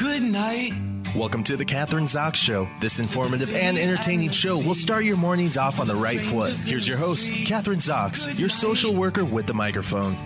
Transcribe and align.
good 0.00 0.22
night. 0.22 0.72
Welcome 1.14 1.44
to 1.44 1.58
the 1.58 1.64
Kathryn 1.64 2.04
Zox 2.04 2.36
Show. 2.36 2.66
This 2.80 3.00
informative 3.00 3.54
and 3.54 3.76
entertaining 3.76 4.30
show 4.30 4.56
will 4.56 4.74
start 4.74 5.04
your 5.04 5.18
mornings 5.18 5.58
off 5.58 5.78
on 5.78 5.86
the 5.86 5.94
right 5.94 6.22
foot. 6.22 6.54
Here's 6.54 6.88
your 6.88 6.96
host, 6.96 7.28
Kathryn 7.28 7.82
Zox, 7.82 8.38
your 8.38 8.48
social 8.48 8.94
worker 8.94 9.26
with 9.26 9.46
the 9.46 9.52
microphone. 9.52 10.16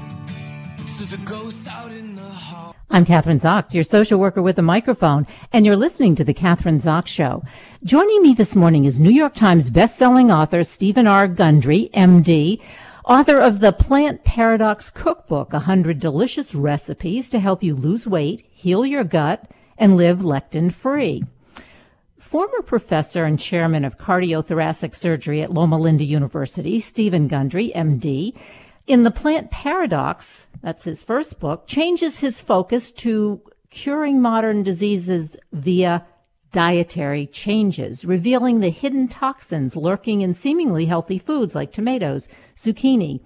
I'm 2.88 3.04
Kathryn 3.04 3.40
Zox, 3.40 3.74
your 3.74 3.83
social 3.83 4.21
worker 4.21 4.40
with 4.40 4.60
a 4.60 4.63
microphone, 4.63 5.26
and 5.53 5.67
you're 5.67 5.75
listening 5.75 6.15
to 6.17 6.25
the 6.25 6.35
Kathryn 6.35 6.77
Zox 6.77 7.09
Show. 7.09 7.43
Joining 7.83 8.22
me 8.22 8.33
this 8.33 8.54
morning 8.54 8.85
is 8.85 9.01
New 9.01 9.11
York 9.11 9.35
Times 9.35 9.72
bestselling 9.72 10.33
author 10.33 10.63
Steven 10.63 11.09
R. 11.09 11.27
Gundry, 11.27 11.91
MD, 11.93 12.63
author 13.04 13.38
of 13.38 13.59
the 13.59 13.72
Plant 13.72 14.22
Paradox 14.22 14.88
Cookbook, 14.88 15.53
100 15.53 15.99
delicious 15.99 16.55
recipes 16.55 17.29
to 17.30 17.41
help 17.41 17.65
you 17.65 17.75
lose 17.75 18.06
weight, 18.06 18.47
heal 18.52 18.87
your 18.87 19.02
gut, 19.02 19.51
and 19.78 19.96
live 19.96 20.20
lectin 20.20 20.73
free. 20.73 21.24
Former 22.19 22.62
professor 22.62 23.24
and 23.24 23.38
chairman 23.38 23.84
of 23.84 23.98
cardiothoracic 23.98 24.95
surgery 24.95 25.42
at 25.42 25.52
Loma 25.52 25.78
Linda 25.78 26.05
University, 26.05 26.80
Steven 26.80 27.28
Gundry, 27.28 27.70
MD, 27.74 28.37
in 28.87 29.05
The 29.05 29.10
Plant 29.10 29.50
Paradox, 29.50 30.47
that's 30.62 30.84
his 30.84 31.05
first 31.05 31.41
book, 31.41 31.66
changes 31.66 32.20
his 32.20 32.41
focus 32.41 32.92
to 32.92 33.41
curing 33.70 34.20
modern 34.20 34.62
diseases 34.62 35.37
via 35.52 36.05
dietary 36.52 37.27
changes, 37.27 38.05
revealing 38.05 38.61
the 38.61 38.70
hidden 38.70 39.09
toxins 39.09 39.77
lurking 39.77 40.20
in 40.20 40.34
seemingly 40.34 40.86
healthy 40.86 41.19
foods 41.19 41.55
like 41.55 41.72
tomatoes, 41.72 42.28
zucchini, 42.56 43.20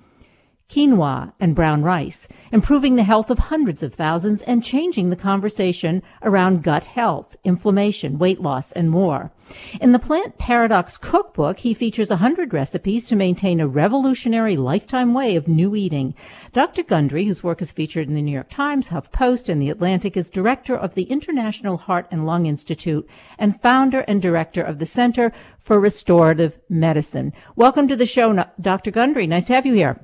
quinoa, 0.69 1.33
and 1.41 1.55
brown 1.55 1.83
rice, 1.83 2.29
improving 2.53 2.97
the 2.97 3.03
health 3.03 3.31
of 3.31 3.39
hundreds 3.39 3.83
of 3.83 3.95
thousands 3.95 4.43
and 4.43 4.63
changing 4.63 5.09
the 5.09 5.17
conversation 5.17 6.03
around 6.23 6.63
gut 6.63 6.85
health, 6.85 7.35
inflammation, 7.43 8.19
weight 8.19 8.39
loss, 8.39 8.71
and 8.73 8.91
more. 8.91 9.33
In 9.81 9.93
the 9.93 9.99
Plant 9.99 10.37
Paradox 10.37 10.99
Cookbook, 10.99 11.61
he 11.61 11.73
features 11.73 12.11
100 12.11 12.53
recipes 12.53 13.09
to 13.09 13.17
maintain 13.17 13.61
a 13.61 13.67
revolutionary 13.67 14.59
lifetime 14.59 15.15
way 15.15 15.37
of 15.37 15.49
new 15.49 15.75
eating. 15.75 16.15
Dr. 16.53 16.83
Gundry, 16.83 17.25
whose 17.25 17.43
work 17.43 17.63
is 17.63 17.73
featured 17.73 18.07
in 18.07 18.15
the 18.15 18.21
New 18.21 18.33
York 18.33 18.51
Times, 18.51 18.91
HuffPost, 18.91 19.49
and 19.49 19.63
The 19.63 19.71
Atlantic, 19.71 20.19
is 20.19 20.29
director 20.29 20.77
of 20.77 20.95
the 20.95 21.05
International 21.05 21.79
Heart 21.79 22.09
and 22.11 22.27
Lung 22.27 22.45
Institute 22.45 23.09
and 23.39 23.59
founder 23.59 24.01
and 24.01 24.21
director 24.21 24.61
of 24.61 24.81
the 24.81 24.87
Center 24.87 25.33
for 25.59 25.81
Restorative 25.81 26.59
Medicine. 26.69 27.33
Welcome 27.57 27.89
to 27.89 27.97
the 27.97 28.05
show, 28.05 28.45
Dr. 28.61 28.91
Gundry. 28.91 29.27
Nice 29.27 29.47
to 29.47 29.55
have 29.55 29.65
you 29.65 29.73
here 29.73 29.99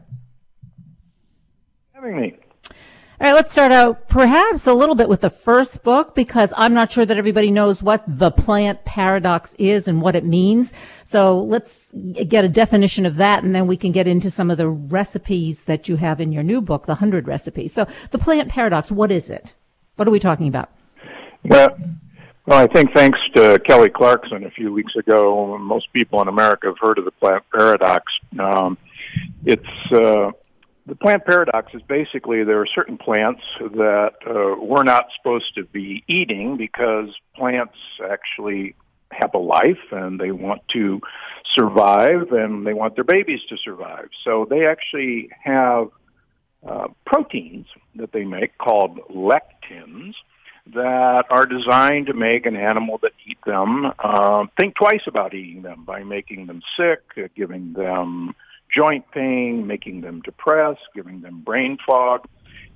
having 2.04 2.20
me. 2.20 2.36
All 3.20 3.28
right, 3.28 3.32
let's 3.32 3.52
start 3.52 3.70
out 3.70 4.08
perhaps 4.08 4.66
a 4.66 4.74
little 4.74 4.96
bit 4.96 5.08
with 5.08 5.20
the 5.20 5.30
first 5.30 5.84
book 5.84 6.16
because 6.16 6.52
I'm 6.56 6.74
not 6.74 6.90
sure 6.90 7.06
that 7.06 7.16
everybody 7.16 7.50
knows 7.50 7.80
what 7.80 8.02
the 8.06 8.32
plant 8.32 8.84
paradox 8.84 9.54
is 9.54 9.86
and 9.86 10.02
what 10.02 10.16
it 10.16 10.24
means. 10.24 10.72
So 11.04 11.38
let's 11.38 11.92
get 11.92 12.44
a 12.44 12.48
definition 12.48 13.06
of 13.06 13.16
that 13.16 13.44
and 13.44 13.54
then 13.54 13.68
we 13.68 13.76
can 13.76 13.92
get 13.92 14.08
into 14.08 14.30
some 14.30 14.50
of 14.50 14.58
the 14.58 14.68
recipes 14.68 15.64
that 15.64 15.88
you 15.88 15.96
have 15.96 16.20
in 16.20 16.32
your 16.32 16.42
new 16.42 16.60
book, 16.60 16.86
The 16.86 16.96
Hundred 16.96 17.28
Recipes. 17.28 17.72
So 17.72 17.86
the 18.10 18.18
plant 18.18 18.48
paradox, 18.48 18.90
what 18.90 19.12
is 19.12 19.30
it? 19.30 19.54
What 19.94 20.08
are 20.08 20.10
we 20.10 20.18
talking 20.18 20.48
about? 20.48 20.70
Well, 21.44 21.78
well, 22.46 22.58
I 22.58 22.66
think 22.66 22.92
thanks 22.92 23.18
to 23.36 23.60
Kelly 23.60 23.90
Clarkson 23.90 24.44
a 24.44 24.50
few 24.50 24.72
weeks 24.72 24.96
ago, 24.96 25.56
most 25.56 25.90
people 25.92 26.20
in 26.20 26.26
America 26.26 26.66
have 26.66 26.78
heard 26.80 26.98
of 26.98 27.04
the 27.04 27.12
plant 27.12 27.44
paradox. 27.52 28.12
Um, 28.38 28.76
it's 29.46 29.92
uh, 29.92 30.32
the 30.86 30.94
plant 30.94 31.24
paradox 31.24 31.72
is 31.74 31.82
basically 31.82 32.44
there 32.44 32.60
are 32.60 32.66
certain 32.66 32.98
plants 32.98 33.42
that 33.58 34.14
uh, 34.26 34.60
we're 34.60 34.82
not 34.82 35.06
supposed 35.16 35.54
to 35.54 35.64
be 35.64 36.04
eating 36.06 36.56
because 36.56 37.08
plants 37.34 37.76
actually 38.10 38.74
have 39.10 39.32
a 39.34 39.38
life 39.38 39.92
and 39.92 40.20
they 40.20 40.30
want 40.30 40.60
to 40.68 41.00
survive 41.54 42.32
and 42.32 42.66
they 42.66 42.74
want 42.74 42.96
their 42.96 43.04
babies 43.04 43.40
to 43.48 43.56
survive. 43.56 44.08
So 44.24 44.46
they 44.48 44.66
actually 44.66 45.30
have 45.42 45.88
uh, 46.66 46.88
proteins 47.06 47.66
that 47.96 48.12
they 48.12 48.24
make 48.24 48.58
called 48.58 48.98
lectins 49.08 50.14
that 50.74 51.26
are 51.30 51.46
designed 51.46 52.06
to 52.06 52.14
make 52.14 52.46
an 52.46 52.56
animal 52.56 52.98
that 53.02 53.12
eat 53.26 53.38
them 53.44 53.92
uh, 53.98 54.46
think 54.58 54.74
twice 54.74 55.02
about 55.06 55.34
eating 55.34 55.62
them 55.62 55.84
by 55.84 56.02
making 56.02 56.46
them 56.46 56.62
sick, 56.76 57.02
uh, 57.18 57.28
giving 57.36 57.74
them 57.74 58.34
joint 58.72 59.04
pain, 59.12 59.66
making 59.66 60.00
them 60.00 60.20
depressed, 60.22 60.80
giving 60.94 61.20
them 61.20 61.40
brain 61.40 61.78
fog. 61.86 62.26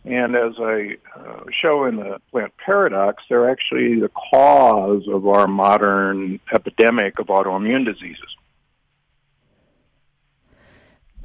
And 0.05 0.37
as 0.37 0.55
I 0.59 0.97
uh, 1.17 1.45
show 1.51 1.85
in 1.85 1.97
the 1.97 2.19
plant 2.31 2.53
paradox, 2.65 3.25
they're 3.29 3.51
actually 3.51 4.01
the 4.01 4.11
cause 4.31 5.03
of 5.09 5.27
our 5.27 5.47
modern 5.47 6.41
epidemic 6.53 7.19
of 7.19 7.27
autoimmune 7.27 7.85
diseases. 7.85 8.37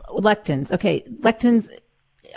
Lectins. 0.10 0.72
Okay. 0.72 1.04
Lectins 1.22 1.70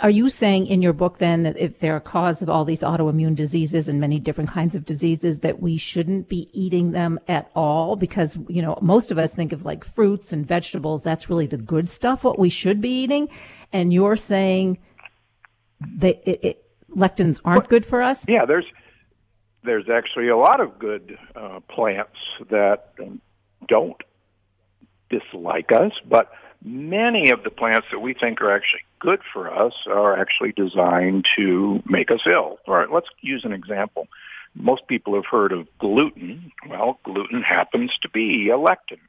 are 0.01 0.09
you 0.09 0.29
saying 0.29 0.67
in 0.67 0.81
your 0.81 0.93
book 0.93 1.17
then 1.17 1.43
that 1.43 1.57
if 1.57 1.79
they're 1.79 1.95
a 1.95 2.01
cause 2.01 2.41
of 2.41 2.49
all 2.49 2.65
these 2.65 2.81
autoimmune 2.81 3.35
diseases 3.35 3.87
and 3.87 3.99
many 3.99 4.19
different 4.19 4.49
kinds 4.49 4.75
of 4.75 4.85
diseases 4.85 5.39
that 5.39 5.61
we 5.61 5.77
shouldn't 5.77 6.29
be 6.29 6.49
eating 6.53 6.91
them 6.91 7.19
at 7.27 7.49
all? 7.55 7.95
Because 7.95 8.37
you 8.47 8.61
know 8.61 8.77
most 8.81 9.11
of 9.11 9.17
us 9.17 9.33
think 9.35 9.53
of 9.53 9.65
like 9.65 9.83
fruits 9.83 10.33
and 10.33 10.45
vegetables. 10.45 11.03
That's 11.03 11.29
really 11.29 11.47
the 11.47 11.57
good 11.57 11.89
stuff 11.89 12.23
what 12.23 12.37
we 12.37 12.49
should 12.49 12.81
be 12.81 12.89
eating. 13.03 13.29
And 13.73 13.91
you're 13.93 14.15
saying 14.15 14.77
that 15.97 16.21
it, 16.29 16.39
it, 16.43 16.63
lectins 16.95 17.41
aren't 17.45 17.69
good 17.69 17.85
for 17.85 18.01
us? 18.01 18.27
yeah 18.27 18.45
there's 18.45 18.65
there's 19.63 19.89
actually 19.89 20.29
a 20.29 20.37
lot 20.37 20.61
of 20.61 20.79
good 20.79 21.17
uh, 21.35 21.59
plants 21.69 22.17
that 22.49 22.93
don't 23.67 24.01
dislike 25.09 25.71
us 25.71 25.91
but 26.07 26.31
many 26.63 27.29
of 27.29 27.43
the 27.43 27.49
plants 27.49 27.87
that 27.91 27.99
we 27.99 28.13
think 28.13 28.41
are 28.41 28.55
actually 28.55 28.81
good 28.99 29.21
for 29.33 29.53
us 29.53 29.73
are 29.87 30.17
actually 30.17 30.51
designed 30.51 31.25
to 31.37 31.81
make 31.85 32.11
us 32.11 32.21
ill. 32.25 32.57
All 32.67 32.75
right, 32.75 32.91
let's 32.91 33.09
use 33.21 33.43
an 33.45 33.53
example. 33.53 34.07
Most 34.55 34.87
people 34.87 35.15
have 35.15 35.25
heard 35.25 35.51
of 35.51 35.67
gluten. 35.77 36.51
Well, 36.67 36.99
gluten 37.03 37.41
happens 37.41 37.91
to 38.01 38.09
be 38.09 38.49
a 38.49 38.57
lectin. 38.57 38.99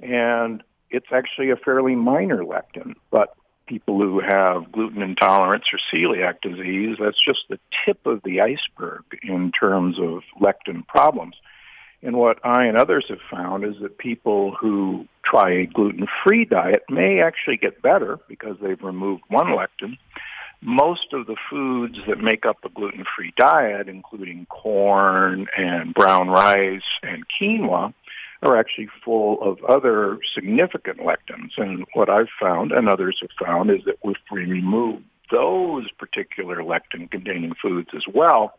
And 0.00 0.62
it's 0.90 1.08
actually 1.12 1.50
a 1.50 1.56
fairly 1.56 1.94
minor 1.94 2.44
lectin, 2.44 2.94
but 3.10 3.34
people 3.66 3.98
who 4.00 4.20
have 4.20 4.72
gluten 4.72 5.02
intolerance 5.02 5.64
or 5.72 5.78
celiac 5.92 6.40
disease, 6.40 6.96
that's 6.98 7.22
just 7.22 7.40
the 7.48 7.58
tip 7.84 8.06
of 8.06 8.22
the 8.24 8.40
iceberg 8.40 9.04
in 9.22 9.52
terms 9.52 9.98
of 9.98 10.22
lectin 10.40 10.86
problems. 10.86 11.34
And 12.02 12.16
what 12.16 12.38
I 12.44 12.66
and 12.66 12.76
others 12.76 13.06
have 13.08 13.18
found 13.30 13.64
is 13.64 13.74
that 13.82 13.98
people 13.98 14.54
who 14.54 15.06
try 15.24 15.50
a 15.50 15.66
gluten-free 15.66 16.44
diet 16.46 16.84
may 16.88 17.20
actually 17.20 17.56
get 17.56 17.82
better 17.82 18.18
because 18.28 18.56
they've 18.62 18.82
removed 18.82 19.22
one 19.28 19.48
lectin. 19.48 19.98
Most 20.60 21.12
of 21.12 21.26
the 21.26 21.36
foods 21.50 21.98
that 22.06 22.18
make 22.18 22.46
up 22.46 22.58
a 22.64 22.68
gluten-free 22.68 23.34
diet, 23.36 23.88
including 23.88 24.46
corn 24.46 25.46
and 25.56 25.94
brown 25.94 26.28
rice 26.28 26.82
and 27.02 27.24
quinoa, 27.40 27.92
are 28.42 28.56
actually 28.56 28.88
full 29.04 29.42
of 29.42 29.62
other 29.64 30.18
significant 30.34 30.98
lectins. 30.98 31.50
And 31.56 31.84
what 31.94 32.08
I've 32.08 32.28
found 32.40 32.72
and 32.72 32.88
others 32.88 33.18
have 33.20 33.46
found 33.46 33.70
is 33.70 33.84
that 33.86 33.98
if 34.04 34.16
we 34.30 34.44
remove 34.44 35.02
those 35.30 35.90
particular 35.98 36.62
lectin-containing 36.62 37.54
foods 37.60 37.90
as 37.94 38.04
well, 38.12 38.54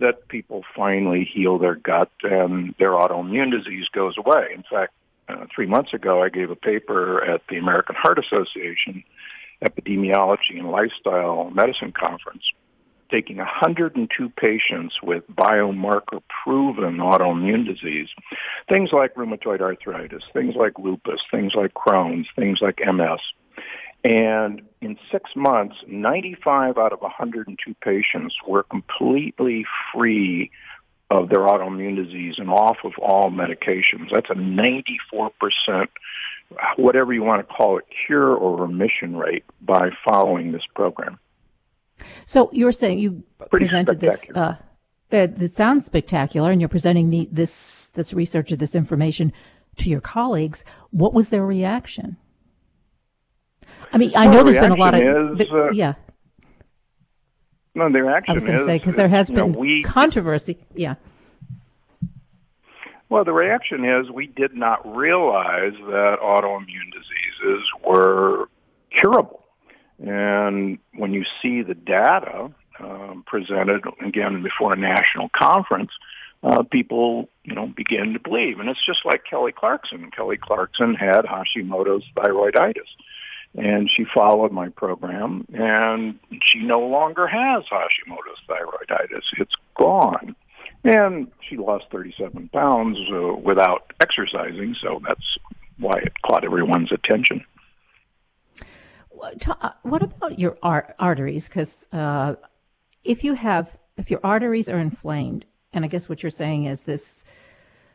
that 0.00 0.28
people 0.28 0.64
finally 0.76 1.24
heal 1.24 1.58
their 1.58 1.74
gut 1.74 2.10
and 2.22 2.74
their 2.78 2.92
autoimmune 2.92 3.50
disease 3.50 3.86
goes 3.92 4.14
away. 4.16 4.48
In 4.54 4.62
fact, 4.62 4.92
uh, 5.28 5.46
three 5.54 5.66
months 5.66 5.92
ago, 5.92 6.22
I 6.22 6.28
gave 6.28 6.50
a 6.50 6.56
paper 6.56 7.22
at 7.22 7.42
the 7.48 7.56
American 7.56 7.96
Heart 7.96 8.18
Association 8.18 9.04
Epidemiology 9.62 10.58
and 10.58 10.70
Lifestyle 10.70 11.50
Medicine 11.50 11.92
Conference, 11.92 12.44
taking 13.10 13.38
102 13.38 14.28
patients 14.30 14.96
with 15.02 15.24
biomarker 15.28 16.22
proven 16.42 16.98
autoimmune 16.98 17.66
disease, 17.66 18.08
things 18.68 18.90
like 18.92 19.14
rheumatoid 19.14 19.60
arthritis, 19.60 20.22
things 20.32 20.54
like 20.54 20.78
lupus, 20.78 21.20
things 21.30 21.54
like 21.54 21.74
Crohn's, 21.74 22.28
things 22.36 22.60
like 22.60 22.80
MS, 22.80 23.20
and 24.08 24.62
in 24.80 24.98
six 25.12 25.36
months, 25.36 25.76
95 25.86 26.78
out 26.78 26.94
of 26.94 27.02
102 27.02 27.74
patients 27.82 28.34
were 28.46 28.62
completely 28.62 29.66
free 29.92 30.50
of 31.10 31.28
their 31.28 31.40
autoimmune 31.40 31.94
disease 31.94 32.36
and 32.38 32.48
off 32.48 32.78
of 32.84 32.92
all 33.02 33.30
medications. 33.30 34.10
That's 34.10 34.30
a 34.30 34.34
94%, 34.34 35.88
whatever 36.76 37.12
you 37.12 37.22
want 37.22 37.46
to 37.46 37.54
call 37.54 37.76
it, 37.76 37.84
cure 38.06 38.34
or 38.34 38.56
remission 38.56 39.14
rate 39.14 39.44
by 39.60 39.90
following 40.08 40.52
this 40.52 40.64
program. 40.74 41.18
So 42.24 42.48
you're 42.54 42.72
saying 42.72 43.00
you 43.00 43.24
Pretty 43.50 43.66
presented 43.66 44.00
this. 44.00 44.26
Uh, 44.34 44.54
it 45.10 45.50
sounds 45.50 45.84
spectacular, 45.84 46.50
and 46.50 46.62
you're 46.62 46.68
presenting 46.68 47.10
the, 47.10 47.28
this 47.30 47.90
this 47.90 48.14
research 48.14 48.52
or 48.52 48.56
this 48.56 48.74
information 48.74 49.34
to 49.76 49.90
your 49.90 50.00
colleagues. 50.00 50.64
What 50.92 51.12
was 51.12 51.28
their 51.28 51.44
reaction? 51.44 52.16
I 53.92 53.98
mean, 53.98 54.12
I 54.14 54.26
well, 54.26 54.38
know 54.38 54.44
there's 54.44 54.58
been 54.58 54.72
a 54.72 54.76
lot 54.76 54.94
of 54.94 55.40
is, 55.40 55.50
uh, 55.50 55.70
yeah. 55.70 55.94
No, 57.74 57.90
the 57.90 58.02
reaction 58.02 58.36
is. 58.36 58.42
I 58.42 58.44
was 58.44 58.44
going 58.44 58.58
to 58.58 58.64
say 58.64 58.78
because 58.78 58.96
there 58.96 59.08
has 59.08 59.30
you 59.30 59.36
know, 59.36 59.46
been 59.46 59.58
we- 59.58 59.82
controversy. 59.82 60.58
Yeah. 60.74 60.96
Well, 63.08 63.24
the 63.24 63.32
reaction 63.32 63.84
is 63.84 64.10
we 64.10 64.26
did 64.26 64.54
not 64.54 64.96
realize 64.96 65.72
that 65.72 66.18
autoimmune 66.22 66.92
diseases 66.92 67.66
were 67.82 68.48
curable. 68.90 69.44
And 69.98 70.78
when 70.94 71.14
you 71.14 71.24
see 71.40 71.62
the 71.62 71.74
data 71.74 72.50
um, 72.80 73.24
presented 73.26 73.82
again 74.04 74.42
before 74.42 74.72
a 74.72 74.78
national 74.78 75.30
conference, 75.34 75.90
uh, 76.42 76.62
people, 76.64 77.28
you 77.44 77.54
know, 77.54 77.66
begin 77.66 78.12
to 78.12 78.20
believe. 78.20 78.60
And 78.60 78.68
it's 78.68 78.84
just 78.84 79.00
like 79.04 79.22
Kelly 79.28 79.52
Clarkson. 79.52 80.10
Kelly 80.10 80.36
Clarkson 80.36 80.94
had 80.94 81.24
Hashimoto's 81.24 82.04
thyroiditis. 82.16 82.88
And 83.56 83.90
she 83.90 84.04
followed 84.14 84.52
my 84.52 84.68
program, 84.68 85.46
and 85.52 86.18
she 86.44 86.60
no 86.60 86.80
longer 86.80 87.26
has 87.26 87.64
Hashimoto's 87.64 88.40
thyroiditis. 88.48 89.22
It's 89.38 89.54
gone. 89.76 90.36
And 90.84 91.30
she 91.40 91.56
lost 91.56 91.86
37 91.90 92.50
pounds 92.50 92.98
uh, 93.12 93.34
without 93.34 93.92
exercising, 94.00 94.76
so 94.80 95.00
that's 95.06 95.38
why 95.78 95.98
it 95.98 96.12
caught 96.24 96.44
everyone's 96.44 96.92
attention. 96.92 97.44
Uh, 99.20 99.70
what 99.82 100.02
about 100.02 100.38
your 100.38 100.56
ar- 100.62 100.94
arteries? 100.98 101.48
Because 101.48 101.88
uh, 101.92 102.34
if 103.02 103.24
you 103.24 103.34
have, 103.34 103.78
if 103.96 104.10
your 104.10 104.20
arteries 104.22 104.68
are 104.68 104.78
inflamed, 104.78 105.44
and 105.72 105.84
I 105.84 105.88
guess 105.88 106.08
what 106.08 106.22
you're 106.22 106.30
saying 106.30 106.64
is 106.64 106.84
this, 106.84 107.24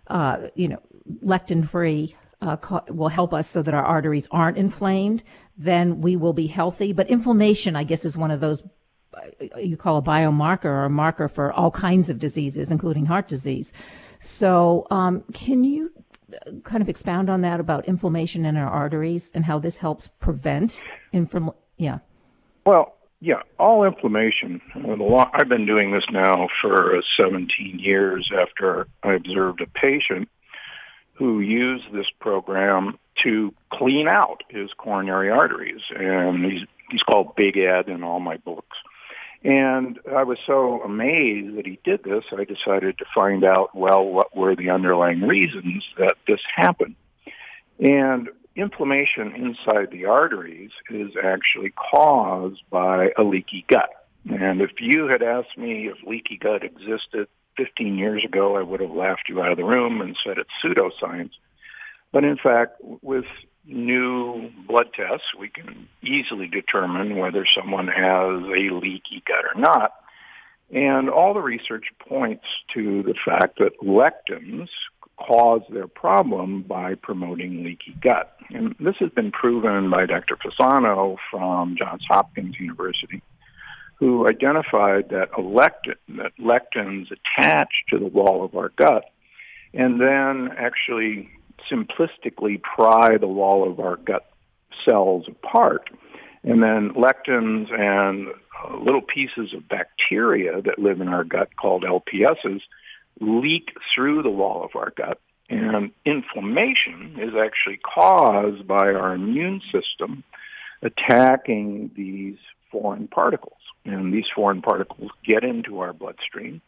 uh, 0.08 0.50
you 0.56 0.68
know, 0.68 0.82
lectin 1.24 1.68
free 1.68 2.16
uh, 2.44 2.81
will 2.90 3.10
help 3.10 3.34
us 3.34 3.48
so 3.48 3.62
that 3.62 3.74
our 3.74 3.84
arteries 3.84 4.28
aren't 4.31 4.57
inflamed, 4.57 5.24
then 5.57 6.01
we 6.01 6.16
will 6.16 6.34
be 6.34 6.48
healthy. 6.48 6.94
But 6.94 7.10
inflammation, 7.10 7.75
I 7.75 7.84
guess, 7.84 8.06
is 8.06 8.18
one 8.18 8.31
of 8.31 8.40
those 8.40 8.63
uh, 9.16 9.57
you 9.60 9.78
call 9.78 9.98
a 9.98 10.01
biomarker 10.01 10.66
or 10.66 10.86
a 10.86 10.90
marker 10.90 11.28
for 11.28 11.51
all 11.54 11.72
kinds 11.72 12.10
of 12.10 12.19
diseases, 12.19 12.72
including 12.72 13.06
heart 13.06 13.28
disease. 13.28 13.74
So, 14.19 14.88
um, 14.90 15.24
can 15.34 15.63
you 15.63 15.92
uh, 16.34 16.51
kind 16.63 16.81
of 16.81 16.90
expound 16.90 17.30
on 17.30 17.42
that 17.42 17.60
about 17.60 17.86
inflammation 17.86 18.45
in 18.45 18.57
our 18.57 18.69
arteries 18.69 19.31
and 19.36 19.45
how 19.45 19.60
this 19.60 19.78
helps 19.78 20.07
prevent 20.07 20.81
inflammation? 21.12 21.57
Yeah. 21.78 22.00
Well, 22.66 22.95
yeah, 23.19 23.42
all 23.57 23.86
inflammation. 23.86 24.62
I've 24.75 25.48
been 25.48 25.66
doing 25.66 25.92
this 25.92 26.04
now 26.12 26.50
for 26.62 26.98
uh, 26.98 27.01
17 27.18 27.80
years 27.80 28.30
after 28.38 28.88
I 29.04 29.13
observed 29.13 29.62
a 29.62 29.68
patient 29.68 30.28
who 31.13 31.39
used 31.39 31.92
this 31.94 32.07
program 32.19 32.98
to 33.24 33.54
clean 33.71 34.07
out 34.07 34.44
his 34.50 34.71
coronary 34.77 35.30
arteries. 35.30 35.81
And 35.95 36.44
he's, 36.45 36.63
he's 36.89 37.04
called 37.04 37.36
Big 37.36 37.57
Ed 37.57 37.88
in 37.88 38.04
all 38.04 38.19
my 38.19 38.38
books. 38.38 38.77
And 39.44 40.00
I 40.15 40.24
was 40.24 40.39
so 40.45 40.81
amazed 40.83 41.57
that 41.57 41.65
he 41.65 41.77
did 41.83 42.04
this, 42.04 42.24
I 42.31 42.45
decided 42.45 42.98
to 43.00 43.06
find 43.13 43.44
out, 43.44 43.75
well, 43.75 44.06
what 44.06 44.36
were 44.36 44.56
the 44.56 44.69
underlying 44.69 45.21
reasons 45.21 45.83
that 45.98 46.15
this 46.27 46.39
happened. 46.56 46.95
And 47.77 48.30
inflammation 48.56 49.36
inside 49.36 49.92
the 49.92 50.06
arteries 50.06 50.71
is 50.89 51.12
actually 51.21 51.71
caused 51.71 52.62
by 52.69 53.09
a 53.18 53.24
leaky 53.24 53.66
gut. 53.68 53.89
And 54.30 54.62
if 54.62 54.71
you 54.80 55.07
had 55.07 55.21
asked 55.21 55.57
me 55.57 55.89
if 55.89 55.98
leaky 56.07 56.38
gut 56.38 56.63
existed 56.63 57.27
15 57.58 57.98
years 57.98 58.24
ago, 58.24 58.56
I 58.58 58.62
would 58.62 58.80
have 58.80 58.92
laughed 58.92 59.30
you 59.30 59.42
out 59.42 59.52
of 59.52 59.58
the 59.58 59.64
room 59.64 60.02
and 60.02 60.18
said 60.24 60.38
it's 60.38 60.50
pseudoscience. 60.64 61.32
But 62.12 62.24
in 62.24 62.38
fact, 62.38 62.82
with 63.02 63.26
new 63.66 64.52
blood 64.68 64.88
tests, 64.94 65.28
we 65.38 65.50
can 65.50 65.88
easily 66.02 66.48
determine 66.48 67.18
whether 67.18 67.46
someone 67.56 67.88
has 67.88 68.44
a 68.44 68.74
leaky 68.74 69.24
gut 69.26 69.46
or 69.54 69.60
not. 69.60 69.94
And 70.72 71.10
all 71.10 71.34
the 71.34 71.42
research 71.42 71.86
points 72.08 72.46
to 72.74 73.04
the 73.04 73.16
fact 73.26 73.60
that 73.60 73.80
lectins 73.82 74.70
cause 75.18 75.62
their 75.70 75.88
problem 75.88 76.64
by 76.64 76.96
promoting 76.96 77.64
leaky 77.64 77.96
gut. 78.02 78.36
And 78.50 78.76
this 78.80 78.96
has 79.00 79.10
been 79.12 79.32
proven 79.32 79.90
by 79.90 80.06
Dr. 80.06 80.36
Fasano 80.36 81.18
from 81.30 81.76
Johns 81.78 82.04
Hopkins 82.10 82.60
University, 82.60 83.22
who 84.04 84.28
identified 84.28 85.08
that 85.12 85.30
that 85.32 86.32
lectins 86.38 87.08
attach 87.10 87.70
to 87.90 87.98
the 87.98 88.06
wall 88.06 88.44
of 88.44 88.54
our 88.54 88.68
gut 88.76 89.06
and 89.74 90.02
then 90.02 90.50
actually 90.58 91.30
simplistically 91.72 92.62
pry 92.62 93.18
the 93.18 93.30
wall 93.30 93.66
of 93.66 93.80
our 93.80 93.96
gut 93.96 94.30
cells 94.84 95.24
apart. 95.30 95.90
And 96.44 96.62
then 96.62 96.92
lectins 96.96 97.72
and 97.72 98.28
uh, 98.28 98.76
little 98.76 99.02
pieces 99.02 99.54
of 99.54 99.70
bacteria 99.70 100.62
that 100.62 100.80
live 100.80 101.00
in 101.00 101.08
our 101.08 101.24
gut 101.24 101.56
called 101.56 101.86
LPSs 101.86 102.60
leak 103.22 103.70
through 103.96 104.22
the 104.22 104.30
wall 104.30 104.66
of 104.66 104.76
our 104.76 104.92
gut. 104.98 105.22
And 105.50 105.92
inflammation 106.04 107.16
is 107.20 107.36
actually 107.42 107.78
caused 107.78 108.68
by 108.68 108.92
our 108.92 109.14
immune 109.14 109.62
system 109.72 110.26
attacking 110.82 111.92
these 111.96 112.36
foreign 112.70 113.08
particles. 113.08 113.62
And 113.85 114.13
these 114.13 114.27
foreign 114.33 114.62
particles 114.62 115.12
get 115.25 115.44
into 115.44 115.80
our 115.80 115.94
bloodstream. 115.94 116.62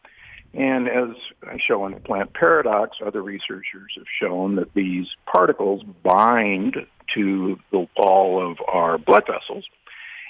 And 0.54 0.88
as 0.88 1.16
I 1.42 1.58
show 1.58 1.84
in 1.86 1.92
the 1.92 2.00
plant 2.00 2.32
paradox, 2.32 2.98
other 3.04 3.22
researchers 3.22 3.92
have 3.96 4.06
shown 4.20 4.56
that 4.56 4.72
these 4.74 5.06
particles 5.26 5.82
bind 6.02 6.76
to 7.14 7.58
the 7.70 7.86
wall 7.96 8.50
of 8.50 8.58
our 8.66 8.98
blood 8.98 9.24
vessels, 9.26 9.64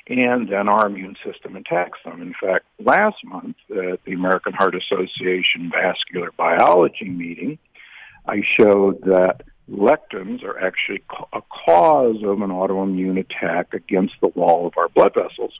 and 0.08 0.48
then 0.48 0.68
our 0.68 0.86
immune 0.86 1.16
system 1.24 1.56
attacks 1.56 1.98
them. 2.04 2.22
In 2.22 2.34
fact, 2.40 2.64
last 2.78 3.24
month 3.24 3.56
at 3.70 4.04
the 4.04 4.12
American 4.12 4.52
Heart 4.52 4.74
Association 4.76 5.70
Vascular 5.70 6.32
Biology 6.36 7.08
meeting, 7.08 7.58
I 8.26 8.42
showed 8.58 9.02
that 9.02 9.42
lectins 9.70 10.44
are 10.44 10.58
actually 10.58 11.02
a 11.32 11.42
cause 11.42 12.22
of 12.22 12.40
an 12.42 12.50
autoimmune 12.50 13.18
attack 13.18 13.74
against 13.74 14.14
the 14.20 14.28
wall 14.28 14.66
of 14.66 14.74
our 14.76 14.88
blood 14.88 15.14
vessels. 15.14 15.58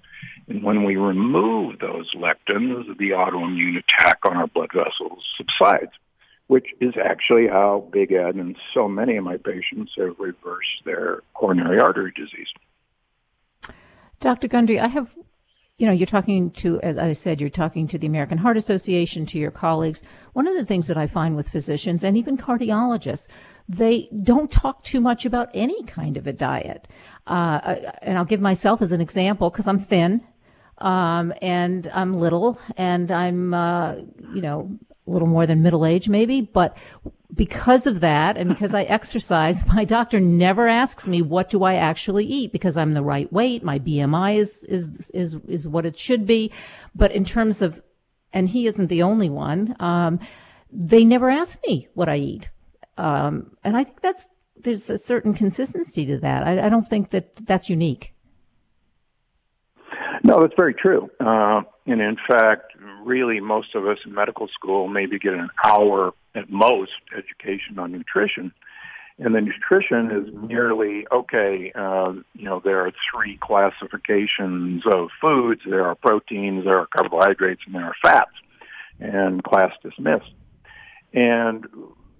And 0.49 0.62
when 0.62 0.85
we 0.85 0.97
remove 0.97 1.79
those 1.79 2.12
lectins, 2.14 2.87
the 2.99 3.11
autoimmune 3.11 3.79
attack 3.79 4.19
on 4.25 4.37
our 4.37 4.47
blood 4.47 4.70
vessels 4.73 5.25
subsides, 5.37 5.93
which 6.47 6.67
is 6.81 6.94
actually 6.97 7.49
how 7.49 7.88
Big 7.93 8.12
Ed 8.12 8.37
and 8.37 8.56
so 8.73 8.88
many 8.88 9.17
of 9.17 9.25
my 9.25 9.38
patients 9.38 9.93
have 9.99 10.19
reversed 10.19 10.85
their 10.85 11.23
coronary 11.35 11.81
artery 11.81 12.12
disease. 12.14 12.49
Dr. 14.20 14.49
Gundry, 14.49 14.81
I 14.81 14.87
have, 14.87 15.14
you 15.78 15.87
know, 15.87 15.93
you're 15.93 16.06
talking 16.06 16.50
to, 16.52 16.81
as 16.81 16.96
I 16.96 17.12
said, 17.12 17.40
you're 17.40 17.50
talking 17.50 17.87
to 17.88 17.99
the 17.99 18.06
American 18.06 18.38
Heart 18.38 18.56
Association, 18.56 19.26
to 19.26 19.38
your 19.38 19.50
colleagues. 19.50 20.02
One 20.32 20.47
of 20.47 20.54
the 20.54 20.64
things 20.64 20.87
that 20.87 20.97
I 20.97 21.06
find 21.06 21.37
with 21.37 21.50
physicians 21.50 22.02
and 22.02 22.16
even 22.16 22.38
cardiologists, 22.38 23.28
they 23.68 24.09
don't 24.23 24.50
talk 24.50 24.85
too 24.85 25.02
much 25.02 25.26
about 25.26 25.50
any 25.52 25.83
kind 25.85 26.16
of 26.16 26.26
a 26.26 26.33
diet. 26.33 26.88
Uh, 27.26 27.76
and 28.00 28.16
I'll 28.16 28.25
give 28.25 28.40
myself 28.40 28.80
as 28.80 28.92
an 28.92 29.02
example 29.02 29.50
because 29.50 29.68
I'm 29.68 29.78
thin. 29.78 30.23
Um, 30.78 31.33
and 31.40 31.90
I'm 31.92 32.14
little 32.14 32.59
and 32.76 33.11
I'm, 33.11 33.54
uh, 33.54 33.95
you 34.35 34.42
know, 34.42 34.78
a 35.07 35.11
little 35.11 35.29
more 35.29 35.47
than 35.47 35.63
middle 35.63 35.87
age 35.87 36.09
maybe, 36.09 36.41
but 36.41 36.77
because 37.35 37.87
of 37.87 38.01
that 38.01 38.37
and 38.37 38.49
because 38.49 38.75
I 38.75 38.83
exercise, 38.85 39.67
my 39.67 39.85
doctor 39.85 40.21
never 40.21 40.67
asks 40.69 41.07
me 41.07 41.23
what 41.23 41.51
do 41.51 41.65
I 41.65 41.75
actually 41.75 42.25
eat 42.25 42.53
because 42.53 42.77
I'm 42.77 42.95
the 42.95 43.03
right 43.03 43.33
weight. 43.33 43.63
My 43.63 43.79
BMI 43.79 44.37
is, 44.37 44.65
is, 44.65 45.11
is, 45.11 45.37
is 45.47 45.69
what 45.69 45.87
it 45.87 45.99
should 45.99 46.27
be. 46.27 46.53
But 46.95 47.13
in 47.13 47.25
terms 47.25 47.63
of, 47.63 47.83
and 48.33 48.49
he 48.49 48.67
isn't 48.67 48.89
the 48.89 49.03
only 49.03 49.31
one, 49.31 49.77
um, 49.81 50.21
they 50.71 51.05
never 51.05 51.31
ask 51.31 51.59
me 51.67 51.89
what 51.95 52.09
I 52.09 52.17
eat. 52.17 52.51
Um, 52.99 53.57
and 53.63 53.77
I 53.77 53.85
think 53.85 54.01
that's, 54.01 54.29
there's 54.57 54.89
a 54.91 54.99
certain 54.99 55.35
consistency 55.35 56.07
to 56.07 56.19
that. 56.19 56.47
I, 56.47 56.67
I 56.67 56.69
don't 56.69 56.89
think 56.89 57.11
that 57.11 57.37
that's 57.47 57.69
unique. 57.69 58.15
No, 60.25 60.41
that's 60.41 60.55
very 60.57 60.75
true. 60.75 61.09
Uh, 61.21 61.63
and 61.87 62.01
in 62.01 62.17
fact, 62.29 62.73
really, 63.07 63.41
most 63.41 63.75
of 63.75 63.87
us 63.87 63.99
in 64.05 64.13
medical 64.13 64.49
school 64.49 64.89
maybe 64.89 65.19
get 65.19 65.33
an 65.33 65.49
hour 65.65 66.13
at 66.35 66.51
most 66.51 67.01
education 67.17 67.79
on 67.79 67.93
nutrition. 67.93 68.53
And 69.19 69.35
the 69.35 69.41
nutrition 69.41 70.11
is 70.11 70.35
merely, 70.35 71.07
okay, 71.11 71.73
uh, 71.75 72.13
you 72.35 72.45
know, 72.45 72.61
there 72.63 72.85
are 72.85 72.93
three 73.11 73.39
classifications 73.41 74.83
of 74.85 75.09
foods. 75.21 75.63
There 75.65 75.87
are 75.87 75.95
proteins, 75.95 76.65
there 76.65 76.79
are 76.79 76.87
carbohydrates, 76.87 77.63
and 77.65 77.75
there 77.75 77.85
are 77.85 77.95
fats. 78.03 78.33
And 79.01 79.43
class 79.43 79.73
dismissed. 79.83 80.33
And 81.15 81.67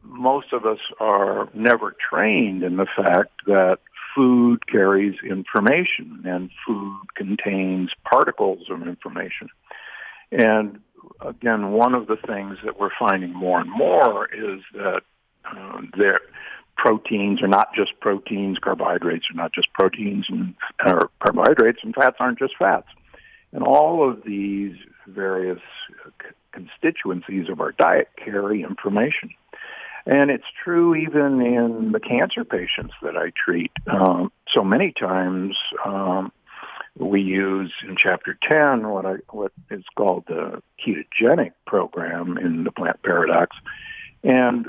most 0.03 0.53
of 0.53 0.65
us 0.65 0.79
are 1.01 1.49
never 1.53 1.95
trained 2.11 2.63
in 2.63 2.77
the 2.77 2.87
fact 2.87 3.33
that 3.47 3.79
food 4.15 4.67
carries 4.67 5.17
information 5.23 6.23
and 6.25 6.51
food 6.67 6.99
contains 7.15 7.91
particles 8.11 8.71
of 8.71 8.87
information. 8.87 9.49
And 10.33 10.81
again, 11.21 11.73
one 11.73 11.95
of 11.95 12.07
the 12.07 12.17
things 12.17 12.59
that 12.65 12.79
we're 12.79 12.91
finding 12.99 13.33
more 13.33 13.61
and 13.61 13.71
more 13.71 14.27
is 14.27 14.61
that 14.75 15.03
there 15.97 16.19
proteins 16.77 17.43
are 17.43 17.49
not 17.49 17.75
just 17.75 17.99
proteins, 18.01 18.59
carbohydrates 18.59 19.27
are 19.31 19.37
not 19.37 19.53
just 19.53 19.73
proteins, 19.73 20.27
and 20.29 20.55
or 20.85 21.11
carbohydrates 21.21 21.81
and 21.83 21.95
fats 21.95 22.17
aren't 22.21 22.39
just 22.39 22.55
fats. 22.59 22.89
And 23.53 23.63
all 23.63 24.09
of 24.09 24.23
these 24.25 24.77
various 25.07 25.61
constituencies 26.53 27.49
of 27.49 27.61
our 27.61 27.73
diet 27.73 28.09
carry 28.17 28.63
information. 28.63 29.31
And 30.05 30.31
it's 30.31 30.45
true 30.63 30.95
even 30.95 31.41
in 31.41 31.93
the 31.93 32.01
cancer 32.01 32.45
patients 32.45 32.95
that 33.03 33.17
I 33.17 33.33
treat. 33.45 33.73
Um, 33.87 34.31
so 34.53 34.63
many 34.63 34.93
times 34.93 35.57
um, 35.85 36.31
we 36.99 37.21
use 37.21 37.73
in 37.87 37.97
Chapter 37.97 38.39
10 38.49 38.89
what, 38.89 39.07
I, 39.07 39.15
what 39.31 39.53
is 39.71 39.85
called 39.97 40.25
the 40.27 40.63
ketogenic 40.85 41.53
program 41.67 42.39
in 42.39 42.65
the 42.65 42.73
plant 42.73 43.03
paradox. 43.03 43.57
And 44.25 44.69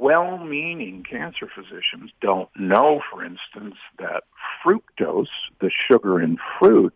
well-meaning 0.00 1.04
cancer 1.08 1.48
physicians 1.52 2.12
don't 2.20 2.48
know, 2.56 3.00
for 3.10 3.24
instance, 3.24 3.74
that 3.98 4.24
fructose, 4.64 5.26
the 5.60 5.70
sugar 5.90 6.20
in 6.20 6.38
fruit, 6.58 6.94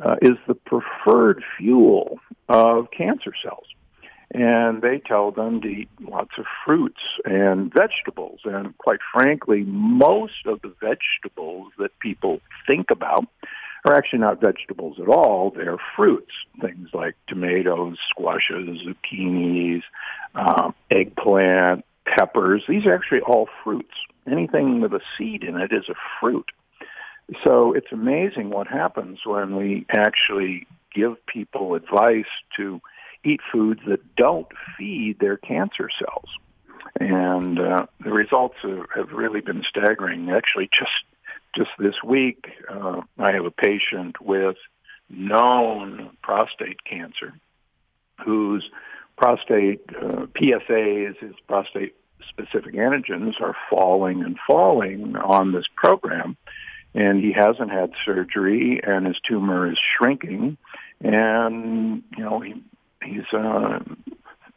uh, 0.00 0.16
is 0.20 0.36
the 0.46 0.54
preferred 0.54 1.42
fuel 1.56 2.18
of 2.48 2.90
cancer 2.90 3.32
cells. 3.42 3.66
And 4.32 4.80
they 4.82 4.98
tell 4.98 5.32
them 5.32 5.60
to 5.62 5.68
eat 5.68 5.88
lots 6.00 6.32
of 6.38 6.44
fruits 6.64 7.00
and 7.24 7.72
vegetables. 7.72 8.40
And 8.44 8.76
quite 8.78 9.00
frankly, 9.12 9.64
most 9.64 10.46
of 10.46 10.60
the 10.62 10.72
vegetables 10.80 11.72
that 11.78 11.98
people 11.98 12.40
think 12.66 12.90
about 12.90 13.26
are 13.84 13.94
actually 13.94 14.18
not 14.18 14.40
vegetables 14.40 14.98
at 15.00 15.08
all. 15.08 15.50
They're 15.50 15.78
fruits, 15.96 16.32
things 16.60 16.90
like 16.92 17.16
tomatoes, 17.28 17.96
squashes, 18.10 18.78
zucchinis, 18.82 19.82
um, 20.34 20.74
eggplant, 20.90 21.84
peppers. 22.04 22.62
These 22.68 22.86
are 22.86 22.94
actually 22.94 23.20
all 23.20 23.48
fruits. 23.64 23.94
Anything 24.30 24.80
with 24.80 24.92
a 24.92 25.00
seed 25.16 25.44
in 25.44 25.56
it 25.56 25.72
is 25.72 25.88
a 25.88 25.94
fruit. 26.20 26.50
So 27.44 27.72
it's 27.72 27.92
amazing 27.92 28.50
what 28.50 28.66
happens 28.66 29.20
when 29.24 29.56
we 29.56 29.86
actually 29.90 30.66
give 30.92 31.24
people 31.26 31.74
advice 31.74 32.24
to 32.56 32.80
eat 33.24 33.40
foods 33.52 33.80
that 33.86 34.16
don't 34.16 34.48
feed 34.76 35.18
their 35.20 35.36
cancer 35.36 35.88
cells. 35.98 36.28
And 36.98 37.58
uh, 37.58 37.86
the 38.02 38.10
results 38.10 38.56
have, 38.62 38.86
have 38.94 39.12
really 39.12 39.40
been 39.40 39.62
staggering. 39.68 40.30
Actually, 40.30 40.68
just 40.76 40.90
just 41.54 41.70
this 41.78 42.02
week, 42.04 42.46
uh, 42.68 43.00
I 43.18 43.32
have 43.32 43.44
a 43.44 43.50
patient 43.50 44.20
with 44.20 44.56
known 45.08 46.16
prostate 46.22 46.84
cancer 46.84 47.34
whose 48.24 48.68
prostate 49.16 49.82
uh, 49.90 50.26
PSAs, 50.34 51.16
his 51.18 51.34
prostate 51.48 51.94
specific 52.28 52.74
antigens, 52.74 53.40
are 53.40 53.56
falling 53.68 54.22
and 54.22 54.38
falling 54.46 55.16
on 55.16 55.52
this 55.52 55.66
program. 55.74 56.36
And 56.94 57.22
he 57.22 57.32
hasn't 57.32 57.70
had 57.70 57.92
surgery, 58.04 58.80
and 58.82 59.06
his 59.06 59.20
tumor 59.20 59.70
is 59.70 59.78
shrinking, 59.96 60.56
and 61.00 62.02
you 62.16 62.24
know 62.24 62.40
he 62.40 62.54
he's 63.04 63.32
a 63.32 63.80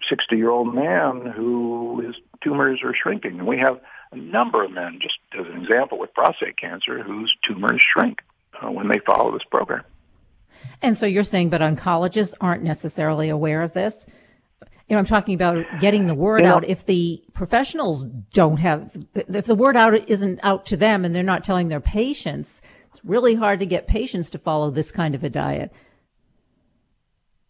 60 0.09 0.35
year 0.35 0.50
old 0.50 0.73
man 0.73 1.25
who 1.27 2.01
his 2.05 2.15
tumors 2.43 2.79
are 2.83 2.95
shrinking, 2.95 3.39
and 3.39 3.47
we 3.47 3.59
have 3.59 3.79
a 4.13 4.17
number 4.17 4.63
of 4.63 4.72
men, 4.72 5.00
just 5.01 5.17
as 5.39 5.46
an 5.48 5.63
example, 5.63 5.98
with 5.98 6.13
prostate 6.13 6.58
cancer 6.58 7.03
whose 7.03 7.34
tumors 7.48 7.84
shrink 7.96 8.20
uh, 8.62 8.72
when 8.72 8.88
they 8.88 9.00
follow 9.05 9.32
this 9.32 9.43
program. 9.51 9.84
And 10.82 10.98
so 10.98 11.05
you're 11.05 11.24
saying, 11.24 11.50
but 11.50 11.62
oncologists 11.62 12.36
aren't 12.39 12.63
necessarily 12.63 13.29
aware 13.29 13.62
of 13.62 13.74
this 13.74 14.05
you 14.88 14.96
know, 14.96 15.00
I'm 15.00 15.05
talking 15.05 15.34
about 15.34 15.65
getting 15.79 16.08
the 16.08 16.13
word 16.13 16.43
out. 16.43 16.65
If 16.67 16.86
the 16.86 17.24
professionals 17.34 18.03
don't 18.34 18.60
have, 18.60 18.96
if 19.15 19.46
the 19.46 19.55
word 19.55 19.77
out 19.77 19.93
isn't 20.10 20.39
out 20.43 20.65
to 20.67 20.77
them 20.77 21.05
and 21.05 21.15
they're 21.15 21.24
not 21.24 21.43
telling 21.43 21.70
their 21.70 21.79
patients, 21.79 22.62
it's 22.91 23.03
really 23.05 23.34
hard 23.34 23.60
to 23.60 23.65
get 23.65 23.88
patients 23.88 24.29
to 24.32 24.38
follow 24.38 24.70
this 24.70 24.91
kind 24.91 25.15
of 25.15 25.24
a 25.24 25.29
diet. 25.29 25.72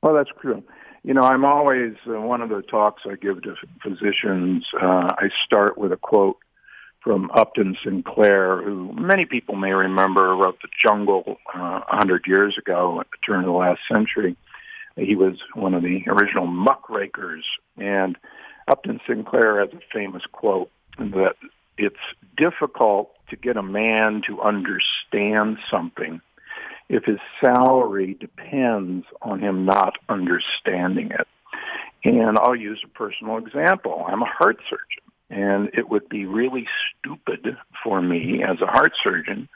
Well, 0.02 0.14
that's 0.14 0.30
true. 0.40 0.64
You 1.04 1.14
know, 1.14 1.24
I'm 1.24 1.44
always, 1.44 1.96
uh, 2.08 2.22
one 2.22 2.42
of 2.42 2.50
the 2.50 2.62
talks 2.62 3.02
I 3.06 3.16
give 3.16 3.42
to 3.42 3.56
physicians, 3.82 4.66
uh, 4.82 5.10
I 5.18 5.30
start 5.46 5.78
with 5.78 5.92
a 5.92 5.98
quote 5.98 6.38
from 7.04 7.30
Upton 7.32 7.76
Sinclair, 7.84 8.62
who 8.62 8.94
many 8.94 9.26
people 9.26 9.56
may 9.56 9.72
remember 9.72 10.36
wrote 10.36 10.60
The 10.62 10.70
Jungle 10.82 11.38
uh, 11.54 11.82
100 11.90 12.26
years 12.28 12.58
ago 12.58 13.02
at 13.02 13.08
the 13.12 13.18
turn 13.26 13.40
of 13.40 13.46
the 13.46 13.52
last 13.52 13.82
century. 13.92 14.38
He 14.96 15.16
was 15.16 15.40
one 15.54 15.74
of 15.74 15.84
the 15.84 16.04
original 16.08 16.48
muckrakers. 16.48 17.46
And 17.78 18.18
Upton 18.68 19.02
Sinclair 19.08 19.60
has 19.60 19.70
a 19.74 19.82
famous 19.92 20.24
quote 20.32 20.72
that 20.98 21.36
it's 21.78 21.96
difficult 22.38 23.12
to 23.30 23.36
get 23.36 23.58
a 23.58 23.64
man 23.64 24.22
to 24.28 24.42
understand 24.42 25.58
something 25.70 26.22
if 26.90 27.04
his 27.06 27.20
salary 27.44 28.16
depends 28.20 29.06
on 29.22 29.40
him 29.40 29.66
not 29.66 29.96
understanding 30.10 31.12
it. 31.12 31.28
And 32.04 32.38
I'll 32.38 32.56
use 32.56 32.82
a 32.84 32.90
personal 32.90 33.38
example. 33.38 34.06
I'm 34.08 34.22
a 34.22 34.26
heart 34.26 34.58
surgeon, 34.70 35.04
and 35.34 35.72
it 35.74 35.90
would 35.90 36.08
be 36.10 36.26
really 36.26 36.68
stupid 36.90 37.58
for 37.84 38.02
me 38.02 38.44
as 38.44 38.62
a 38.62 38.68
heart 38.68 38.94
surgeon 39.02 39.50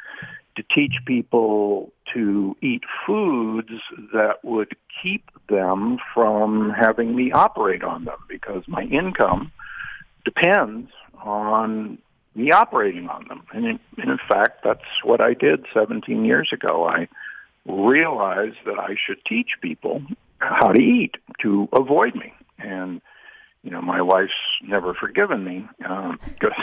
to 0.56 0.64
teach 0.74 0.96
people 1.06 1.92
to 2.14 2.58
eat 2.62 2.82
foods 3.06 3.70
that 4.12 4.44
would 4.44 4.76
keep 5.02 5.30
them 5.50 6.00
from 6.16 6.72
having 6.72 7.16
me 7.16 7.32
operate 7.32 7.84
on 7.84 8.06
them 8.06 8.18
because 8.28 8.64
my 8.68 8.84
income 8.84 9.52
depends 10.26 10.90
on 11.24 12.00
me 12.34 12.52
operating 12.52 13.08
on 13.08 13.28
them. 13.28 13.44
And 13.54 13.66
in, 13.66 13.80
in 13.98 14.18
fact, 14.28 14.64
that's 14.64 15.04
what 15.04 15.24
I 15.24 15.36
did 15.36 15.66
17 15.76 16.26
years 16.26 16.50
ago. 16.52 16.88
I 16.88 17.08
realized 17.68 18.58
that 18.66 18.80
I 18.80 18.96
should 18.96 19.24
teach 19.26 19.52
people 19.62 20.02
how 20.40 20.72
to 20.72 20.80
eat 20.80 21.18
to 21.42 21.70
avoid 21.72 22.16
me. 22.16 22.34
And, 22.58 23.02
you 23.64 23.72
know, 23.72 23.82
my 23.82 24.02
wife's 24.02 24.32
never 24.64 24.94
forgiven 24.94 25.44
me 25.44 25.68
um, 25.86 26.20
because 26.26 26.54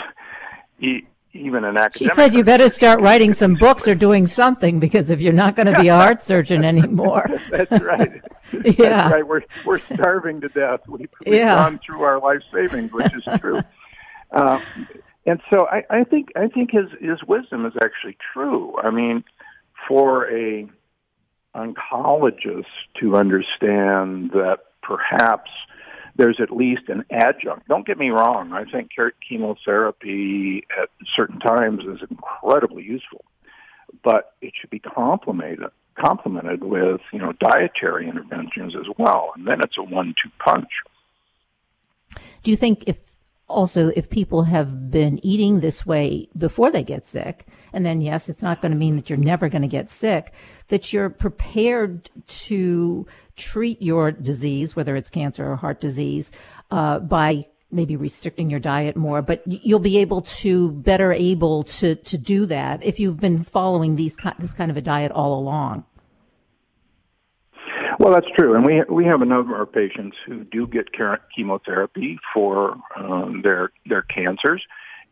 he, 0.79 1.07
even 1.35 1.65
an 1.65 1.77
academic. 1.77 1.97
She 1.97 2.09
said 2.09 2.35
you 2.35 2.45
better 2.45 2.69
start 2.69 3.01
writing 3.01 3.33
some 3.33 3.55
books 3.55 3.89
or 3.89 3.95
doing 3.95 4.27
something 4.27 4.79
because 4.79 5.11
if 5.11 5.21
you're 5.21 5.33
not 5.33 5.57
going 5.57 5.73
to 5.73 5.81
be 5.81 5.89
a 5.89 5.97
heart 5.97 6.23
surgeon 6.23 6.65
anymore. 6.65 7.29
That's 7.51 7.71
right. 7.71 8.23
yeah. 8.65 8.73
That's 8.79 9.15
right. 9.15 9.27
We're 9.27 9.43
we're 9.65 9.79
starving 9.79 10.41
to 10.43 10.49
death. 10.49 10.81
We've, 10.89 11.09
we've 11.27 11.35
yeah. 11.35 11.57
gone 11.57 11.81
through 11.85 12.03
our 12.03 12.21
life 12.21 12.43
savings, 12.53 12.93
which 12.93 13.13
is 13.13 13.25
true. 13.41 13.61
uh, 14.33 14.61
and 15.27 15.41
so 15.53 15.67
I, 15.67 15.85
I 15.91 16.05
think 16.05 16.31
I 16.37 16.49
think 16.49 16.71
his 16.71 16.87
his 17.01 17.23
wisdom 17.25 17.67
is 17.67 17.73
actually 17.83 18.17
true. 18.33 18.77
I 18.79 18.91
mean, 18.91 19.25
for 19.89 20.31
a 20.31 20.69
oncologist 21.55 22.65
to 23.01 23.17
understand 23.17 24.31
that 24.33 24.59
perhaps 24.83 25.51
there's 26.17 26.41
at 26.41 26.51
least 26.51 26.89
an 26.89 27.05
adjunct. 27.11 27.69
Don't 27.69 27.87
get 27.87 27.99
me 27.99 28.11
wrong. 28.11 28.53
I 28.53 28.65
think 28.65 28.91
chemotherapy 29.27 30.67
at 30.81 30.89
certain 31.15 31.41
times 31.41 31.83
is 31.85 32.07
incredibly 32.09 32.85
useful, 32.85 33.25
but 34.03 34.35
it 34.41 34.53
should 34.59 34.71
be 34.71 34.79
complemented 34.79 35.71
complemented 35.97 36.63
with 36.65 37.01
you 37.13 37.19
know 37.19 37.33
dietary 37.33 38.09
interventions 38.09 38.75
as 38.75 38.87
well, 38.99 39.33
and 39.37 39.47
then 39.47 39.61
it's 39.61 39.77
a 39.79 39.83
one-two 39.83 40.31
punch. 40.39 40.69
Do 42.43 42.51
you 42.51 42.57
think 42.57 42.85
if 42.87 43.01
also 43.49 43.89
if 43.95 44.09
people 44.09 44.45
have 44.45 44.91
been 44.91 45.25
eating 45.25 45.61
this 45.61 45.85
way 45.85 46.29
before 46.37 46.71
they 46.71 46.83
get 46.83 47.05
sick, 47.05 47.47
and 47.73 47.85
then 47.85 48.01
yes, 48.01 48.29
it's 48.29 48.43
not 48.43 48.61
going 48.63 48.73
to 48.73 48.79
mean 48.79 48.97
that 48.97 49.11
you're 49.11 49.19
never 49.19 49.49
going 49.49 49.63
to 49.63 49.69
get 49.69 49.91
sick, 49.91 50.33
that 50.69 50.93
you're 50.93 51.11
prepared 51.11 52.11
to 52.27 53.07
treat 53.37 53.81
your 53.83 54.11
disease, 54.13 54.77
whether 54.77 54.97
it's 54.97 55.11
cancer 55.11 55.51
or 55.51 55.57
heart 55.57 55.81
disease, 55.81 56.33
uh, 56.71 56.99
by 56.99 57.47
maybe 57.71 57.97
restricting 57.97 58.49
your 58.49 58.61
diet 58.61 58.97
more, 58.97 59.21
but 59.21 59.43
you'll 59.47 59.81
be 59.81 59.99
able 59.99 60.23
to 60.23 60.71
better 60.71 61.13
able 61.13 61.65
to, 61.65 61.97
to 61.97 62.17
do 62.17 62.47
that 62.47 62.83
if 62.85 63.01
you've 63.01 63.19
been 63.19 63.43
following 63.43 63.97
these, 63.97 64.17
this 64.39 64.55
kind 64.55 64.71
of 64.71 64.77
a 64.77 64.83
diet 64.83 65.11
all 65.11 65.39
along. 65.39 65.85
Well, 67.99 68.13
that's 68.13 68.27
true, 68.37 68.55
and 68.55 68.67
we 68.67 68.83
we 68.89 69.05
have 69.05 69.23
a 69.23 69.27
number 69.27 69.61
of 69.61 69.73
patients 69.73 70.17
who 70.27 70.45
do 70.45 70.67
get 70.67 70.89
chemotherapy 71.35 72.19
for 72.33 72.77
um, 72.97 73.43
their 73.43 73.71
their 73.87 74.03
cancers, 74.03 74.63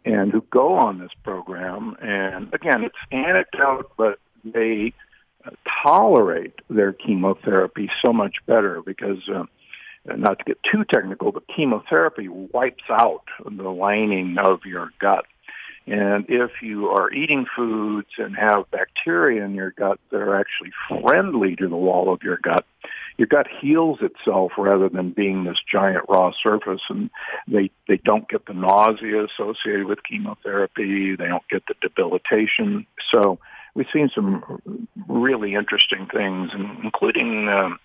and 0.04 0.32
who 0.32 0.42
go 0.50 0.74
on 0.74 0.98
this 0.98 1.12
program. 1.22 1.96
And 2.00 2.52
again, 2.52 2.82
it's 2.82 2.96
anecdote, 3.10 3.92
but 3.96 4.18
they 4.44 4.94
tolerate 5.84 6.54
their 6.68 6.92
chemotherapy 6.92 7.90
so 8.00 8.12
much 8.12 8.36
better 8.46 8.82
because, 8.84 9.28
uh, 9.28 9.44
not 10.04 10.38
to 10.38 10.44
get 10.44 10.58
too 10.62 10.84
technical, 10.84 11.32
but 11.32 11.44
chemotherapy 11.54 12.28
wipes 12.28 12.84
out 12.90 13.24
the 13.44 13.70
lining 13.70 14.36
of 14.40 14.60
your 14.64 14.90
gut. 15.00 15.24
And 15.86 16.26
if 16.28 16.62
you 16.62 16.88
are 16.88 17.12
eating 17.12 17.46
foods 17.56 18.08
and 18.18 18.36
have 18.36 18.70
bacteria 18.70 19.44
in 19.44 19.54
your 19.54 19.72
gut 19.72 19.98
that 20.10 20.18
are 20.18 20.38
actually 20.38 20.72
friendly 20.88 21.56
to 21.56 21.68
the 21.68 21.76
wall 21.76 22.12
of 22.12 22.22
your 22.22 22.38
gut, 22.42 22.64
your 23.18 23.26
gut 23.26 23.46
heals 23.60 23.98
itself 24.00 24.52
rather 24.56 24.88
than 24.88 25.10
being 25.10 25.44
this 25.44 25.58
giant 25.70 26.04
raw 26.08 26.32
surface 26.42 26.82
and 26.88 27.10
they 27.46 27.70
they 27.88 27.98
don't 27.98 28.28
get 28.28 28.46
the 28.46 28.54
nausea 28.54 29.24
associated 29.24 29.86
with 29.86 30.02
chemotherapy 30.02 31.14
they 31.16 31.26
don't 31.26 31.46
get 31.48 31.64
the 31.66 31.74
debilitation. 31.80 32.86
So 33.10 33.38
we've 33.74 33.86
seen 33.92 34.10
some 34.14 34.88
really 35.08 35.54
interesting 35.54 36.06
things, 36.06 36.50
including 36.82 37.48
um, 37.48 37.78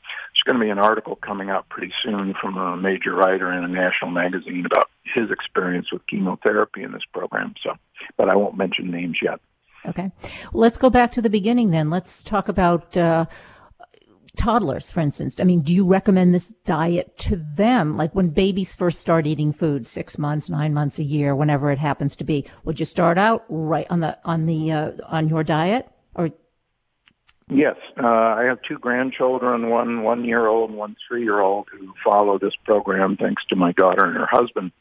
going 0.47 0.59
to 0.59 0.65
be 0.65 0.71
an 0.71 0.79
article 0.79 1.15
coming 1.15 1.49
out 1.49 1.69
pretty 1.69 1.93
soon 2.03 2.33
from 2.41 2.57
a 2.57 2.77
major 2.77 3.13
writer 3.13 3.51
in 3.51 3.63
a 3.63 3.67
national 3.67 4.11
magazine 4.11 4.65
about 4.65 4.89
his 5.03 5.29
experience 5.29 5.91
with 5.91 6.05
chemotherapy 6.07 6.83
in 6.83 6.91
this 6.91 7.03
program. 7.13 7.53
So, 7.61 7.73
but 8.17 8.29
I 8.29 8.35
won't 8.35 8.57
mention 8.57 8.89
names 8.89 9.17
yet. 9.21 9.39
Okay. 9.85 10.11
Well, 10.51 10.61
let's 10.61 10.77
go 10.77 10.89
back 10.89 11.11
to 11.11 11.21
the 11.21 11.29
beginning 11.29 11.71
then. 11.71 11.89
Let's 11.89 12.23
talk 12.23 12.49
about 12.49 12.97
uh, 12.97 13.25
toddlers, 14.37 14.91
for 14.91 15.01
instance. 15.01 15.35
I 15.39 15.43
mean, 15.43 15.61
do 15.61 15.73
you 15.73 15.85
recommend 15.85 16.33
this 16.33 16.53
diet 16.65 17.17
to 17.19 17.35
them? 17.35 17.97
Like 17.97 18.15
when 18.15 18.29
babies 18.29 18.75
first 18.75 18.99
start 18.99 19.27
eating 19.27 19.51
food, 19.51 19.85
six 19.85 20.17
months, 20.17 20.49
nine 20.49 20.73
months, 20.73 20.99
a 20.99 21.03
year, 21.03 21.35
whenever 21.35 21.71
it 21.71 21.79
happens 21.79 22.15
to 22.17 22.23
be, 22.23 22.45
would 22.63 22.79
you 22.79 22.85
start 22.85 23.17
out 23.17 23.45
right 23.49 23.87
on 23.89 23.99
the 23.99 24.17
on 24.25 24.45
the 24.45 24.71
uh, 24.71 24.91
on 25.07 25.27
your 25.27 25.43
diet? 25.43 25.89
Yes, 27.49 27.77
uh, 28.01 28.05
I 28.05 28.43
have 28.43 28.61
two 28.61 28.77
grandchildren, 28.77 29.69
one 29.69 30.03
one 30.03 30.25
year 30.25 30.47
old, 30.47 30.69
and 30.69 30.77
one 30.77 30.97
three 31.07 31.23
year 31.23 31.39
old, 31.39 31.67
who 31.71 31.93
follow 32.03 32.37
this 32.37 32.55
program 32.65 33.15
thanks 33.15 33.45
to 33.45 33.55
my 33.55 33.71
daughter 33.71 34.05
and 34.05 34.17
her 34.17 34.27
husband. 34.29 34.73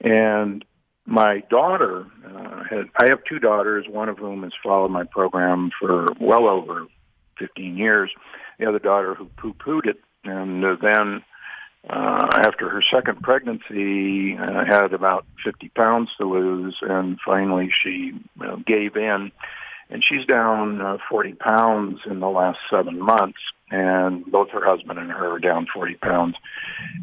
And 0.00 0.64
my 1.04 1.40
daughter 1.50 2.06
uh, 2.24 2.64
had 2.70 2.88
I 2.96 3.08
have 3.10 3.22
two 3.24 3.38
daughters, 3.38 3.84
one 3.86 4.08
of 4.08 4.18
whom 4.18 4.44
has 4.44 4.52
followed 4.62 4.90
my 4.90 5.04
program 5.04 5.70
for 5.78 6.06
well 6.18 6.48
over 6.48 6.86
15 7.38 7.76
years. 7.76 8.10
The 8.58 8.66
other 8.66 8.78
daughter 8.78 9.14
who 9.14 9.26
poo-pooed 9.36 9.86
it, 9.86 10.00
and 10.24 10.64
uh, 10.64 10.76
then 10.80 11.22
uh, 11.88 12.28
after 12.32 12.70
her 12.70 12.82
second 12.94 13.20
pregnancy, 13.22 14.38
uh, 14.38 14.64
had 14.64 14.94
about 14.94 15.26
50 15.44 15.68
pounds 15.70 16.08
to 16.16 16.24
lose, 16.24 16.78
and 16.80 17.18
finally 17.24 17.70
she 17.82 18.12
uh, 18.40 18.56
gave 18.66 18.96
in 18.96 19.32
and 19.90 20.04
she's 20.04 20.24
down 20.24 20.80
uh, 20.80 20.98
40 21.08 21.34
pounds 21.34 22.00
in 22.06 22.20
the 22.20 22.28
last 22.28 22.58
seven 22.70 22.98
months, 22.98 23.38
and 23.70 24.24
both 24.24 24.50
her 24.50 24.64
husband 24.64 24.98
and 24.98 25.10
her 25.10 25.34
are 25.34 25.38
down 25.38 25.66
40 25.72 25.94
pounds. 25.96 26.36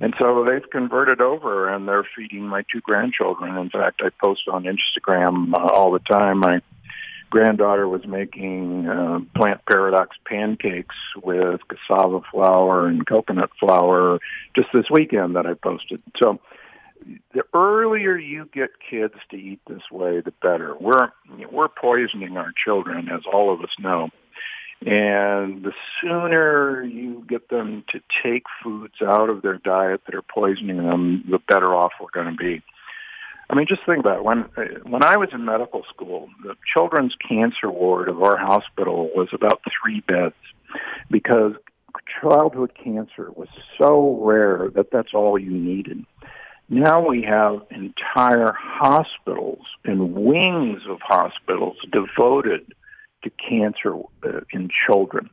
And 0.02 0.14
so 0.18 0.46
they've 0.46 0.70
converted 0.70 1.22
over, 1.22 1.74
and 1.74 1.88
they're 1.88 2.08
feeding 2.16 2.48
my 2.48 2.64
two 2.72 2.82
grandchildren. 2.82 3.58
In 3.58 3.70
fact, 3.70 4.02
I 4.04 4.10
post 4.24 4.48
on 4.48 4.66
Instagram 4.66 5.54
uh, 5.54 5.58
all 5.58 5.92
the 5.92 6.00
time. 6.00 6.40
My 6.40 6.62
granddaughter 7.30 7.88
was 7.88 8.06
making 8.06 8.88
uh, 8.88 9.20
plant 9.36 9.62
paradox 9.70 10.16
pancakes 10.26 10.96
with 11.22 11.60
cassava 11.68 12.22
flour 12.32 12.88
and 12.88 13.06
coconut 13.06 13.50
flour 13.60 14.20
just 14.56 14.70
this 14.74 14.90
weekend 14.90 15.36
that 15.36 15.46
I 15.46 15.54
posted. 15.54 16.02
So 16.18 16.40
the 17.34 17.44
earlier 17.54 18.18
you 18.18 18.50
get 18.54 18.70
kids 18.90 19.16
to 19.30 19.38
eat 19.38 19.60
this 19.68 19.90
way, 19.92 20.22
the 20.22 20.34
better. 20.42 20.76
We're 20.80 21.12
we're 21.52 21.68
poisoning 21.68 22.38
our 22.38 22.52
children, 22.64 23.10
as 23.10 23.22
all 23.32 23.54
of 23.54 23.62
us 23.62 23.76
know. 23.80 24.10
And 24.86 25.64
the 25.64 25.74
sooner 26.00 26.84
you 26.84 27.26
get 27.28 27.50
them 27.50 27.84
to 27.90 28.00
take 28.24 28.44
foods 28.64 29.02
out 29.02 29.30
of 29.30 29.42
their 29.42 29.58
diet 29.58 30.02
that 30.06 30.14
are 30.14 30.22
poisoning 30.22 30.78
them, 30.78 31.24
the 31.30 31.40
better 31.40 31.74
off 31.74 31.94
we're 32.00 32.12
going 32.12 32.32
to 32.32 32.38
be. 32.38 32.62
I 33.50 33.56
mean, 33.56 33.66
just 33.68 33.86
think 33.86 34.00
about 34.00 34.18
it. 34.18 34.24
When 34.24 34.42
when 34.84 35.04
I 35.04 35.18
was 35.18 35.30
in 35.32 35.46
medical 35.46 35.84
school, 35.90 36.30
the 36.44 36.56
children's 36.74 37.16
cancer 37.16 37.72
ward 37.72 38.10
of 38.10 38.22
our 38.22 38.38
hospital 38.38 39.10
was 39.16 39.30
about 39.32 39.62
three 39.82 40.02
beds 40.02 40.36
because 41.10 41.54
childhood 42.22 42.72
cancer 42.82 43.32
was 43.32 43.48
so 43.78 44.20
rare 44.22 44.70
that 44.76 44.92
that's 44.92 45.14
all 45.14 45.40
you 45.40 45.52
needed. 45.52 46.06
Now 46.70 47.08
we 47.08 47.24
have 47.24 47.62
entire 47.72 48.54
hospitals 48.54 49.66
and 49.86 50.14
wings 50.14 50.82
of 50.88 51.00
hospitals 51.02 51.78
devoted 51.92 52.74
to 53.24 53.30
cancer 53.30 53.96
uh, 54.24 54.42
in 54.52 54.70
children. 54.86 55.30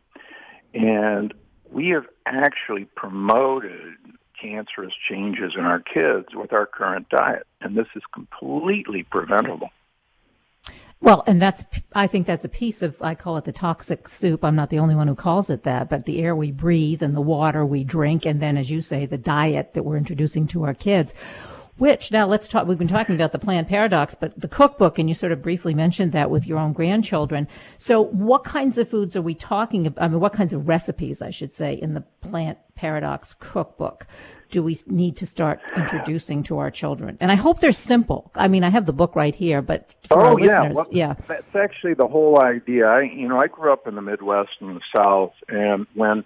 And 0.75 1.35
we 1.71 1.89
have 1.89 2.07
actually 2.25 2.85
promoted 2.85 3.95
cancerous 4.41 4.93
changes 5.09 5.55
in 5.57 5.65
our 5.65 5.81
kids 5.81 6.29
with 6.35 6.53
our 6.53 6.67
current 6.67 7.09
diet. 7.09 7.47
And 7.61 7.77
this 7.77 7.89
is 7.97 8.03
completely 8.13 9.03
preventable. 9.03 9.71
Well, 11.05 11.23
and 11.27 11.41
that's, 11.41 11.67
I 11.95 12.07
think 12.07 12.27
that's 12.27 12.47
a 12.47 12.49
piece 12.49 12.81
of, 12.81 13.03
I 13.03 13.15
call 13.15 13.37
it 13.37 13.45
the 13.45 13.53
toxic 13.53 14.09
soup. 14.09 14.43
I'm 14.43 14.57
not 14.57 14.71
the 14.71 14.79
only 14.79 14.95
one 14.95 15.07
who 15.07 15.15
calls 15.15 15.51
it 15.51 15.63
that, 15.65 15.91
but 15.91 16.07
the 16.07 16.23
air 16.23 16.35
we 16.35 16.51
breathe 16.51 17.03
and 17.03 17.15
the 17.15 17.21
water 17.21 17.67
we 17.67 17.85
drink. 17.85 18.25
And 18.25 18.41
then, 18.41 18.57
as 18.57 18.71
you 18.71 18.81
say, 18.81 19.05
the 19.05 19.19
diet 19.19 19.75
that 19.75 19.83
we're 19.83 19.99
introducing 19.99 20.47
to 20.47 20.63
our 20.63 20.73
kids. 20.73 21.13
Which 21.77 22.11
now 22.11 22.27
let's 22.27 22.49
talk. 22.49 22.67
We've 22.67 22.79
been 22.79 22.89
talking 22.89 23.17
about 23.17 23.33
the 23.33 23.39
plant 23.39 23.69
paradox, 23.69 24.15
but 24.15 24.41
the 24.41 24.49
cookbook, 24.49 24.99
and 24.99 25.07
you 25.07 25.15
sort 25.15 25.33
of 25.33 25.43
briefly 25.43 25.75
mentioned 25.75 26.13
that 26.13 26.31
with 26.31 26.47
your 26.47 26.59
own 26.59 26.73
grandchildren. 26.73 27.49
So, 27.77 28.01
what 28.01 28.45
kinds 28.45 28.79
of 28.79 28.89
foods 28.89 29.15
are 29.17 29.23
we 29.23 29.35
talking 29.35 29.87
about? 29.87 30.03
I 30.03 30.09
mean, 30.09 30.21
what 30.21 30.33
kinds 30.33 30.55
of 30.55 30.69
recipes, 30.69 31.21
I 31.21 31.31
should 31.31 31.53
say, 31.53 31.75
in 31.75 31.95
the 31.95 32.03
plant 32.21 32.59
paradox 32.77 33.35
cookbook 33.35 34.07
do 34.55 34.63
we 34.63 34.77
need 34.87 35.17
to 35.17 35.27
start 35.27 35.61
introducing 35.77 36.45
to 36.45 36.59
our 36.59 36.71
children? 36.71 37.19
And 37.21 37.33
I 37.33 37.35
hope 37.35 37.59
they're 37.59 37.73
simple. 37.73 38.31
I 38.37 38.47
mean, 38.47 38.63
I 38.63 38.71
have 38.71 38.87
the 38.87 38.93
book 38.93 39.17
right 39.17 39.35
here, 39.35 39.61
but 39.61 39.93
for 40.07 40.21
oh, 40.21 40.27
our 40.27 40.41
yeah. 40.41 40.47
listeners, 40.47 40.77
well, 40.77 40.89
yeah. 40.93 41.15
That's 41.27 41.57
actually 41.57 41.95
the 41.95 42.07
whole 42.07 42.41
idea. 42.41 42.87
I, 42.87 43.03
you 43.03 43.29
know, 43.29 43.37
I 43.37 43.49
grew 43.49 43.73
up 43.73 43.89
in 43.89 43.97
the 43.97 44.01
Midwest 44.01 44.53
and 44.61 44.77
the 44.77 44.81
South, 44.97 45.33
and 45.49 45.89
when 45.95 46.23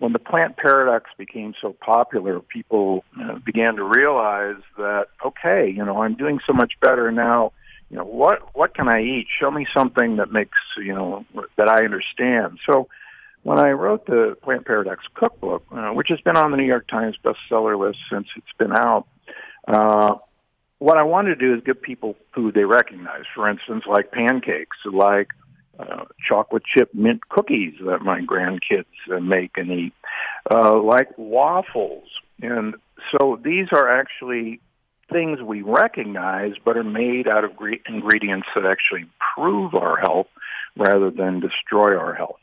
when 0.00 0.12
the 0.12 0.18
plant 0.18 0.58
paradox 0.58 1.10
became 1.16 1.54
so 1.62 1.74
popular, 1.80 2.40
people 2.40 3.04
uh, 3.18 3.38
began 3.38 3.76
to 3.76 3.84
realize 3.84 4.60
that 4.76 5.06
okay, 5.24 5.72
you 5.74 5.82
know, 5.82 6.02
I'm 6.02 6.14
doing 6.14 6.40
so 6.46 6.52
much 6.52 6.74
better 6.82 7.10
now. 7.10 7.52
You 7.88 7.96
know, 7.96 8.04
what 8.04 8.54
what 8.54 8.74
can 8.74 8.86
I 8.86 9.00
eat? 9.00 9.28
Show 9.40 9.50
me 9.50 9.66
something 9.72 10.16
that 10.16 10.30
makes 10.30 10.58
you 10.76 10.92
know 10.92 11.24
that 11.56 11.70
I 11.70 11.86
understand. 11.86 12.58
So 12.70 12.88
when 13.42 13.58
I 13.58 13.70
wrote 13.70 14.06
the 14.06 14.36
Plant 14.42 14.66
Paradox 14.66 15.04
Cookbook, 15.14 15.64
uh, 15.72 15.90
which 15.90 16.08
has 16.08 16.20
been 16.20 16.36
on 16.36 16.50
the 16.50 16.56
New 16.56 16.66
York 16.66 16.86
Times 16.88 17.16
bestseller 17.22 17.78
list 17.78 17.98
since 18.10 18.28
it's 18.36 18.52
been 18.58 18.72
out, 18.72 19.06
uh, 19.66 20.16
what 20.78 20.98
I 20.98 21.04
wanted 21.04 21.38
to 21.38 21.46
do 21.46 21.54
is 21.54 21.62
give 21.64 21.80
people 21.80 22.16
food 22.34 22.54
they 22.54 22.64
recognize. 22.64 23.24
For 23.34 23.48
instance, 23.48 23.84
like 23.86 24.10
pancakes, 24.10 24.76
like 24.84 25.28
uh, 25.78 26.04
chocolate 26.28 26.64
chip 26.64 26.92
mint 26.94 27.28
cookies 27.28 27.74
that 27.84 28.02
my 28.02 28.20
grandkids 28.20 28.84
uh, 29.12 29.20
make 29.20 29.52
and 29.56 29.70
eat, 29.70 29.94
uh, 30.50 30.80
like 30.80 31.16
waffles. 31.16 32.08
And 32.40 32.74
so 33.10 33.40
these 33.42 33.68
are 33.72 33.88
actually 33.88 34.60
things 35.10 35.40
we 35.40 35.62
recognize, 35.62 36.54
but 36.64 36.76
are 36.76 36.84
made 36.84 37.28
out 37.28 37.44
of 37.44 37.54
gre- 37.54 37.82
ingredients 37.86 38.48
that 38.54 38.66
actually 38.66 39.06
improve 39.36 39.74
our 39.74 39.96
health 39.98 40.28
rather 40.76 41.10
than 41.10 41.40
destroy 41.40 41.96
our 41.96 42.14
health. 42.14 42.41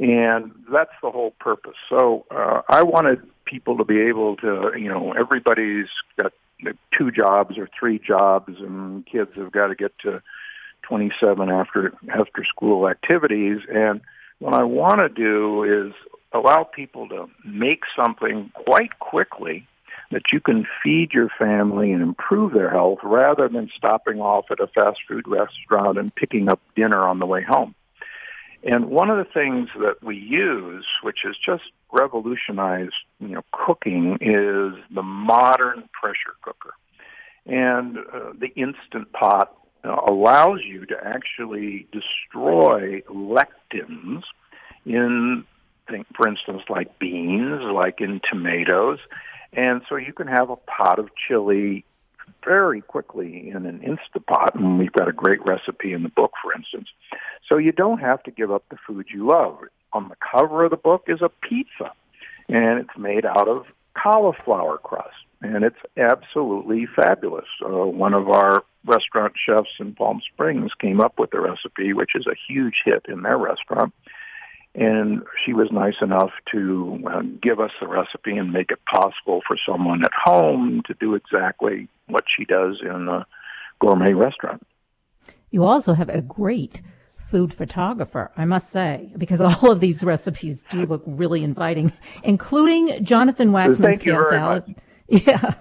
And 0.00 0.52
that's 0.72 0.92
the 1.02 1.10
whole 1.10 1.32
purpose. 1.40 1.76
So 1.90 2.24
uh, 2.30 2.62
I 2.68 2.82
wanted 2.82 3.20
people 3.44 3.76
to 3.76 3.84
be 3.84 4.00
able 4.00 4.36
to, 4.36 4.72
you 4.74 4.88
know, 4.88 5.12
everybody's 5.12 5.88
got 6.20 6.32
two 6.96 7.10
jobs 7.10 7.58
or 7.58 7.68
three 7.78 7.98
jobs, 7.98 8.54
and 8.58 9.04
kids 9.06 9.30
have 9.36 9.52
got 9.52 9.68
to 9.68 9.74
get 9.74 9.92
to 10.00 10.22
27 10.82 11.50
after 11.50 11.92
after 12.08 12.44
school 12.44 12.88
activities. 12.88 13.58
And 13.70 14.00
what 14.38 14.54
I 14.54 14.64
want 14.64 15.00
to 15.00 15.08
do 15.10 15.64
is 15.64 15.92
allow 16.32 16.64
people 16.64 17.06
to 17.08 17.28
make 17.44 17.82
something 17.94 18.50
quite 18.54 18.98
quickly 19.00 19.66
that 20.10 20.32
you 20.32 20.40
can 20.40 20.66
feed 20.82 21.12
your 21.12 21.28
family 21.38 21.92
and 21.92 22.02
improve 22.02 22.52
their 22.52 22.70
health 22.70 22.98
rather 23.02 23.48
than 23.48 23.70
stopping 23.76 24.20
off 24.20 24.46
at 24.50 24.60
a 24.60 24.66
fast 24.66 25.00
food 25.06 25.28
restaurant 25.28 25.98
and 25.98 26.14
picking 26.14 26.48
up 26.48 26.60
dinner 26.74 27.06
on 27.06 27.18
the 27.18 27.26
way 27.26 27.42
home. 27.42 27.74
And 28.62 28.90
one 28.90 29.08
of 29.08 29.16
the 29.16 29.32
things 29.32 29.68
that 29.78 30.02
we 30.02 30.16
use, 30.16 30.86
which 31.02 31.20
has 31.24 31.36
just 31.36 31.64
revolutionized, 31.92 32.94
you 33.18 33.28
know, 33.28 33.42
cooking, 33.52 34.18
is 34.20 34.78
the 34.94 35.02
modern 35.02 35.88
pressure 35.98 36.36
cooker. 36.42 36.74
And 37.46 37.98
uh, 37.98 38.32
the 38.38 38.48
instant 38.56 39.12
pot 39.12 39.56
uh, 39.82 39.96
allows 40.08 40.60
you 40.66 40.84
to 40.86 40.96
actually 41.02 41.86
destroy 41.90 43.00
lectins 43.08 44.22
in, 44.84 45.44
think, 45.88 46.06
for 46.14 46.28
instance, 46.28 46.62
like 46.68 46.98
beans, 46.98 47.62
like 47.62 48.00
in 48.00 48.20
tomatoes. 48.28 48.98
And 49.54 49.80
so 49.88 49.96
you 49.96 50.12
can 50.12 50.26
have 50.26 50.50
a 50.50 50.56
pot 50.56 50.98
of 50.98 51.08
chili 51.16 51.84
very 52.44 52.80
quickly 52.80 53.50
in 53.50 53.66
an 53.66 53.80
Instapot, 53.80 54.54
and 54.54 54.78
we've 54.78 54.92
got 54.92 55.08
a 55.08 55.12
great 55.12 55.44
recipe 55.44 55.92
in 55.92 56.02
the 56.02 56.08
book, 56.08 56.32
for 56.42 56.52
instance. 56.52 56.88
So 57.48 57.58
you 57.58 57.72
don't 57.72 57.98
have 57.98 58.22
to 58.24 58.30
give 58.30 58.50
up 58.50 58.64
the 58.70 58.76
food 58.86 59.06
you 59.12 59.26
love. 59.26 59.58
On 59.92 60.08
the 60.08 60.16
cover 60.16 60.64
of 60.64 60.70
the 60.70 60.76
book 60.76 61.04
is 61.08 61.20
a 61.22 61.28
pizza, 61.28 61.92
and 62.48 62.78
it's 62.78 62.96
made 62.96 63.26
out 63.26 63.48
of 63.48 63.66
cauliflower 63.94 64.78
crust, 64.78 65.16
and 65.42 65.64
it's 65.64 65.80
absolutely 65.96 66.86
fabulous. 66.86 67.48
Uh, 67.64 67.68
one 67.86 68.14
of 68.14 68.28
our 68.28 68.64
restaurant 68.84 69.34
chefs 69.36 69.70
in 69.78 69.94
Palm 69.94 70.20
Springs 70.32 70.72
came 70.74 71.00
up 71.00 71.18
with 71.18 71.30
the 71.30 71.40
recipe, 71.40 71.92
which 71.92 72.14
is 72.14 72.26
a 72.26 72.34
huge 72.48 72.82
hit 72.84 73.04
in 73.08 73.22
their 73.22 73.38
restaurant. 73.38 73.92
And 74.74 75.22
she 75.44 75.52
was 75.52 75.68
nice 75.72 75.96
enough 76.00 76.30
to 76.52 77.02
uh, 77.06 77.22
give 77.42 77.58
us 77.58 77.72
the 77.80 77.88
recipe 77.88 78.36
and 78.36 78.52
make 78.52 78.70
it 78.70 78.78
possible 78.84 79.42
for 79.46 79.56
someone 79.66 80.04
at 80.04 80.12
home 80.14 80.82
to 80.86 80.94
do 80.94 81.14
exactly 81.14 81.88
what 82.06 82.24
she 82.28 82.44
does 82.44 82.80
in 82.80 83.08
a 83.08 83.26
gourmet 83.80 84.12
restaurant. 84.12 84.64
You 85.50 85.64
also 85.64 85.94
have 85.94 86.08
a 86.08 86.22
great 86.22 86.82
food 87.16 87.52
photographer, 87.52 88.32
I 88.36 88.44
must 88.44 88.70
say, 88.70 89.12
because 89.18 89.40
all 89.62 89.70
of 89.70 89.80
these 89.80 90.04
recipes 90.04 90.64
do 90.70 90.86
look 90.86 91.02
really 91.06 91.42
inviting, 91.42 91.92
including 92.22 93.04
Jonathan 93.04 93.50
Waxman's 93.52 93.98
kale 93.98 94.24
salad. 94.24 94.68
Much. 94.68 94.76
Yeah. 95.26 95.54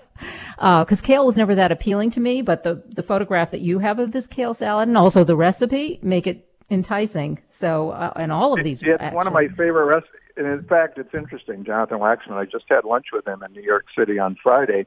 Because 0.58 1.02
uh, 1.02 1.06
kale 1.06 1.26
was 1.26 1.38
never 1.38 1.56
that 1.56 1.72
appealing 1.72 2.12
to 2.12 2.19
me, 2.19 2.43
but 2.43 2.62
the, 2.63 2.84
the 2.89 3.02
photograph 3.02 3.50
that 3.50 3.62
you 3.62 3.80
have 3.80 3.98
of 3.98 4.12
this 4.12 4.28
kale 4.28 4.54
salad 4.54 4.88
and 4.89 4.98
also 4.98 5.24
the 5.24 5.36
recipe 5.36 5.98
make 6.04 6.28
it 6.28 6.48
enticing. 6.69 7.39
So, 7.49 7.91
uh, 7.91 8.13
and 8.15 8.32
all 8.32 8.58
of 8.58 8.63
these. 8.63 8.82
It's 8.84 9.01
actually. 9.01 9.15
one 9.15 9.27
of 9.27 9.34
my 9.34 9.47
favorite 9.47 9.86
recipes. 9.86 10.12
And 10.38 10.47
in 10.47 10.63
fact, 10.63 10.97
it's 10.97 11.13
interesting. 11.13 11.65
Jonathan 11.65 11.99
Waxman, 11.99 12.34
I 12.34 12.45
just 12.45 12.65
had 12.69 12.86
lunch 12.86 13.08
with 13.12 13.27
him 13.27 13.43
in 13.43 13.51
New 13.51 13.62
York 13.62 13.88
City 13.97 14.19
on 14.19 14.38
Friday 14.41 14.86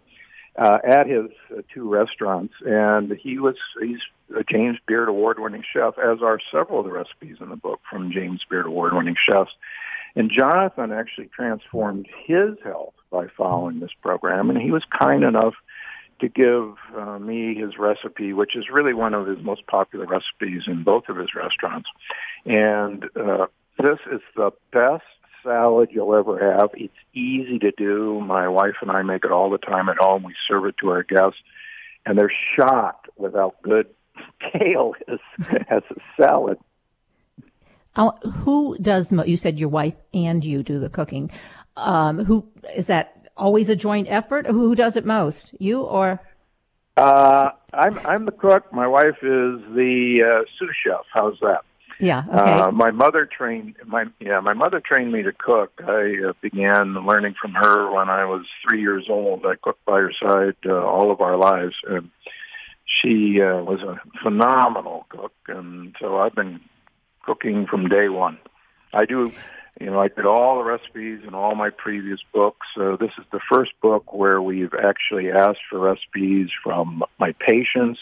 uh, 0.57 0.79
at 0.85 1.07
his 1.07 1.27
uh, 1.51 1.63
two 1.73 1.89
restaurants, 1.89 2.55
and 2.65 3.13
he 3.13 3.39
was 3.39 3.57
he's 3.81 4.01
a 4.37 4.45
James 4.45 4.79
Beard 4.87 5.09
award-winning 5.09 5.63
chef, 5.73 5.99
as 5.99 6.23
are 6.23 6.39
several 6.51 6.81
of 6.81 6.87
the 6.87 6.93
recipes 6.93 7.37
in 7.41 7.51
the 7.51 7.57
book 7.57 7.81
from 7.89 8.13
James 8.13 8.43
Beard 8.49 8.67
award-winning 8.67 9.17
chefs. 9.31 9.53
And 10.15 10.31
Jonathan 10.31 10.93
actually 10.93 11.29
transformed 11.29 12.07
his 12.27 12.57
health 12.63 12.95
by 13.11 13.29
following 13.37 13.81
this 13.81 13.93
program, 14.03 14.51
and 14.51 14.61
he 14.61 14.71
was 14.71 14.85
kind 14.99 15.25
enough 15.25 15.55
to 16.23 16.29
give 16.29 16.77
uh, 16.97 17.19
me 17.19 17.55
his 17.55 17.77
recipe, 17.79 18.33
which 18.33 18.57
is 18.57 18.65
really 18.73 18.95
one 18.95 19.13
of 19.13 19.27
his 19.27 19.39
most 19.43 19.67
popular 19.67 20.07
recipes 20.07 20.63
in 20.67 20.85
both 20.85 21.09
of 21.09 21.17
his 21.17 21.35
restaurants. 21.35 21.89
And 22.47 23.05
uh, 23.17 23.47
this 23.79 23.99
is 24.11 24.21
the 24.37 24.53
best 24.73 25.03
salad 25.43 25.89
you'll 25.93 26.15
ever 26.15 26.55
have. 26.55 26.71
It's 26.75 26.95
easy 27.13 27.59
to 27.59 27.73
do. 27.73 28.21
My 28.21 28.49
wife 28.49 28.77
and 28.81 28.91
I 28.91 29.03
make 29.03 29.25
it 29.25 29.33
all 29.33 29.51
the 29.51 29.59
time 29.59 29.89
at 29.89 29.99
home. 29.99 30.23
We 30.23 30.35
serve 30.49 30.67
it 30.67 30.77
to 30.81 30.91
our 30.91 31.03
guests, 31.03 31.41
and 32.07 32.17
they're 32.17 32.33
shocked 32.57 33.09
with 33.17 33.35
how 33.35 33.55
good 33.63 33.89
kale 34.53 34.95
is 35.09 35.21
as 35.69 35.83
a 35.91 36.23
salad. 36.23 36.59
Uh, 37.95 38.13
who 38.23 38.79
does? 38.79 39.13
You 39.13 39.37
said 39.37 39.61
your 39.61 39.69
wife 39.69 40.01
and 40.15 40.43
you 40.45 40.63
do 40.63 40.79
the 40.79 40.89
cooking. 40.89 41.31
Um, 41.77 42.25
who 42.25 42.49
is 42.75 42.87
that? 42.87 43.22
Always 43.37 43.69
a 43.69 43.77
joint 43.77 44.09
effort. 44.11 44.47
Who 44.47 44.75
does 44.75 44.97
it 44.97 45.05
most? 45.05 45.55
You 45.59 45.83
or? 45.83 46.21
Uh, 46.97 47.51
I'm 47.73 47.99
I'm 48.07 48.25
the 48.27 48.33
cook. 48.33 48.73
My 48.73 48.87
wife 48.87 49.17
is 49.23 49.61
the 49.75 50.23
uh, 50.23 50.45
sous 50.59 50.75
chef. 50.85 51.07
How's 51.13 51.39
that? 51.41 51.63
Yeah. 51.99 52.25
Okay. 52.29 52.39
Uh, 52.39 52.73
my 52.73 52.91
mother 52.91 53.27
trained 53.27 53.77
my 53.87 54.05
yeah 54.21 54.41
my 54.41 54.53
mother 54.53 54.81
trained 54.81 55.13
me 55.13 55.23
to 55.23 55.33
cook. 55.33 55.73
I 55.87 56.15
uh, 56.29 56.33
began 56.43 56.95
learning 57.07 57.35
from 57.41 57.53
her 57.53 57.91
when 57.91 58.11
I 58.11 58.25
was 58.25 58.45
three 58.69 58.81
years 58.81 59.07
old. 59.09 59.47
I 59.47 59.55
cooked 59.55 59.85
by 59.85 60.01
her 60.01 60.13
side 60.13 60.57
uh, 60.67 60.85
all 60.85 61.11
of 61.11 61.21
our 61.21 61.37
lives, 61.37 61.77
and 61.89 62.11
she 62.85 63.41
uh, 63.41 63.63
was 63.63 63.81
a 63.83 64.01
phenomenal 64.23 65.07
cook. 65.09 65.33
And 65.49 65.95
so 66.01 66.19
I've 66.19 66.35
been 66.35 66.61
cooking 67.25 67.67
from 67.67 67.89
day 67.89 68.09
one. 68.09 68.39
I 68.93 69.05
do, 69.07 69.33
you 69.81 69.87
know, 69.87 70.01
I 70.01 70.09
did 70.09 70.27
all 70.27 70.59
the 70.59 70.65
recipes 70.65 71.21
in 71.27 71.35
all 71.35 71.55
my 71.55 71.71
previous 71.71 72.21
books. 72.33 72.67
So 72.75 72.97
this 72.97 73.13
is 73.19 73.25
the 73.33 73.41
first 73.53 73.73
book 73.81 74.13
where 74.13 74.41
we've 74.41 74.75
actually 74.75 75.31
asked 75.31 75.61
for 75.71 75.79
recipes 75.79 76.51
from 76.63 77.03
my 77.19 77.33
patients. 77.33 78.01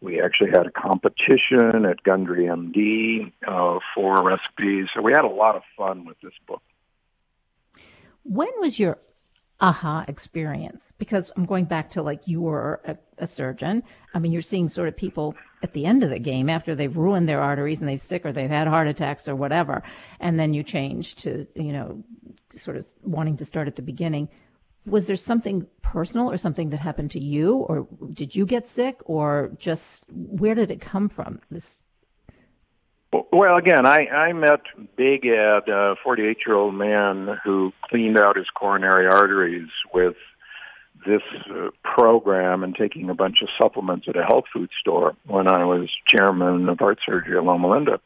We 0.00 0.20
actually 0.20 0.50
had 0.50 0.66
a 0.66 0.70
competition 0.70 1.86
at 1.86 2.02
Gundry 2.02 2.46
MD 2.46 3.32
uh, 3.46 3.78
for 3.94 4.22
recipes. 4.22 4.88
So 4.92 5.00
we 5.00 5.12
had 5.12 5.24
a 5.24 5.28
lot 5.28 5.54
of 5.54 5.62
fun 5.76 6.04
with 6.04 6.20
this 6.20 6.34
book. 6.46 6.62
When 8.24 8.50
was 8.58 8.80
your 8.80 8.98
aha 9.60 10.04
experience? 10.08 10.92
Because 10.98 11.32
I'm 11.36 11.44
going 11.44 11.66
back 11.66 11.88
to 11.90 12.02
like 12.02 12.26
you 12.26 12.42
were 12.42 12.80
a, 12.84 12.98
a, 13.18 13.26
surgeon. 13.28 13.84
I 14.12 14.18
mean, 14.18 14.32
you're 14.32 14.42
seeing 14.42 14.66
sort 14.66 14.88
of 14.88 14.96
people 14.96 15.36
at 15.62 15.72
the 15.72 15.86
end 15.86 16.02
of 16.02 16.10
the 16.10 16.18
game 16.18 16.48
after 16.48 16.74
they've 16.74 16.96
ruined 16.96 17.28
their 17.28 17.40
arteries 17.40 17.80
and 17.80 17.88
they've 17.88 18.02
sick 18.02 18.26
or 18.26 18.32
they've 18.32 18.50
had 18.50 18.66
heart 18.66 18.88
attacks 18.88 19.28
or 19.28 19.36
whatever. 19.36 19.82
And 20.20 20.38
then 20.38 20.54
you 20.54 20.62
change 20.62 21.14
to, 21.16 21.46
you 21.54 21.72
know, 21.72 22.02
sort 22.50 22.76
of 22.76 22.86
wanting 23.02 23.36
to 23.36 23.44
start 23.44 23.68
at 23.68 23.76
the 23.76 23.82
beginning. 23.82 24.28
Was 24.84 25.06
there 25.06 25.16
something 25.16 25.66
personal 25.82 26.30
or 26.30 26.36
something 26.36 26.70
that 26.70 26.78
happened 26.78 27.12
to 27.12 27.20
you 27.20 27.56
or 27.56 27.86
did 28.12 28.34
you 28.34 28.44
get 28.46 28.66
sick 28.66 29.00
or 29.04 29.52
just 29.58 30.04
where 30.10 30.54
did 30.54 30.70
it 30.70 30.80
come 30.80 31.08
from? 31.08 31.40
This 31.50 31.86
well, 33.30 33.56
again, 33.56 33.86
I, 33.86 34.06
I 34.06 34.32
met 34.32 34.60
Big 34.96 35.26
Ed, 35.26 35.68
uh, 35.68 35.92
a 35.92 35.96
48 36.02 36.38
year 36.46 36.56
old 36.56 36.74
man 36.74 37.38
who 37.44 37.72
cleaned 37.82 38.18
out 38.18 38.36
his 38.36 38.48
coronary 38.54 39.06
arteries 39.06 39.68
with 39.92 40.16
this 41.06 41.22
uh, 41.50 41.70
program 41.82 42.64
and 42.64 42.74
taking 42.74 43.10
a 43.10 43.14
bunch 43.14 43.42
of 43.42 43.48
supplements 43.60 44.06
at 44.08 44.16
a 44.16 44.24
health 44.24 44.44
food 44.52 44.70
store 44.80 45.14
when 45.26 45.48
I 45.48 45.64
was 45.64 45.90
chairman 46.06 46.68
of 46.68 46.78
heart 46.78 47.00
surgery 47.04 47.36
at 47.36 47.44
Loma 47.44 47.70
Linda. 47.70 48.00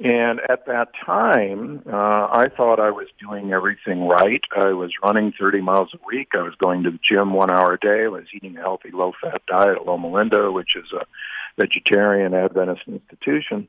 And 0.00 0.40
at 0.48 0.66
that 0.66 0.88
time, 1.06 1.82
uh, 1.86 2.26
I 2.32 2.48
thought 2.56 2.80
I 2.80 2.90
was 2.90 3.06
doing 3.20 3.52
everything 3.52 4.08
right. 4.08 4.42
I 4.56 4.72
was 4.72 4.90
running 5.02 5.32
30 5.38 5.60
miles 5.60 5.94
a 5.94 5.98
week. 6.04 6.30
I 6.34 6.42
was 6.42 6.54
going 6.56 6.82
to 6.82 6.90
the 6.90 6.98
gym 7.08 7.32
one 7.32 7.52
hour 7.52 7.74
a 7.74 7.78
day. 7.78 8.04
I 8.04 8.08
was 8.08 8.24
eating 8.34 8.56
a 8.56 8.60
healthy, 8.60 8.90
low-fat 8.92 9.42
diet 9.46 9.76
at 9.76 9.86
Loma 9.86 10.10
Linda, 10.10 10.50
which 10.50 10.74
is 10.74 10.90
a 10.92 11.04
vegetarian 11.60 12.34
Adventist 12.34 12.82
institution. 12.88 13.68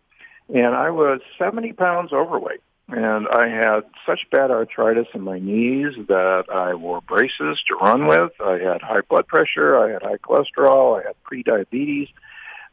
And 0.53 0.73
I 0.75 0.89
was 0.89 1.21
70 1.37 1.73
pounds 1.73 2.11
overweight. 2.11 2.61
And 2.95 3.27
I 3.27 3.47
had 3.47 3.85
such 4.05 4.19
bad 4.31 4.51
arthritis 4.51 5.07
in 5.15 5.21
my 5.21 5.39
knees 5.39 5.95
that 6.09 6.43
I 6.53 6.75
wore 6.75 7.01
braces 7.01 7.59
to 7.67 7.75
run 7.81 8.05
with. 8.05 8.33
I 8.39 8.59
had 8.59 8.83
high 8.83 9.01
blood 9.09 9.25
pressure. 9.25 9.75
I 9.75 9.93
had 9.93 10.03
high 10.03 10.17
cholesterol. 10.17 11.01
I 11.01 11.07
had 11.07 11.15
prediabetes. 11.23 12.09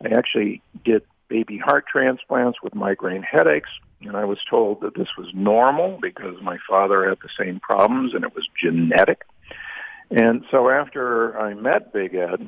I 0.05 0.09
actually 0.09 0.61
did 0.85 1.05
baby 1.29 1.57
heart 1.57 1.87
transplants 1.91 2.59
with 2.63 2.75
migraine 2.75 3.23
headaches. 3.23 3.71
And 4.03 4.15
I 4.15 4.27
was 4.27 4.37
told 4.51 4.83
that 4.83 4.95
this 4.95 5.09
was 5.17 5.29
normal 5.33 5.99
because 6.03 6.37
my 6.43 6.59
father 6.69 7.09
had 7.09 7.17
the 7.23 7.31
same 7.43 7.59
problems 7.59 8.13
and 8.13 8.23
it 8.23 8.35
was 8.35 8.47
genetic. 8.63 9.23
And 10.11 10.45
so 10.51 10.69
after 10.69 11.39
I 11.41 11.55
met 11.55 11.95
Big 11.95 12.15
Ed, 12.15 12.47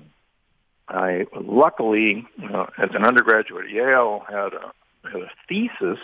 I 0.88 1.24
luckily, 1.40 2.26
uh, 2.52 2.66
as 2.76 2.90
an 2.92 3.06
undergraduate 3.06 3.64
at 3.64 3.70
Yale, 3.70 4.26
had 4.28 4.52
a 4.52 4.72
had 5.10 5.22
a 5.22 5.30
thesis 5.48 5.98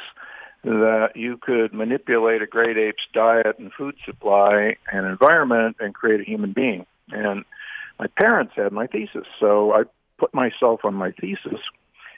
that 0.64 1.12
you 1.14 1.36
could 1.36 1.72
manipulate 1.72 2.42
a 2.42 2.46
great 2.46 2.76
ape's 2.76 3.06
diet 3.12 3.58
and 3.58 3.72
food 3.72 3.96
supply 4.04 4.76
and 4.92 5.06
environment 5.06 5.76
and 5.80 5.94
create 5.94 6.20
a 6.20 6.24
human 6.24 6.52
being. 6.52 6.84
And 7.10 7.44
my 7.98 8.06
parents 8.20 8.52
had 8.56 8.72
my 8.72 8.86
thesis, 8.86 9.26
so 9.38 9.72
I 9.72 9.84
put 10.18 10.34
myself 10.34 10.80
on 10.84 10.94
my 10.94 11.12
thesis 11.12 11.60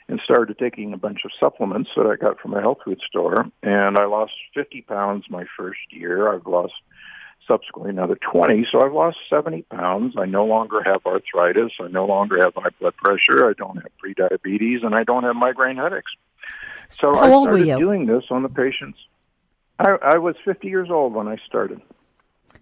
and 0.09 0.21
started 0.25 0.59
taking 0.59 0.93
a 0.93 0.97
bunch 0.97 1.21
of 1.25 1.31
supplements 1.39 1.91
that 1.97 2.07
I 2.07 2.17
got 2.17 2.41
from 2.41 2.55
a 2.55 2.61
health 2.61 2.79
food 2.85 3.01
store. 3.07 3.47
And 3.63 3.97
I 3.97 4.07
lost 4.07 4.33
50 4.55 4.83
pounds 4.83 5.27
my 5.31 5.45
first 5.57 5.81
year. 5.91 6.33
I've 6.33 6.47
lost 6.47 6.75
subsequently 7.47 7.91
another 7.91 8.17
20. 8.17 8.67
So 8.71 8.83
I've 8.85 8.93
lost 8.93 9.19
70 9.29 9.63
pounds. 9.63 10.15
I 10.19 10.27
no 10.27 10.45
longer 10.45 10.83
have 10.83 11.07
arthritis. 11.07 11.73
I 11.81 11.89
no 11.89 12.07
longer 12.07 12.43
have 12.43 12.55
high 12.55 12.71
blood 12.81 12.97
pressure. 12.97 13.49
I 13.49 13.53
don't 13.53 13.77
have 13.77 13.93
prediabetes, 14.05 14.85
and 14.85 14.95
I 14.95 15.05
don't 15.05 15.25
have 15.25 15.37
migraine 15.37 15.77
headaches. 15.77 16.13
So 16.91 17.15
How 17.15 17.21
I 17.23 17.31
old 17.31 17.47
started 17.47 17.61
were 17.61 17.67
you? 17.67 17.79
doing 17.79 18.07
this 18.07 18.25
on 18.31 18.43
the 18.43 18.49
patients. 18.49 18.99
I, 19.79 19.91
I 20.03 20.19
was 20.19 20.37
50 20.45 20.69
years 20.69 20.91
old 20.91 21.15
when 21.15 21.29
I 21.29 21.37
started. 21.47 21.81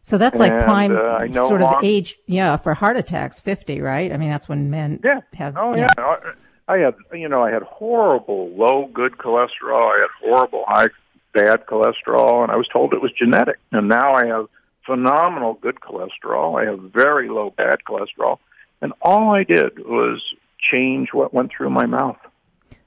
So 0.03 0.17
that's 0.19 0.39
like 0.39 0.53
And, 0.53 0.63
prime 0.65 0.93
uh, 0.97 1.47
sort 1.47 1.63
of 1.63 1.71
long- 1.73 1.81
age, 1.85 2.17
yeah, 2.27 2.57
for 2.57 2.75
heart 2.75 2.97
attacks, 2.97 3.41
50, 3.41 3.81
right? 3.81 4.13
I 4.13 4.17
mean, 4.17 4.31
that's 4.31 4.49
when 4.49 4.71
men 4.71 5.01
Yeah. 5.03 5.21
have. 5.35 5.57
Oh 5.57 5.75
yeah. 5.75 5.89
I- 5.99 6.33
I 6.71 6.77
had 6.81 6.95
you 7.15 7.31
know 7.31 7.43
I 7.43 7.51
had 7.51 7.63
horrible 7.63 8.51
low 8.51 8.91
good 8.93 9.13
cholesterol. 9.17 9.91
I 9.97 10.01
had 10.01 10.11
horrible 10.23 10.65
high 10.69 10.89
bad 11.33 11.65
cholesterol, 11.65 12.43
and 12.43 12.53
I 12.53 12.57
was 12.57 12.69
told 12.69 12.93
it 12.93 13.01
was 13.01 13.11
genetic. 13.13 13.57
And 13.73 13.89
now 13.89 14.13
I 14.13 14.27
have 14.27 14.49
phenomenal 14.85 15.55
good 15.55 15.77
cholesterol. 15.81 16.61
I 16.61 16.67
have 16.71 16.79
very 16.93 17.31
low 17.31 17.55
bad 17.57 17.79
cholesterol, 17.89 18.39
and 18.83 18.93
all 19.01 19.35
I 19.35 19.45
did 19.45 19.79
was 19.79 20.23
change 20.71 21.09
what 21.15 21.33
went 21.33 21.51
through 21.57 21.71
my 21.71 21.87
mouth. 21.87 22.19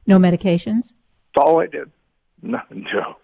No 0.05 0.19
medications? 0.19 0.93
That's 1.33 1.45
all 1.45 1.59
I 1.59 1.67
did. 1.67 1.91
No, 2.43 2.59
no. 2.71 3.17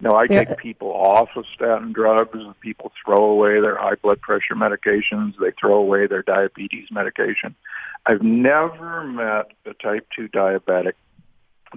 No, 0.00 0.14
I 0.14 0.26
take 0.26 0.58
people 0.58 0.88
off 0.88 1.30
of 1.36 1.46
statin 1.54 1.92
drugs. 1.92 2.38
People 2.60 2.92
throw 3.02 3.24
away 3.30 3.60
their 3.62 3.76
high 3.76 3.94
blood 3.94 4.20
pressure 4.20 4.54
medications. 4.54 5.34
They 5.40 5.52
throw 5.58 5.76
away 5.76 6.06
their 6.06 6.22
diabetes 6.22 6.88
medication. 6.90 7.56
I've 8.06 8.22
never 8.22 9.04
met 9.04 9.52
a 9.64 9.72
type 9.74 10.06
2 10.14 10.28
diabetic 10.28 10.92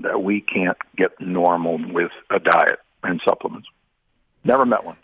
that 0.01 0.21
we 0.21 0.41
can't 0.41 0.77
get 0.97 1.19
normal 1.19 1.79
with 1.93 2.11
a 2.29 2.39
diet 2.39 2.79
and 3.03 3.21
supplements. 3.25 3.69
Never 4.43 4.65
met 4.65 4.83
one. 4.83 4.97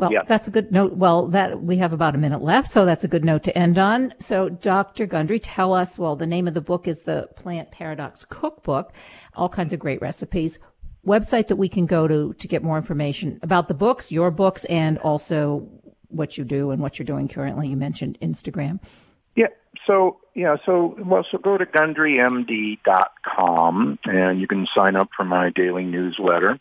Well, 0.00 0.12
Yeah. 0.12 0.22
that's 0.26 0.48
a 0.48 0.50
good 0.50 0.72
note. 0.72 0.94
Well, 0.94 1.26
that 1.28 1.62
we 1.62 1.76
have 1.76 1.92
about 1.92 2.14
a 2.14 2.18
minute 2.18 2.42
left, 2.42 2.70
so 2.70 2.84
that's 2.84 3.04
a 3.04 3.08
good 3.08 3.24
note 3.24 3.42
to 3.44 3.56
end 3.56 3.78
on. 3.78 4.12
So, 4.18 4.48
Dr. 4.48 5.06
Gundry, 5.06 5.38
tell 5.38 5.72
us. 5.74 5.98
Well, 5.98 6.16
the 6.16 6.26
name 6.26 6.48
of 6.48 6.54
the 6.54 6.60
book 6.60 6.88
is 6.88 7.02
the 7.02 7.28
Plant 7.36 7.70
Paradox 7.70 8.24
Cookbook. 8.28 8.92
All 9.34 9.48
kinds 9.48 9.72
of 9.72 9.78
great 9.80 10.00
recipes. 10.00 10.58
Website 11.06 11.48
that 11.48 11.56
we 11.56 11.68
can 11.68 11.86
go 11.86 12.06
to 12.08 12.32
to 12.34 12.48
get 12.48 12.62
more 12.62 12.76
information 12.76 13.38
about 13.42 13.68
the 13.68 13.74
books, 13.74 14.12
your 14.12 14.30
books, 14.30 14.64
and 14.66 14.98
also 14.98 15.66
what 16.08 16.36
you 16.36 16.44
do 16.44 16.70
and 16.72 16.82
what 16.82 16.98
you're 16.98 17.06
doing 17.06 17.28
currently. 17.28 17.68
You 17.68 17.76
mentioned 17.76 18.18
Instagram. 18.20 18.80
Yeah. 19.36 19.46
So 19.86 20.18
yeah. 20.34 20.56
So 20.66 20.94
well. 20.98 21.24
So 21.30 21.38
go 21.38 21.56
to 21.56 21.64
gundrymd.com 21.66 23.98
and 24.04 24.40
you 24.40 24.46
can 24.46 24.66
sign 24.74 24.96
up 24.96 25.08
for 25.16 25.24
my 25.24 25.50
daily 25.50 25.84
newsletter. 25.84 26.58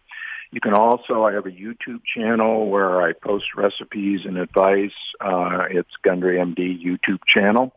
You 0.52 0.62
can 0.62 0.74
also, 0.74 1.24
I 1.24 1.34
have 1.34 1.46
a 1.46 1.52
YouTube 1.52 2.02
channel 2.16 2.70
where 2.70 3.02
I 3.02 3.14
post 3.14 3.46
recipes 3.56 4.22
and 4.26 4.38
advice. 4.38 4.94
Uh, 5.22 5.66
it's 5.70 5.92
Gundry 6.04 6.38
MD 6.38 6.84
YouTube 6.84 7.20
channel. 7.28 7.72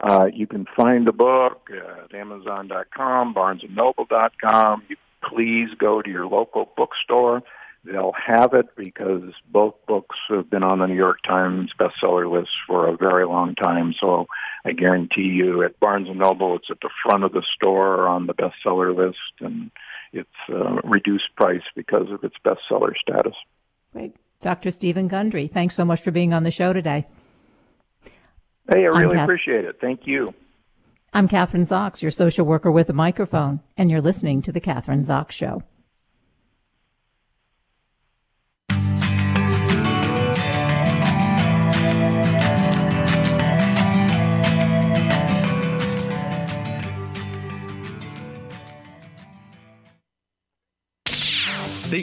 Uh, 0.00 0.26
you 0.32 0.46
can 0.46 0.66
find 0.76 1.06
the 1.06 1.12
book 1.12 1.68
at 1.70 2.14
Amazon.com, 2.14 3.34
BarnesandNoble.com. 3.34 4.82
You 4.88 4.96
please 5.22 5.70
go 5.78 6.00
to 6.00 6.10
your 6.10 6.26
local 6.26 6.70
bookstore. 6.76 7.42
They'll 7.84 8.14
have 8.26 8.52
it 8.54 8.74
because 8.76 9.32
both 9.50 9.74
books 9.86 10.16
have 10.28 10.50
been 10.50 10.64
on 10.64 10.80
the 10.80 10.86
New 10.86 10.96
York 10.96 11.22
Times 11.22 11.72
bestseller 11.78 12.30
list 12.30 12.50
for 12.66 12.88
a 12.88 12.96
very 12.96 13.24
long 13.26 13.54
time. 13.54 13.94
So 14.00 14.26
I 14.64 14.72
guarantee 14.72 15.22
you 15.22 15.62
at 15.62 15.78
Barnes 15.78 16.08
and 16.08 16.18
Noble, 16.18 16.56
it's 16.56 16.70
at 16.70 16.80
the 16.80 16.90
front 17.04 17.24
of 17.24 17.32
the 17.32 17.44
store 17.54 18.08
on 18.08 18.26
the 18.26 18.34
bestseller 18.34 18.94
list, 18.94 19.18
and 19.40 19.70
it's 20.12 20.28
uh, 20.48 20.80
reduced 20.84 21.34
price 21.36 21.62
because 21.74 22.10
of 22.10 22.22
its 22.24 22.36
bestseller 22.44 22.96
status. 22.96 23.34
Great. 23.92 24.14
Dr. 24.40 24.70
Steven 24.70 25.08
Gundry, 25.08 25.46
thanks 25.50 25.74
so 25.74 25.84
much 25.84 26.00
for 26.02 26.10
being 26.10 26.32
on 26.34 26.42
the 26.42 26.50
show 26.50 26.72
today. 26.72 27.06
Hey, 28.70 28.84
I 28.84 28.88
really 28.88 29.14
Kath- 29.14 29.24
appreciate 29.24 29.64
it. 29.64 29.78
Thank 29.80 30.06
you. 30.06 30.34
I'm 31.12 31.28
Kathryn 31.28 31.62
Zox, 31.62 32.02
your 32.02 32.10
social 32.10 32.44
worker 32.44 32.70
with 32.70 32.90
a 32.90 32.92
microphone, 32.92 33.60
and 33.76 33.90
you're 33.90 34.02
listening 34.02 34.42
to 34.42 34.52
The 34.52 34.60
Kathryn 34.60 35.00
Zox 35.00 35.30
Show. 35.30 35.62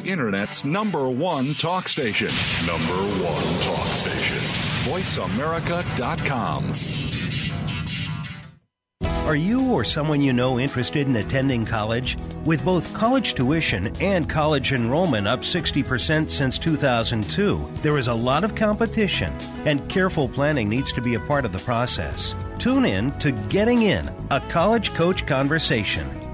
Internet's 0.08 0.66
number 0.66 1.10
one 1.10 1.54
talk 1.54 1.88
station. 1.88 2.30
Number 2.66 2.94
one 3.24 3.44
talk 3.62 3.88
station. 3.88 4.38
VoiceAmerica.com. 4.92 6.74
Are 9.26 9.38
you 9.38 9.72
or 9.72 9.86
someone 9.86 10.22
you 10.22 10.34
know 10.34 10.60
interested 10.60 11.08
in 11.08 11.16
attending 11.16 11.66
college? 11.66 12.18
With 12.46 12.66
both 12.66 12.94
college 12.94 13.36
tuition 13.36 13.96
and 14.02 14.30
college 14.30 14.74
enrollment 14.74 15.30
up 15.30 15.40
60% 15.42 16.30
since 16.30 16.60
2002, 16.60 17.58
there 17.82 17.98
is 17.98 18.10
a 18.10 18.14
lot 18.14 18.44
of 18.44 18.54
competition, 18.54 19.32
and 19.66 19.88
careful 19.90 20.28
planning 20.28 20.68
needs 20.68 20.92
to 20.92 21.02
be 21.02 21.16
a 21.16 21.22
part 21.22 21.46
of 21.46 21.54
the 21.54 21.60
process. 21.60 22.36
Tune 22.60 22.84
in 22.84 23.12
to 23.20 23.32
Getting 23.48 23.84
In, 23.84 24.10
a 24.30 24.42
college 24.42 24.94
coach 24.94 25.26
conversation 25.26 26.06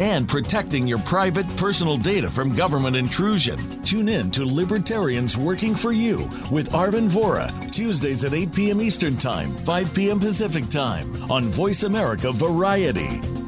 and 0.00 0.28
protecting 0.28 0.86
your 0.86 0.98
private 1.00 1.46
personal 1.56 1.96
data 1.96 2.30
from 2.30 2.54
government 2.54 2.96
intrusion. 2.96 3.58
Tune 3.82 4.08
in 4.08 4.30
to 4.32 4.44
Libertarians 4.44 5.36
Working 5.36 5.74
for 5.74 5.92
You 5.92 6.18
with 6.50 6.72
Arvin 6.72 7.08
Vohra, 7.08 7.48
Tuesdays 7.70 8.24
at 8.24 8.34
8 8.34 8.52
p.m. 8.52 8.80
Eastern 8.80 9.16
Time, 9.16 9.56
5 9.58 9.94
p.m. 9.94 10.20
Pacific 10.20 10.68
Time 10.68 11.30
on 11.30 11.44
Voice 11.44 11.82
America 11.82 12.32
Variety. 12.32 13.47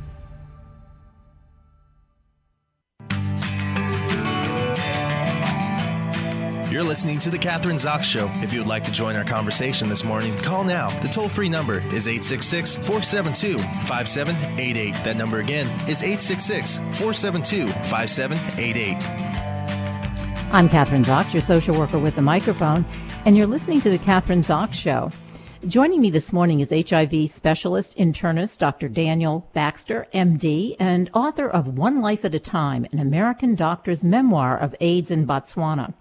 You're 6.81 6.89
listening 6.89 7.19
to 7.19 7.29
The 7.29 7.37
Kathryn 7.37 7.75
Zox 7.75 8.05
Show. 8.05 8.27
If 8.41 8.51
you 8.51 8.61
would 8.61 8.67
like 8.67 8.83
to 8.85 8.91
join 8.91 9.15
our 9.15 9.23
conversation 9.23 9.87
this 9.87 10.03
morning, 10.03 10.35
call 10.39 10.63
now. 10.63 10.89
The 11.01 11.09
toll 11.09 11.29
free 11.29 11.47
number 11.47 11.75
is 11.93 12.07
866 12.07 12.77
472 12.77 13.59
5788. 13.85 14.91
That 15.03 15.15
number 15.15 15.41
again 15.41 15.67
is 15.87 16.01
866 16.01 16.77
472 16.97 17.67
5788. 17.67 18.97
I'm 20.51 20.67
Kathryn 20.67 21.05
Zox, 21.05 21.35
your 21.35 21.41
social 21.41 21.77
worker 21.77 21.99
with 21.99 22.15
the 22.15 22.23
microphone, 22.23 22.83
and 23.25 23.37
you're 23.37 23.45
listening 23.45 23.81
to 23.81 23.91
The 23.91 23.99
Kathryn 23.99 24.39
Zox 24.39 24.73
Show. 24.73 25.11
Joining 25.67 26.01
me 26.01 26.09
this 26.09 26.33
morning 26.33 26.61
is 26.61 26.71
HIV 26.71 27.29
specialist 27.29 27.95
internist 27.99 28.57
Dr. 28.57 28.87
Daniel 28.87 29.47
Baxter, 29.53 30.07
MD, 30.15 30.77
and 30.79 31.11
author 31.13 31.47
of 31.47 31.77
One 31.77 32.01
Life 32.01 32.25
at 32.25 32.33
a 32.33 32.39
Time, 32.39 32.87
an 32.91 32.97
American 32.97 33.53
doctor's 33.53 34.03
memoir 34.03 34.57
of 34.57 34.75
AIDS 34.79 35.11
in 35.11 35.27
Botswana. 35.27 35.93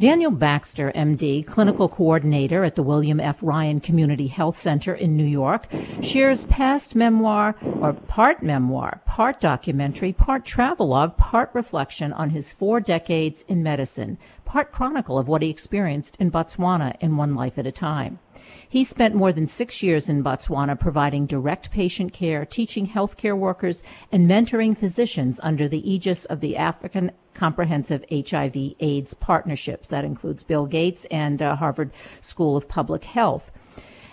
Daniel 0.00 0.30
Baxter, 0.30 0.90
MD, 0.96 1.46
clinical 1.46 1.86
coordinator 1.86 2.64
at 2.64 2.74
the 2.74 2.82
William 2.82 3.20
F. 3.20 3.42
Ryan 3.42 3.80
Community 3.80 4.28
Health 4.28 4.56
Center 4.56 4.94
in 4.94 5.14
New 5.14 5.26
York, 5.26 5.66
shares 6.02 6.46
past 6.46 6.96
memoir 6.96 7.54
or 7.82 7.92
part 7.92 8.42
memoir, 8.42 9.02
part 9.04 9.40
documentary, 9.40 10.14
part 10.14 10.46
travelogue, 10.46 11.18
part 11.18 11.50
reflection 11.52 12.14
on 12.14 12.30
his 12.30 12.50
four 12.50 12.80
decades 12.80 13.42
in 13.46 13.62
medicine, 13.62 14.16
part 14.46 14.72
chronicle 14.72 15.18
of 15.18 15.28
what 15.28 15.42
he 15.42 15.50
experienced 15.50 16.16
in 16.16 16.30
Botswana 16.30 16.96
in 17.00 17.18
one 17.18 17.34
life 17.34 17.58
at 17.58 17.66
a 17.66 17.72
time. 17.72 18.20
He 18.66 18.84
spent 18.84 19.14
more 19.14 19.32
than 19.32 19.46
six 19.46 19.82
years 19.82 20.08
in 20.08 20.24
Botswana 20.24 20.80
providing 20.80 21.26
direct 21.26 21.70
patient 21.70 22.14
care, 22.14 22.46
teaching 22.46 22.86
healthcare 22.86 23.36
workers, 23.36 23.82
and 24.10 24.30
mentoring 24.30 24.74
physicians 24.74 25.38
under 25.42 25.68
the 25.68 25.92
aegis 25.92 26.24
of 26.24 26.40
the 26.40 26.56
African 26.56 27.12
Comprehensive 27.34 28.04
HIV 28.10 28.74
AIDS 28.80 29.14
Partnerships. 29.14 29.88
That 29.88 30.04
includes 30.04 30.42
Bill 30.42 30.66
Gates 30.66 31.04
and 31.10 31.40
uh, 31.40 31.56
Harvard 31.56 31.92
School 32.20 32.56
of 32.56 32.68
Public 32.68 33.04
Health. 33.04 33.50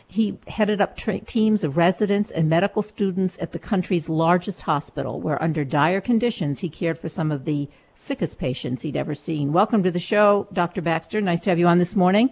He 0.09 0.37
headed 0.47 0.79
up 0.79 0.95
tra- 0.95 1.19
teams 1.19 1.65
of 1.65 1.75
residents 1.75 2.31
and 2.31 2.49
medical 2.49 2.81
students 2.81 3.37
at 3.41 3.51
the 3.51 3.59
country's 3.59 4.07
largest 4.07 4.61
hospital, 4.61 5.19
where 5.19 5.41
under 5.43 5.65
dire 5.65 5.99
conditions 5.99 6.59
he 6.59 6.69
cared 6.69 6.97
for 6.97 7.09
some 7.09 7.31
of 7.31 7.43
the 7.43 7.67
sickest 7.93 8.39
patients 8.39 8.83
he'd 8.83 8.95
ever 8.95 9.13
seen. 9.13 9.51
Welcome 9.51 9.83
to 9.83 9.91
the 9.91 9.99
show, 9.99 10.47
Dr. 10.53 10.81
Baxter. 10.81 11.19
Nice 11.19 11.41
to 11.41 11.49
have 11.49 11.59
you 11.59 11.67
on 11.67 11.77
this 11.77 11.95
morning. 11.95 12.31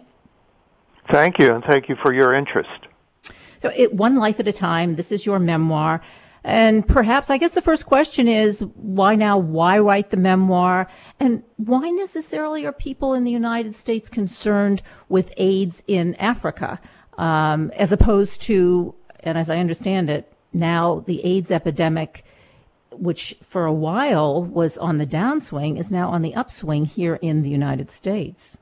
Thank 1.12 1.38
you, 1.38 1.54
and 1.54 1.64
thank 1.66 1.90
you 1.90 1.98
for 2.02 2.14
your 2.14 2.34
interest. 2.34 2.88
So, 3.60 3.72
it, 3.76 3.94
One 3.94 4.16
Life 4.16 4.40
at 4.40 4.48
a 4.48 4.54
Time, 4.54 4.96
this 4.96 5.12
is 5.12 5.26
your 5.26 5.40
memoir. 5.40 6.02
And 6.46 6.88
perhaps, 6.88 7.32
I 7.32 7.40
guess 7.40 7.54
the 7.54 7.62
first 7.62 7.88
question 7.88 8.28
is 8.28 8.64
why 8.76 9.16
now? 9.16 9.36
Why 9.36 9.80
write 9.80 10.12
the 10.12 10.18
memoir? 10.18 10.88
And 11.20 11.42
why 11.58 11.90
necessarily 11.90 12.68
are 12.68 12.72
people 12.72 13.16
in 13.16 13.24
the 13.24 13.32
United 13.32 13.74
States 13.74 14.10
concerned 14.10 14.84
with 15.10 15.34
AIDS 15.38 15.82
in 15.88 16.14
Africa, 16.16 16.80
um, 17.18 17.72
as 17.72 17.92
opposed 17.92 18.44
to, 18.44 18.94
and 19.22 19.40
as 19.40 19.50
I 19.50 19.58
understand 19.58 20.12
it, 20.12 20.32
now 20.54 21.00
the 21.08 21.26
AIDS 21.26 21.50
epidemic, 21.50 22.24
which 22.92 23.36
for 23.42 23.66
a 23.66 23.74
while 23.74 24.44
was 24.44 24.78
on 24.78 25.00
the 25.00 25.08
downswing, 25.08 25.80
is 25.80 25.92
now 25.92 26.12
on 26.12 26.22
the 26.22 26.36
upswing 26.36 26.86
here 26.86 27.16
in 27.24 27.42
the 27.42 27.50
United 27.50 27.90
States? 27.90 28.60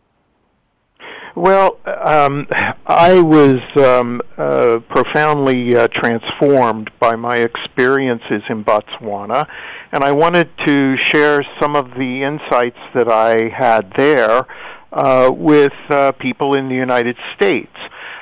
Well, 1.36 1.80
um, 1.86 2.46
I 2.86 3.20
was 3.20 3.60
um, 3.76 4.22
uh, 4.38 4.82
profoundly 4.88 5.76
uh, 5.76 5.88
transformed 5.88 6.92
by 7.00 7.16
my 7.16 7.38
experiences 7.38 8.44
in 8.50 8.64
Botswana, 8.64 9.48
and 9.92 10.04
I 10.04 10.12
wanted 10.12 10.56
to 10.68 10.96
share 10.96 11.44
some 11.60 11.76
of 11.76 11.96
the 11.98 12.22
insights 12.22 12.78
that 12.94 13.10
I 13.10 13.50
had 13.50 13.94
there 13.98 14.46
uh, 14.92 15.32
with 15.36 15.74
uh, 15.90 16.12
people 16.12 16.54
in 16.54 16.70
the 16.70 16.76
United 16.76 17.18
States. 17.36 17.76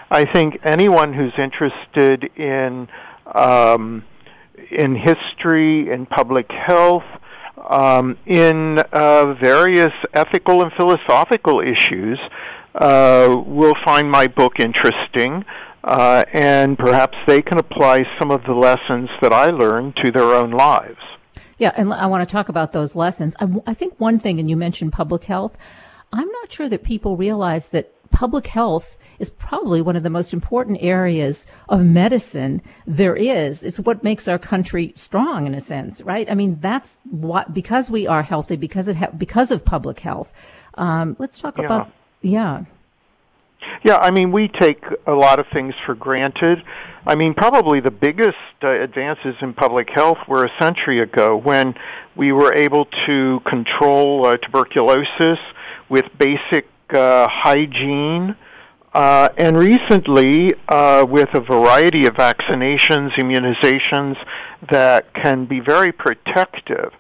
I 0.10 0.24
think 0.24 0.60
anyone 0.63 1.13
who's 1.13 1.34
interested 1.38 2.24
in 2.38 2.88
um, 3.26 4.06
in 4.71 4.95
history, 4.95 5.91
in 5.91 6.06
public 6.06 6.50
health, 6.50 7.04
um, 7.58 8.17
in 8.26 8.80
uh, 8.80 9.34
various 9.34 9.93
ethical 10.13 10.62
and 10.62 10.71
philosophical 10.78 11.60
issues 11.60 12.17
uh, 12.75 13.43
will 13.45 13.75
find 13.84 14.10
my 14.10 14.27
book 14.27 14.60
interesting. 14.60 15.45
Uh, 15.84 16.23
and 16.31 16.77
perhaps 16.77 17.17
they 17.25 17.41
can 17.41 17.57
apply 17.57 18.05
some 18.19 18.29
of 18.29 18.43
the 18.43 18.53
lessons 18.53 19.10
that 19.19 19.34
I 19.34 19.47
learned 19.47 19.95
to 19.95 20.12
their 20.12 20.31
own 20.36 20.51
lives. 20.51 20.99
Yeah, 21.57 21.71
and 21.75 21.91
I 21.91 22.05
want 22.05 22.27
to 22.27 22.31
talk 22.31 22.49
about 22.49 22.71
those 22.71 22.95
lessons. 22.95 23.36
I, 23.39 23.47
I 23.65 23.73
think 23.73 23.95
one 23.99 24.19
thing, 24.19 24.39
and 24.39 24.47
you 24.47 24.55
mentioned 24.55 24.93
public 24.93 25.23
health, 25.23 25.57
I'm 26.13 26.27
not 26.27 26.51
sure 26.51 26.69
that 26.69 26.84
people 26.84 27.17
realize 27.17 27.69
that 27.69 27.93
public 28.12 28.45
health 28.47 28.97
is 29.17 29.29
probably 29.31 29.81
one 29.81 29.95
of 29.95 30.03
the 30.03 30.10
most 30.10 30.34
important 30.34 30.77
areas 30.81 31.47
of 31.69 31.84
medicine 31.84 32.62
there 32.86 33.15
is. 33.15 33.63
It's 33.63 33.79
what 33.79 34.03
makes 34.03 34.27
our 34.27 34.38
country 34.38 34.93
strong 34.95 35.47
in 35.47 35.55
a 35.55 35.62
sense, 35.62 36.01
right? 36.03 36.29
I 36.29 36.36
mean, 36.36 36.57
that's 36.60 36.99
what, 37.10 37.53
because 37.53 37.89
we 37.89 38.05
are 38.05 38.21
healthy, 38.21 38.55
because 38.55 38.88
it, 38.88 38.97
ha- 38.97 39.12
because 39.17 39.49
of 39.49 39.65
public 39.65 40.01
health. 40.01 40.34
Um, 40.75 41.15
let's 41.19 41.39
talk 41.39 41.57
yeah. 41.57 41.65
about, 41.65 41.91
yeah. 42.21 42.63
Yeah, 43.84 43.97
I 43.97 44.12
mean, 44.12 44.31
we 44.31 44.47
take 44.47 44.84
a 45.05 45.12
lot 45.12 45.39
of 45.39 45.45
things 45.53 45.75
for 45.86 45.95
granted. 45.95 46.63
I 47.05 47.15
mean, 47.15 47.34
probably 47.34 47.79
the 47.79 47.91
biggest 47.91 48.38
uh, 48.63 48.69
advances 48.69 49.36
in 49.41 49.53
public 49.53 49.89
health 49.89 50.17
were 50.27 50.45
a 50.45 50.51
century 50.60 50.99
ago 50.99 51.36
when 51.36 51.75
we 52.15 52.31
were 52.31 52.53
able 52.53 52.86
to 53.05 53.39
control 53.45 54.25
uh, 54.25 54.38
tuberculosis 54.38 55.39
with 55.89 56.05
basic 56.17 56.67
uh, 56.89 57.27
hygiene. 57.27 58.36
Uh, 58.93 59.29
and 59.38 59.57
recently, 59.57 60.53
uh, 60.67 61.05
with 61.07 61.29
a 61.34 61.39
variety 61.39 62.05
of 62.05 62.13
vaccinations, 62.13 63.12
immunizations 63.13 64.17
that 64.69 65.13
can 65.13 65.45
be 65.45 65.60
very 65.60 65.91
protective. 65.91 66.91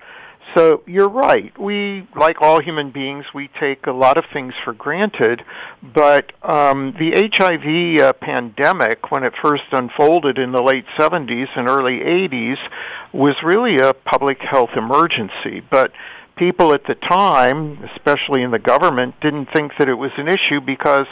So 0.55 0.83
you're 0.85 1.09
right. 1.09 1.57
We, 1.57 2.07
like 2.15 2.41
all 2.41 2.61
human 2.61 2.91
beings, 2.91 3.25
we 3.33 3.49
take 3.59 3.87
a 3.87 3.91
lot 3.91 4.17
of 4.17 4.25
things 4.33 4.53
for 4.63 4.73
granted. 4.73 5.43
But 5.81 6.33
um, 6.43 6.93
the 6.99 7.29
HIV 7.33 8.03
uh, 8.03 8.13
pandemic, 8.13 9.11
when 9.11 9.23
it 9.23 9.33
first 9.41 9.63
unfolded 9.71 10.37
in 10.37 10.51
the 10.51 10.61
late 10.61 10.85
70s 10.97 11.47
and 11.55 11.69
early 11.69 11.99
80s, 11.99 12.57
was 13.13 13.35
really 13.43 13.77
a 13.77 13.93
public 13.93 14.39
health 14.41 14.71
emergency. 14.75 15.61
But 15.69 15.93
people 16.35 16.73
at 16.73 16.85
the 16.85 16.95
time, 16.95 17.83
especially 17.95 18.41
in 18.41 18.51
the 18.51 18.59
government, 18.59 19.15
didn't 19.21 19.47
think 19.53 19.73
that 19.79 19.87
it 19.87 19.95
was 19.95 20.11
an 20.17 20.27
issue 20.27 20.59
because 20.59 21.07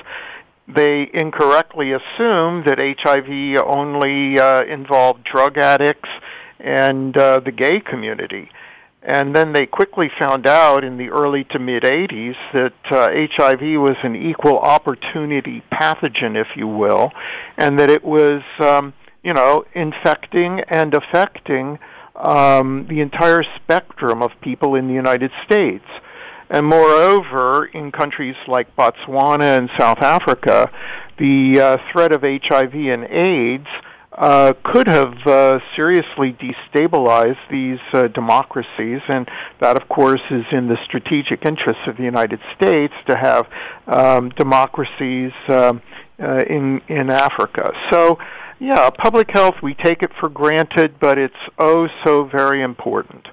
they 0.68 1.10
incorrectly 1.14 1.92
assumed 1.92 2.66
that 2.66 2.78
HIV 2.80 3.64
only 3.66 4.40
uh, 4.40 4.64
involved 4.64 5.24
drug 5.24 5.58
addicts 5.58 6.10
and 6.60 7.16
uh, 7.18 7.40
the 7.40 7.52
gay 7.52 7.80
community. 7.80 8.50
And 9.02 9.34
then 9.34 9.54
they 9.54 9.66
quickly 9.66 10.12
found 10.20 10.46
out 10.46 10.84
in 10.84 10.98
the 10.98 11.10
early 11.10 11.46
to 11.46 11.60
mid 11.60 11.84
80s 11.84 12.36
that 12.54 12.74
uh, 12.92 13.10
HIV 13.12 13.80
was 13.80 13.96
an 14.04 14.16
equal 14.16 14.60
opportunity 14.60 15.64
pathogen, 15.72 16.36
if 16.36 16.48
you 16.56 16.68
will, 16.68 17.12
and 17.58 17.80
that 17.80 17.90
it 17.90 18.04
was, 18.04 18.42
um, 18.60 18.94
you 19.24 19.34
know, 19.34 19.64
infecting 19.74 20.60
and 20.68 20.94
affecting 20.94 21.80
um, 22.16 22.88
the 22.90 23.00
entire 23.00 23.44
spectrum 23.56 24.22
of 24.22 24.32
people 24.42 24.76
in 24.76 24.88
the 24.88 24.94
United 24.94 25.32
States. 25.46 25.86
And 26.50 26.66
moreover, 26.66 27.66
in 27.68 27.92
countries 27.92 28.36
like 28.48 28.76
Botswana 28.76 29.58
and 29.58 29.70
South 29.78 30.00
Africa, 30.00 30.70
the 31.18 31.60
uh, 31.60 31.78
threat 31.92 32.12
of 32.12 32.24
HIV 32.24 32.74
and 32.74 33.06
AIDS 33.06 33.68
uh, 34.20 34.52
could 34.66 34.86
have 34.88 35.16
uh, 35.26 35.60
seriously 35.78 36.34
destabilized 36.34 37.40
these 37.50 37.80
uh, 37.94 38.10
democracies, 38.10 39.02
and 39.08 39.30
that, 39.62 39.82
of 39.82 39.88
course, 39.88 40.22
is 40.30 40.44
in 40.52 40.68
the 40.68 40.78
strategic 40.84 41.46
interests 41.46 41.84
of 41.88 41.96
the 41.96 42.04
United 42.04 42.42
States 42.54 42.94
to 43.08 43.16
have 43.16 43.48
um, 43.88 44.28
democracies 44.32 45.32
um, 45.48 45.82
uh, 46.22 46.42
in 46.50 46.82
in 46.90 47.10
Africa. 47.10 47.72
So, 47.90 48.20
yeah, 48.60 48.90
public 48.90 49.32
health 49.32 49.56
we 49.64 49.74
take 49.74 50.04
it 50.04 50.12
for 50.20 50.28
granted, 50.28 51.00
but 51.00 51.18
it's 51.18 51.34
oh 51.58 51.88
so 52.04 52.26
very 52.26 52.62
important. 52.62 53.30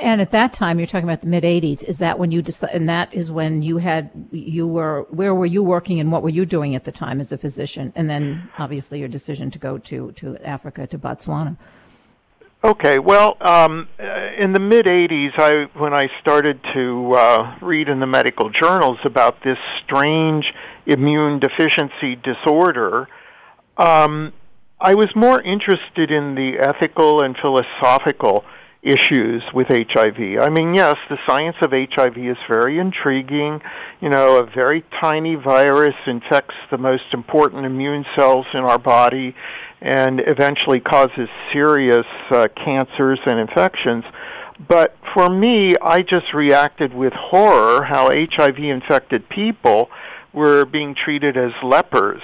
And 0.00 0.20
at 0.20 0.32
that 0.32 0.52
time, 0.52 0.78
you're 0.78 0.86
talking 0.86 1.08
about 1.08 1.20
the 1.20 1.28
mid 1.28 1.44
'80s. 1.44 1.84
Is 1.84 1.98
that 1.98 2.18
when 2.18 2.32
you 2.32 2.42
decided? 2.42 2.74
And 2.74 2.88
that 2.88 3.14
is 3.14 3.30
when 3.30 3.62
you 3.62 3.78
had 3.78 4.10
you 4.32 4.66
were 4.66 5.06
where 5.10 5.34
were 5.34 5.46
you 5.46 5.62
working 5.62 6.00
and 6.00 6.10
what 6.10 6.22
were 6.22 6.30
you 6.30 6.44
doing 6.44 6.74
at 6.74 6.84
the 6.84 6.90
time 6.90 7.20
as 7.20 7.30
a 7.30 7.38
physician? 7.38 7.92
And 7.94 8.10
then 8.10 8.50
obviously 8.58 8.98
your 8.98 9.08
decision 9.08 9.52
to 9.52 9.58
go 9.58 9.78
to 9.78 10.10
to 10.12 10.36
Africa 10.38 10.88
to 10.88 10.98
Botswana. 10.98 11.56
Okay, 12.64 12.98
well, 12.98 13.36
um, 13.42 13.88
in 14.38 14.52
the 14.52 14.58
mid 14.58 14.86
'80s, 14.86 15.38
I 15.38 15.68
when 15.78 15.94
I 15.94 16.10
started 16.20 16.58
to 16.72 17.12
uh, 17.12 17.58
read 17.60 17.88
in 17.88 18.00
the 18.00 18.06
medical 18.06 18.50
journals 18.50 18.98
about 19.04 19.44
this 19.44 19.58
strange 19.84 20.52
immune 20.86 21.38
deficiency 21.38 22.16
disorder, 22.16 23.06
um, 23.76 24.32
I 24.80 24.94
was 24.94 25.14
more 25.14 25.40
interested 25.40 26.10
in 26.10 26.34
the 26.34 26.58
ethical 26.58 27.22
and 27.22 27.36
philosophical 27.36 28.44
issues 28.84 29.42
with 29.52 29.68
HIV. 29.68 30.38
I 30.40 30.50
mean, 30.50 30.74
yes, 30.74 30.96
the 31.08 31.18
science 31.26 31.56
of 31.62 31.72
HIV 31.72 32.18
is 32.18 32.36
very 32.46 32.78
intriguing. 32.78 33.60
You 34.00 34.10
know, 34.10 34.38
a 34.38 34.46
very 34.46 34.84
tiny 35.00 35.34
virus 35.34 35.96
infects 36.06 36.54
the 36.70 36.78
most 36.78 37.04
important 37.12 37.64
immune 37.64 38.04
cells 38.14 38.46
in 38.52 38.60
our 38.60 38.78
body 38.78 39.34
and 39.80 40.20
eventually 40.26 40.80
causes 40.80 41.28
serious 41.52 42.06
uh, 42.30 42.48
cancers 42.54 43.18
and 43.26 43.38
infections. 43.40 44.04
But 44.68 44.96
for 45.14 45.28
me, 45.28 45.74
I 45.82 46.02
just 46.02 46.32
reacted 46.32 46.94
with 46.94 47.12
horror 47.12 47.84
how 47.84 48.10
HIV 48.10 48.58
infected 48.58 49.28
people 49.28 49.90
were 50.32 50.64
being 50.64 50.94
treated 50.94 51.36
as 51.36 51.52
lepers. 51.62 52.22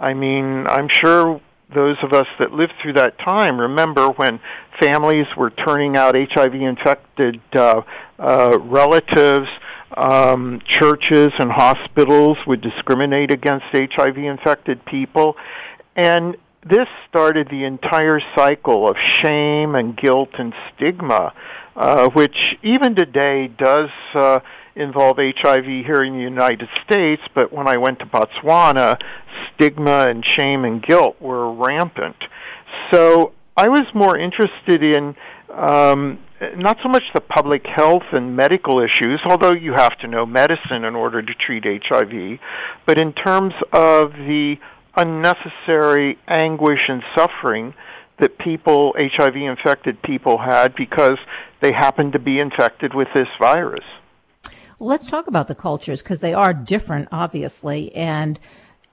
I 0.00 0.14
mean, 0.14 0.66
I'm 0.66 0.88
sure 0.88 1.40
those 1.74 1.96
of 2.02 2.12
us 2.12 2.26
that 2.38 2.52
lived 2.52 2.72
through 2.80 2.94
that 2.94 3.18
time 3.18 3.60
remember 3.60 4.08
when 4.08 4.40
families 4.80 5.26
were 5.36 5.50
turning 5.50 5.96
out 5.96 6.16
HIV 6.16 6.54
infected 6.54 7.40
uh, 7.52 7.82
uh, 8.18 8.58
relatives. 8.60 9.48
Um, 9.96 10.60
churches 10.66 11.32
and 11.38 11.50
hospitals 11.50 12.36
would 12.46 12.60
discriminate 12.60 13.32
against 13.32 13.64
HIV 13.72 14.18
infected 14.18 14.84
people. 14.84 15.36
And 15.96 16.36
this 16.68 16.88
started 17.08 17.48
the 17.48 17.64
entire 17.64 18.20
cycle 18.36 18.88
of 18.88 18.96
shame 18.98 19.74
and 19.74 19.96
guilt 19.96 20.30
and 20.34 20.52
stigma, 20.74 21.32
uh, 21.74 22.10
which 22.10 22.36
even 22.62 22.94
today 22.94 23.48
does 23.48 23.90
uh, 24.14 24.40
involve 24.78 25.18
HIV 25.18 25.64
here 25.64 26.02
in 26.02 26.14
the 26.14 26.22
United 26.22 26.68
States, 26.84 27.22
but 27.34 27.52
when 27.52 27.68
I 27.68 27.76
went 27.76 27.98
to 28.00 28.06
Botswana, 28.06 29.00
stigma 29.54 30.06
and 30.08 30.24
shame 30.24 30.64
and 30.64 30.82
guilt 30.82 31.20
were 31.20 31.52
rampant. 31.52 32.16
So 32.90 33.32
I 33.56 33.68
was 33.68 33.86
more 33.92 34.16
interested 34.16 34.82
in 34.82 35.16
um, 35.52 36.18
not 36.56 36.78
so 36.82 36.88
much 36.88 37.02
the 37.12 37.20
public 37.20 37.66
health 37.66 38.04
and 38.12 38.36
medical 38.36 38.80
issues, 38.80 39.20
although 39.24 39.52
you 39.52 39.72
have 39.72 39.98
to 39.98 40.06
know 40.06 40.24
medicine 40.24 40.84
in 40.84 40.94
order 40.94 41.20
to 41.20 41.34
treat 41.34 41.64
HIV, 41.64 42.38
but 42.86 42.98
in 42.98 43.12
terms 43.12 43.54
of 43.72 44.12
the 44.12 44.58
unnecessary 44.94 46.18
anguish 46.28 46.88
and 46.88 47.02
suffering 47.16 47.74
that 48.18 48.38
people, 48.38 48.94
HIV 48.98 49.36
infected 49.36 50.02
people, 50.02 50.38
had 50.38 50.74
because 50.74 51.18
they 51.60 51.72
happened 51.72 52.12
to 52.12 52.18
be 52.18 52.38
infected 52.38 52.94
with 52.94 53.08
this 53.14 53.28
virus. 53.38 53.84
Let's 54.80 55.06
talk 55.06 55.26
about 55.26 55.48
the 55.48 55.54
cultures 55.54 56.02
because 56.02 56.20
they 56.20 56.34
are 56.34 56.54
different, 56.54 57.08
obviously. 57.10 57.92
And 57.94 58.38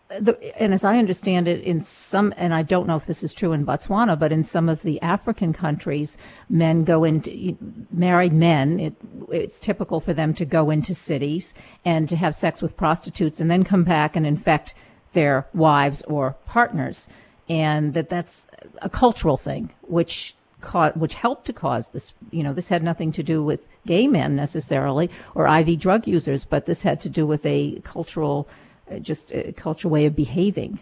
the, 0.09 0.37
and 0.61 0.73
as 0.73 0.83
I 0.83 0.97
understand 0.97 1.47
it, 1.47 1.61
in 1.61 1.81
some, 1.81 2.33
and 2.37 2.53
I 2.53 2.63
don't 2.63 2.87
know 2.87 2.95
if 2.95 3.05
this 3.05 3.23
is 3.23 3.33
true 3.33 3.53
in 3.53 3.65
Botswana, 3.65 4.17
but 4.17 4.31
in 4.31 4.43
some 4.43 4.69
of 4.69 4.81
the 4.81 5.01
African 5.01 5.53
countries, 5.53 6.17
men 6.49 6.83
go 6.83 7.03
into 7.03 7.57
married 7.91 8.33
men. 8.33 8.79
It, 8.79 8.95
it's 9.31 9.59
typical 9.59 9.99
for 9.99 10.13
them 10.13 10.33
to 10.35 10.45
go 10.45 10.69
into 10.69 10.93
cities 10.93 11.53
and 11.83 12.07
to 12.09 12.15
have 12.15 12.35
sex 12.35 12.61
with 12.61 12.77
prostitutes 12.77 13.39
and 13.39 13.49
then 13.49 13.63
come 13.63 13.83
back 13.83 14.15
and 14.15 14.25
infect 14.25 14.73
their 15.13 15.47
wives 15.53 16.01
or 16.03 16.35
partners, 16.45 17.07
and 17.47 17.93
that 17.93 18.09
that's 18.09 18.47
a 18.81 18.89
cultural 18.89 19.37
thing, 19.37 19.71
which 19.81 20.35
which 20.95 21.15
helped 21.15 21.45
to 21.45 21.53
cause 21.53 21.89
this. 21.89 22.13
You 22.31 22.43
know, 22.43 22.53
this 22.53 22.69
had 22.69 22.83
nothing 22.83 23.11
to 23.13 23.23
do 23.23 23.43
with 23.43 23.67
gay 23.85 24.07
men 24.07 24.35
necessarily 24.35 25.09
or 25.33 25.47
IV 25.47 25.79
drug 25.79 26.07
users, 26.07 26.45
but 26.45 26.65
this 26.65 26.83
had 26.83 26.99
to 27.01 27.09
do 27.09 27.25
with 27.25 27.45
a 27.45 27.79
cultural, 27.83 28.47
uh, 28.91 28.99
just 28.99 29.31
a 29.31 29.53
cultural 29.53 29.91
way 29.91 30.05
of 30.05 30.15
behaving. 30.15 30.79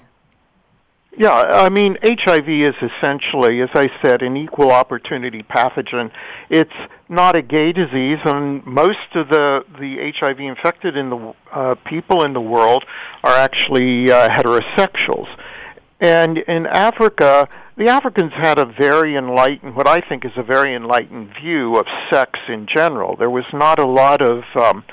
Yeah, 1.16 1.32
I 1.32 1.70
mean, 1.70 1.98
HIV 2.02 2.50
is 2.50 2.74
essentially, 2.82 3.62
as 3.62 3.70
I 3.76 3.88
said, 4.02 4.24
an 4.24 4.36
equal 4.36 4.72
opportunity 4.72 5.44
pathogen. 5.44 6.10
It's 6.50 6.74
not 7.08 7.38
a 7.38 7.44
gay 7.44 7.72
disease, 7.72 8.18
and 8.26 8.66
most 8.66 9.14
of 9.14 9.30
the, 9.30 9.64
the 9.80 10.12
HIV 10.18 10.40
infected 10.40 10.98
in 10.98 11.12
the 11.12 11.36
uh, 11.52 11.76
people 11.86 12.24
in 12.26 12.34
the 12.34 12.42
world 12.42 12.84
are 13.24 13.36
actually 13.36 14.12
uh, 14.12 14.28
heterosexuals. 14.28 15.28
And 16.00 16.40
in 16.40 16.66
Africa, 16.66 17.48
the 17.76 17.88
Africans 17.88 18.34
had 18.34 18.59
a 18.59 18.65
very 18.65 19.15
enlightened, 19.15 19.76
what 19.76 19.88
I 19.88 19.99
think 20.01 20.26
is 20.26 20.32
a 20.36 20.43
very 20.43 20.76
enlightened 20.76 21.34
view 21.41 21.78
of 21.78 21.88
sex 22.09 22.39
in 22.47 22.67
general. 22.67 23.15
There 23.15 23.30
was 23.30 23.45
not 23.51 23.80
a 23.80 23.86
lot 23.86 24.21
of 24.21 24.43
um, 24.55 24.84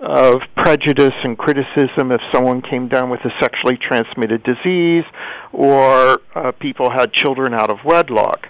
of 0.00 0.42
prejudice 0.56 1.14
and 1.24 1.36
criticism 1.36 2.12
if 2.12 2.20
someone 2.32 2.62
came 2.62 2.86
down 2.86 3.10
with 3.10 3.20
a 3.24 3.30
sexually 3.40 3.76
transmitted 3.76 4.44
disease 4.44 5.04
or 5.52 6.20
uh, 6.36 6.52
people 6.60 6.90
had 6.90 7.12
children 7.12 7.52
out 7.52 7.68
of 7.70 7.78
wedlock. 7.84 8.46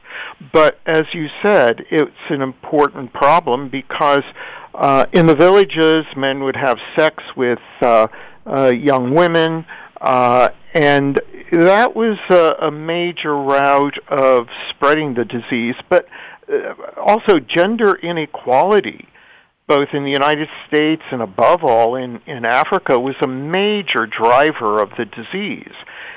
But 0.53 0.79
as 0.85 1.05
you 1.15 1.29
said, 1.41 1.87
it's 1.91 2.13
an 2.29 2.43
important 2.43 3.15
problem 3.15 3.71
because 3.71 4.25
uh, 4.75 5.07
in 5.13 5.27
the 5.27 5.35
villages, 5.35 6.05
men 6.17 6.45
would 6.45 6.57
have 6.57 6.79
sex 6.95 7.23
with 7.35 7.59
uh, 7.81 8.09
uh, 8.47 8.67
young 8.67 9.15
women, 9.15 9.65
uh, 10.01 10.51
and 10.75 11.21
that 11.53 11.95
was 11.95 12.19
a, 12.31 12.67
a 12.67 12.71
major 12.71 13.37
route 13.37 13.99
of 14.09 14.49
spreading 14.71 15.15
the 15.15 15.25
disease, 15.25 15.75
but 15.89 16.07
uh, 16.53 16.75
also 17.01 17.39
gender 17.39 17.95
inequality, 17.95 19.09
both 19.67 19.89
in 19.93 20.05
the 20.05 20.11
United 20.11 20.49
States 20.67 21.03
and 21.11 21.23
above 21.23 21.63
all 21.63 21.95
in, 21.95 22.21
in 22.27 22.45
Africa, 22.45 22.99
was 22.99 23.17
a 23.21 23.27
major 23.27 24.07
driver 24.07 24.81
of 24.81 24.91
the 24.97 25.05
disease. 25.05 25.75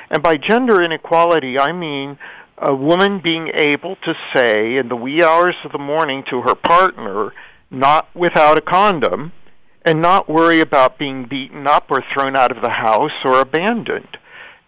And 0.10 0.22
by 0.22 0.38
gender 0.38 0.82
inequality, 0.82 1.60
I 1.60 1.72
mean 1.72 2.18
a 2.58 2.76
woman 2.76 3.20
being 3.24 3.50
able 3.54 3.96
to 3.98 4.14
say 4.34 4.76
in 4.76 4.88
the 4.88 4.96
wee 4.96 5.24
hours 5.24 5.56
of 5.64 5.72
the 5.72 5.80
morning 5.80 6.24
to 6.30 6.42
her 6.42 6.56
partner, 6.56 7.34
not 7.70 8.14
without 8.16 8.58
a 8.58 8.62
condom, 8.62 9.32
and 9.84 10.02
not 10.02 10.30
worry 10.30 10.60
about 10.60 11.00
being 11.00 11.26
beaten 11.26 11.66
up 11.66 11.86
or 11.90 12.04
thrown 12.14 12.36
out 12.36 12.56
of 12.56 12.62
the 12.62 12.70
house 12.70 13.12
or 13.26 13.40
abandoned. 13.40 14.18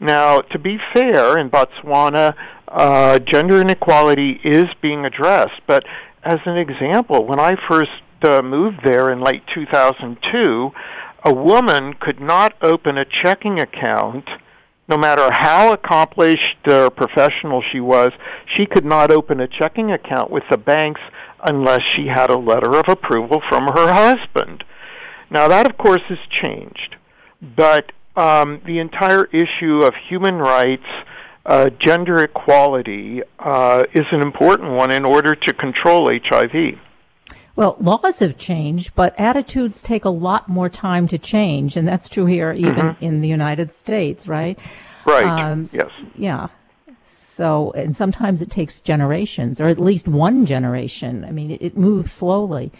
Now, 0.03 0.39
to 0.39 0.59
be 0.59 0.77
fair, 0.93 1.37
in 1.37 1.49
Botswana, 1.49 2.35
uh, 2.67 3.19
gender 3.19 3.61
inequality 3.61 4.41
is 4.43 4.65
being 4.81 5.05
addressed. 5.05 5.61
But 5.65 5.85
as 6.23 6.39
an 6.45 6.57
example, 6.57 7.25
when 7.25 7.39
I 7.39 7.55
first 7.69 7.91
uh, 8.21 8.41
moved 8.41 8.81
there 8.83 9.09
in 9.09 9.21
late 9.21 9.43
2002, 9.53 10.71
a 11.23 11.33
woman 11.33 11.93
could 11.93 12.19
not 12.19 12.53
open 12.61 12.97
a 12.97 13.05
checking 13.05 13.61
account 13.61 14.27
no 14.89 14.97
matter 14.97 15.29
how 15.31 15.71
accomplished 15.71 16.67
or 16.67 16.89
professional 16.89 17.63
she 17.71 17.79
was, 17.79 18.11
she 18.45 18.65
could 18.65 18.83
not 18.83 19.09
open 19.09 19.39
a 19.39 19.47
checking 19.47 19.89
account 19.89 20.29
with 20.29 20.43
the 20.51 20.57
banks 20.57 20.99
unless 21.41 21.81
she 21.95 22.07
had 22.07 22.29
a 22.29 22.37
letter 22.37 22.75
of 22.75 22.89
approval 22.89 23.41
from 23.47 23.67
her 23.67 23.93
husband. 23.93 24.65
Now, 25.31 25.47
that, 25.47 25.65
of 25.65 25.77
course, 25.77 26.01
has 26.09 26.19
changed. 26.29 26.97
But 27.41 27.93
um, 28.15 28.61
the 28.65 28.79
entire 28.79 29.25
issue 29.25 29.81
of 29.81 29.93
human 30.07 30.35
rights, 30.35 30.85
uh, 31.45 31.69
gender 31.69 32.23
equality, 32.23 33.21
uh, 33.39 33.83
is 33.93 34.05
an 34.11 34.21
important 34.21 34.71
one 34.71 34.91
in 34.91 35.05
order 35.05 35.35
to 35.35 35.53
control 35.53 36.11
HIV. 36.11 36.79
Well, 37.55 37.75
laws 37.79 38.19
have 38.19 38.37
changed, 38.37 38.95
but 38.95 39.13
attitudes 39.19 39.81
take 39.81 40.05
a 40.05 40.09
lot 40.09 40.49
more 40.49 40.69
time 40.69 41.07
to 41.09 41.19
change, 41.19 41.77
and 41.77 41.87
that's 41.87 42.09
true 42.09 42.25
here, 42.25 42.51
even 42.51 42.75
mm-hmm. 42.75 43.03
in 43.03 43.21
the 43.21 43.27
United 43.27 43.71
States, 43.71 44.27
right? 44.27 44.57
Right. 45.05 45.25
Um, 45.25 45.65
yes. 45.71 45.89
Yeah. 46.15 46.47
So, 47.05 47.71
and 47.73 47.95
sometimes 47.95 48.41
it 48.41 48.49
takes 48.49 48.79
generations, 48.79 49.61
or 49.61 49.65
at 49.65 49.77
least 49.77 50.07
one 50.07 50.47
generation. 50.47 51.25
I 51.25 51.31
mean, 51.31 51.51
it, 51.51 51.61
it 51.61 51.77
moves 51.77 52.11
slowly. 52.11 52.71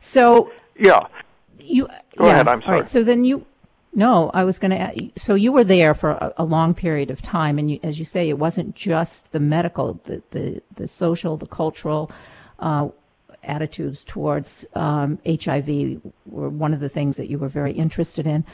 So. 0.00 0.50
Yeah. 0.76 1.06
You. 1.60 1.86
Go 2.16 2.26
yeah. 2.26 2.32
ahead. 2.32 2.48
I'm 2.48 2.62
sorry. 2.62 2.74
All 2.74 2.80
right. 2.80 2.88
So 2.88 3.04
then 3.04 3.24
you 3.24 3.46
no, 3.96 4.30
I 4.34 4.44
was 4.44 4.58
going 4.58 4.72
to. 4.72 5.10
So 5.18 5.34
you 5.34 5.52
were 5.52 5.64
there 5.64 5.94
for 5.94 6.10
a, 6.10 6.32
a 6.36 6.44
long 6.44 6.74
period 6.74 7.10
of 7.10 7.22
time, 7.22 7.58
and 7.58 7.70
you, 7.70 7.80
as 7.82 7.98
you 7.98 8.04
say, 8.04 8.28
it 8.28 8.38
wasn't 8.38 8.76
just 8.76 9.32
the 9.32 9.40
medical, 9.40 9.94
the 10.04 10.22
the, 10.30 10.62
the 10.74 10.86
social, 10.86 11.38
the 11.38 11.46
cultural 11.46 12.10
uh, 12.58 12.88
attitudes 13.42 14.04
towards 14.04 14.66
um, 14.74 15.18
HIV 15.26 16.02
were 16.26 16.50
one 16.50 16.74
of 16.74 16.80
the 16.80 16.90
things 16.90 17.16
that 17.16 17.30
you 17.30 17.38
were 17.38 17.48
very 17.48 17.72
interested 17.72 18.26
in. 18.26 18.44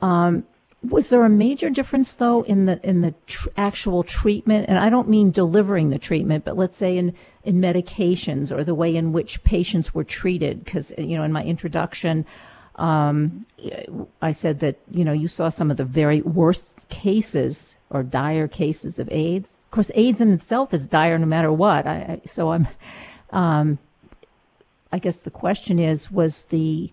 Um, 0.00 0.44
was 0.88 1.10
there 1.10 1.24
a 1.24 1.28
major 1.28 1.68
difference 1.68 2.14
though 2.14 2.42
in 2.42 2.66
the 2.66 2.80
in 2.88 3.00
the 3.00 3.12
tr- 3.26 3.48
actual 3.56 4.04
treatment? 4.04 4.66
And 4.68 4.78
I 4.78 4.88
don't 4.88 5.08
mean 5.08 5.32
delivering 5.32 5.90
the 5.90 5.98
treatment, 5.98 6.44
but 6.44 6.56
let's 6.56 6.76
say 6.76 6.96
in 6.96 7.12
in 7.42 7.60
medications 7.60 8.56
or 8.56 8.62
the 8.62 8.74
way 8.74 8.94
in 8.94 9.12
which 9.12 9.42
patients 9.42 9.92
were 9.92 10.04
treated. 10.04 10.64
Because 10.64 10.94
you 10.96 11.16
know, 11.16 11.24
in 11.24 11.32
my 11.32 11.42
introduction. 11.42 12.24
Um, 12.82 13.42
I 14.20 14.32
said 14.32 14.58
that 14.58 14.80
you 14.90 15.04
know 15.04 15.12
you 15.12 15.28
saw 15.28 15.48
some 15.48 15.70
of 15.70 15.76
the 15.76 15.84
very 15.84 16.20
worst 16.22 16.88
cases 16.88 17.76
or 17.90 18.02
dire 18.02 18.48
cases 18.48 18.98
of 18.98 19.08
AIDS. 19.12 19.60
Of 19.64 19.70
course, 19.70 19.92
AIDS 19.94 20.20
in 20.20 20.32
itself 20.32 20.74
is 20.74 20.86
dire 20.86 21.16
no 21.16 21.26
matter 21.26 21.52
what. 21.52 21.86
I, 21.86 22.20
so 22.26 22.50
I'm, 22.50 22.66
um, 23.30 23.78
I 24.90 24.98
guess 24.98 25.20
the 25.20 25.30
question 25.30 25.78
is, 25.78 26.10
was 26.10 26.46
the 26.46 26.92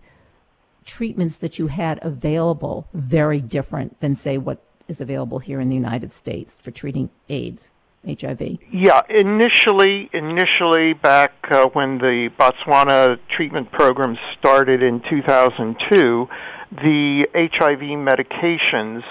treatments 0.85 1.39
that 1.39 1.57
you 1.57 1.67
had 1.67 1.99
available 2.03 2.87
very 2.93 3.41
different 3.41 3.99
than 3.99 4.15
say 4.15 4.37
what 4.37 4.61
is 4.87 5.01
available 5.01 5.39
here 5.39 5.59
in 5.59 5.69
the 5.69 5.75
United 5.75 6.13
States 6.13 6.55
for 6.61 6.69
treating 6.69 7.09
AIDS? 7.29 7.71
HIV? 8.05 8.59
Yeah, 8.71 9.01
initially, 9.09 10.09
initially 10.13 10.93
back 10.93 11.33
uh, 11.49 11.67
when 11.73 11.97
the 11.97 12.29
Botswana 12.39 13.19
treatment 13.29 13.71
program 13.71 14.17
started 14.39 14.81
in 14.81 15.01
2002, 15.09 16.27
the 16.71 17.27
HIV 17.33 17.79
medications 17.79 19.03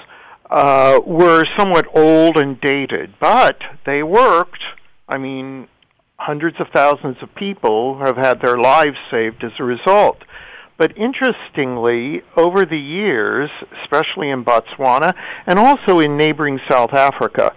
uh, 0.50 1.00
were 1.04 1.44
somewhat 1.58 1.86
old 1.94 2.38
and 2.38 2.60
dated, 2.60 3.14
but 3.20 3.60
they 3.84 4.02
worked. 4.02 4.62
I 5.08 5.18
mean, 5.18 5.68
hundreds 6.16 6.58
of 6.60 6.68
thousands 6.74 7.16
of 7.22 7.34
people 7.34 7.98
have 7.98 8.16
had 8.16 8.40
their 8.40 8.56
lives 8.56 8.96
saved 9.10 9.44
as 9.44 9.52
a 9.58 9.64
result. 9.64 10.18
But 10.78 10.96
interestingly, 10.96 12.22
over 12.36 12.64
the 12.64 12.78
years, 12.78 13.50
especially 13.82 14.30
in 14.30 14.44
Botswana 14.44 15.12
and 15.46 15.58
also 15.58 15.98
in 15.98 16.16
neighboring 16.16 16.60
South 16.70 16.94
Africa, 16.94 17.52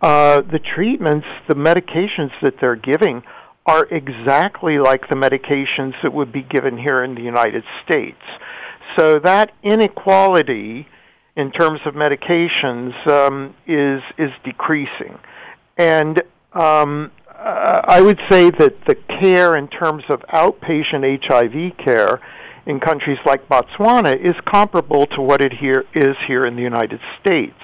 uh, 0.00 0.40
the 0.40 0.58
treatments, 0.58 1.26
the 1.48 1.54
medications 1.54 2.32
that 2.40 2.54
they're 2.60 2.76
giving 2.76 3.22
are 3.66 3.84
exactly 3.90 4.78
like 4.78 5.08
the 5.08 5.14
medications 5.14 5.94
that 6.02 6.12
would 6.12 6.32
be 6.32 6.42
given 6.42 6.78
here 6.78 7.04
in 7.04 7.14
the 7.14 7.22
United 7.22 7.62
States. 7.84 8.22
So 8.96 9.18
that 9.20 9.52
inequality 9.62 10.88
in 11.36 11.52
terms 11.52 11.80
of 11.84 11.94
medications 11.94 13.06
um, 13.06 13.54
is 13.66 14.02
is 14.18 14.32
decreasing, 14.42 15.18
and 15.76 16.22
um, 16.52 17.12
uh, 17.28 17.80
I 17.84 18.00
would 18.00 18.20
say 18.28 18.50
that 18.50 18.84
the 18.86 18.94
care 18.94 19.56
in 19.56 19.68
terms 19.68 20.04
of 20.08 20.20
outpatient 20.32 21.24
HIV 21.24 21.76
care 21.76 22.20
in 22.66 22.80
countries 22.80 23.18
like 23.24 23.48
Botswana 23.48 24.16
is 24.16 24.34
comparable 24.44 25.06
to 25.06 25.20
what 25.20 25.40
it 25.40 25.52
here 25.52 25.84
is 25.94 26.16
here 26.26 26.42
in 26.42 26.56
the 26.56 26.62
United 26.62 27.00
States 27.20 27.60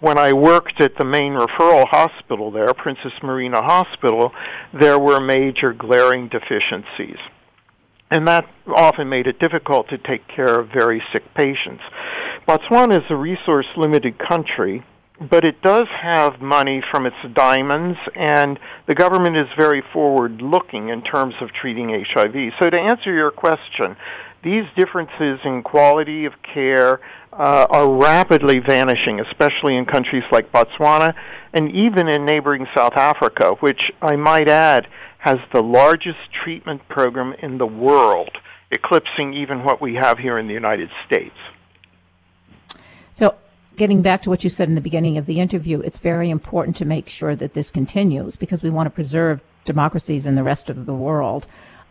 when 0.00 0.18
I 0.18 0.32
worked 0.32 0.80
at 0.80 0.96
the 0.96 1.04
main 1.04 1.32
referral 1.32 1.86
hospital 1.88 2.50
there, 2.50 2.72
Princess 2.74 3.12
Marina 3.22 3.62
Hospital, 3.62 4.32
there 4.72 4.98
were 4.98 5.20
major 5.20 5.72
glaring 5.72 6.28
deficiencies. 6.28 7.18
And 8.10 8.26
that 8.26 8.48
often 8.66 9.08
made 9.08 9.26
it 9.26 9.38
difficult 9.38 9.88
to 9.88 9.98
take 9.98 10.26
care 10.28 10.58
of 10.58 10.68
very 10.68 11.02
sick 11.12 11.34
patients. 11.34 11.82
Botswana 12.46 13.04
is 13.04 13.10
a 13.10 13.16
resource 13.16 13.66
limited 13.76 14.18
country, 14.18 14.82
but 15.20 15.44
it 15.44 15.60
does 15.62 15.88
have 15.88 16.40
money 16.40 16.82
from 16.90 17.04
its 17.04 17.16
diamonds, 17.34 17.98
and 18.14 18.58
the 18.86 18.94
government 18.94 19.36
is 19.36 19.48
very 19.56 19.82
forward 19.92 20.40
looking 20.40 20.88
in 20.88 21.02
terms 21.02 21.34
of 21.40 21.52
treating 21.52 21.88
HIV. 21.88 22.52
So, 22.58 22.70
to 22.70 22.78
answer 22.78 23.12
your 23.12 23.32
question, 23.32 23.96
these 24.42 24.64
differences 24.76 25.40
in 25.44 25.62
quality 25.62 26.24
of 26.24 26.34
care 26.42 27.00
uh, 27.38 27.66
are 27.70 27.88
rapidly 27.88 28.58
vanishing, 28.58 29.20
especially 29.20 29.76
in 29.76 29.86
countries 29.86 30.24
like 30.32 30.50
Botswana 30.50 31.14
and 31.52 31.70
even 31.70 32.08
in 32.08 32.24
neighboring 32.24 32.66
South 32.74 32.94
Africa, 32.94 33.54
which 33.60 33.92
I 34.02 34.16
might 34.16 34.48
add 34.48 34.88
has 35.18 35.38
the 35.52 35.62
largest 35.62 36.18
treatment 36.32 36.86
program 36.88 37.34
in 37.40 37.58
the 37.58 37.66
world, 37.66 38.30
eclipsing 38.70 39.34
even 39.34 39.64
what 39.64 39.80
we 39.80 39.94
have 39.94 40.18
here 40.18 40.38
in 40.38 40.48
the 40.48 40.54
United 40.54 40.90
States. 41.06 41.34
So, 43.12 43.36
getting 43.76 44.02
back 44.02 44.22
to 44.22 44.30
what 44.30 44.44
you 44.44 44.50
said 44.50 44.68
in 44.68 44.74
the 44.74 44.80
beginning 44.80 45.16
of 45.16 45.26
the 45.26 45.40
interview, 45.40 45.80
it's 45.80 45.98
very 45.98 46.30
important 46.30 46.76
to 46.76 46.84
make 46.84 47.08
sure 47.08 47.34
that 47.36 47.54
this 47.54 47.70
continues 47.70 48.36
because 48.36 48.62
we 48.62 48.70
want 48.70 48.86
to 48.86 48.90
preserve 48.90 49.42
democracies 49.64 50.26
in 50.26 50.34
the 50.34 50.42
rest 50.42 50.68
of 50.70 50.86
the 50.86 50.94
world. 50.94 51.46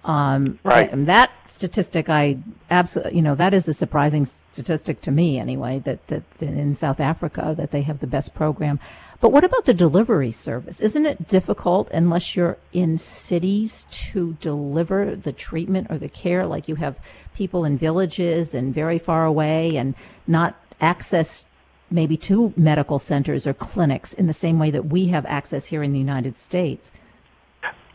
Um, 0.08 0.58
right. 0.64 0.90
And 0.90 1.06
that 1.08 1.32
statistic, 1.48 2.10
I 2.10 2.38
absolutely, 2.72 3.18
you 3.18 3.22
know, 3.22 3.36
that 3.36 3.54
is 3.54 3.68
a 3.68 3.74
surprising 3.74 4.24
statistic 4.24 5.02
to 5.02 5.12
me 5.12 5.38
anyway, 5.38 5.80
that, 5.80 6.08
that 6.08 6.24
in 6.42 6.74
South 6.74 7.02
Africa, 7.02 7.54
that 7.58 7.72
they 7.72 7.82
have 7.82 8.00
the 8.00 8.08
best 8.08 8.34
program. 8.34 8.80
But 9.20 9.34
what 9.34 9.44
about 9.44 9.66
the 9.66 9.74
delivery 9.74 10.32
service? 10.32 10.80
Isn't 10.80 11.06
it 11.06 11.28
difficult 11.28 11.92
unless 11.92 12.38
you're 12.38 12.58
in 12.72 12.98
cities 12.98 13.86
to 13.90 14.38
deliver 14.40 15.14
the 15.14 15.34
treatment 15.34 15.88
or 15.90 15.98
the 15.98 16.08
care? 16.08 16.48
Like 16.48 16.70
you 16.70 16.76
have 16.76 17.02
people 17.36 17.66
in 17.66 17.78
villages 17.78 18.56
and 18.56 18.74
very 18.74 19.00
far 19.00 19.26
away 19.26 19.76
and 19.76 19.94
not 20.26 20.56
access 20.80 21.46
maybe 21.92 22.16
to 22.18 22.54
medical 22.56 23.00
centers 23.00 23.46
or 23.46 23.54
clinics 23.54 24.14
in 24.14 24.28
the 24.28 24.34
same 24.34 24.58
way 24.58 24.72
that 24.72 24.86
we 24.86 25.08
have 25.08 25.26
access 25.26 25.66
here 25.66 25.84
in 25.84 25.92
the 25.92 26.00
United 26.00 26.38
States. 26.38 26.94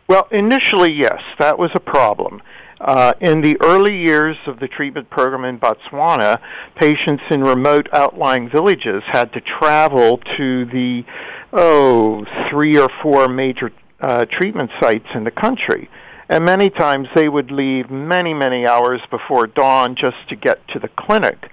Well, 0.08 0.28
initially, 0.30 0.92
yes, 0.92 1.22
that 1.38 1.58
was 1.58 1.70
a 1.74 1.80
problem. 1.80 2.42
Uh, 2.80 3.12
in 3.20 3.42
the 3.42 3.56
early 3.62 3.96
years 3.96 4.36
of 4.46 4.58
the 4.58 4.66
treatment 4.66 5.08
program 5.08 5.44
in 5.44 5.58
Botswana, 5.58 6.40
patients 6.74 7.22
in 7.30 7.42
remote 7.42 7.88
outlying 7.92 8.50
villages 8.50 9.04
had 9.06 9.32
to 9.34 9.40
travel 9.40 10.18
to 10.36 10.64
the, 10.64 11.04
oh, 11.52 12.24
three 12.50 12.76
or 12.76 12.88
four 13.00 13.28
major 13.28 13.70
uh, 14.00 14.24
treatment 14.24 14.70
sites 14.80 15.06
in 15.14 15.22
the 15.22 15.30
country. 15.30 15.88
And 16.28 16.44
many 16.44 16.70
times 16.70 17.08
they 17.14 17.28
would 17.28 17.52
leave 17.52 17.88
many, 17.88 18.34
many 18.34 18.66
hours 18.66 19.00
before 19.10 19.46
dawn 19.46 19.94
just 19.94 20.16
to 20.30 20.34
get 20.34 20.66
to 20.68 20.80
the 20.80 20.88
clinic. 20.88 21.50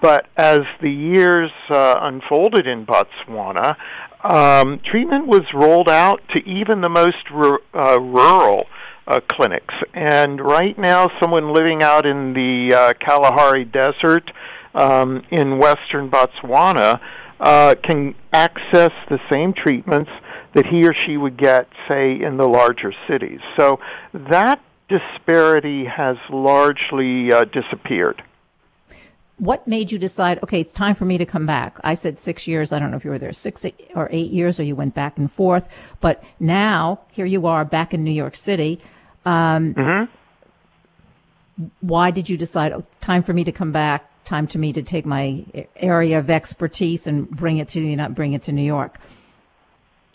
But 0.00 0.26
as 0.36 0.60
the 0.80 0.90
years 0.90 1.50
uh, 1.68 1.96
unfolded 2.00 2.68
in 2.68 2.86
Botswana, 2.86 3.76
um, 4.22 4.80
treatment 4.80 5.26
was 5.26 5.42
rolled 5.54 5.88
out 5.88 6.20
to 6.34 6.46
even 6.48 6.80
the 6.80 6.88
most 6.88 7.30
r- 7.30 7.60
uh, 7.74 8.00
rural 8.00 8.66
uh, 9.06 9.20
clinics. 9.28 9.74
And 9.94 10.40
right 10.40 10.78
now, 10.78 11.10
someone 11.18 11.52
living 11.52 11.82
out 11.82 12.06
in 12.06 12.32
the 12.34 12.74
uh, 12.74 12.92
Kalahari 12.94 13.64
Desert 13.64 14.30
um, 14.74 15.24
in 15.30 15.58
western 15.58 16.10
Botswana 16.10 17.00
uh, 17.40 17.74
can 17.82 18.14
access 18.32 18.92
the 19.08 19.18
same 19.30 19.52
treatments 19.52 20.10
that 20.54 20.66
he 20.66 20.86
or 20.86 20.94
she 20.94 21.16
would 21.16 21.36
get, 21.36 21.68
say, 21.88 22.20
in 22.20 22.36
the 22.36 22.46
larger 22.46 22.92
cities. 23.08 23.40
So 23.56 23.80
that 24.12 24.60
disparity 24.88 25.84
has 25.86 26.16
largely 26.28 27.32
uh, 27.32 27.44
disappeared 27.44 28.22
what 29.40 29.66
made 29.66 29.90
you 29.90 29.98
decide 29.98 30.38
okay 30.42 30.60
it's 30.60 30.72
time 30.72 30.94
for 30.94 31.04
me 31.04 31.18
to 31.18 31.26
come 31.26 31.46
back? 31.46 31.78
I 31.82 31.94
said 31.94 32.20
six 32.20 32.46
years. 32.46 32.72
I 32.72 32.78
don't 32.78 32.90
know 32.90 32.96
if 32.96 33.04
you 33.04 33.10
were 33.10 33.18
there. 33.18 33.32
Six 33.32 33.66
or 33.94 34.08
eight 34.12 34.30
years 34.30 34.60
or 34.60 34.64
you 34.64 34.76
went 34.76 34.94
back 34.94 35.16
and 35.18 35.32
forth. 35.32 35.96
But 36.00 36.22
now 36.38 37.00
here 37.10 37.26
you 37.26 37.46
are 37.46 37.64
back 37.64 37.94
in 37.94 38.04
new 38.04 38.10
york 38.10 38.36
city. 38.36 38.80
Um, 39.24 39.74
mm-hmm. 39.74 41.66
why 41.80 42.10
did 42.10 42.30
you 42.30 42.36
decide 42.36 42.72
oh, 42.72 42.84
time 43.00 43.22
for 43.22 43.32
me 43.32 43.44
to 43.44 43.52
come 43.52 43.72
back 43.72 44.06
time 44.24 44.46
to 44.46 44.58
me 44.58 44.72
to 44.72 44.82
take 44.82 45.04
my 45.04 45.44
area 45.76 46.18
of 46.18 46.30
expertise 46.30 47.06
and 47.06 47.28
bring 47.28 47.58
it 47.58 47.68
to 47.68 47.96
not 47.96 48.14
bring 48.14 48.32
it 48.32 48.42
to 48.42 48.52
new 48.52 48.62
york 48.62 48.98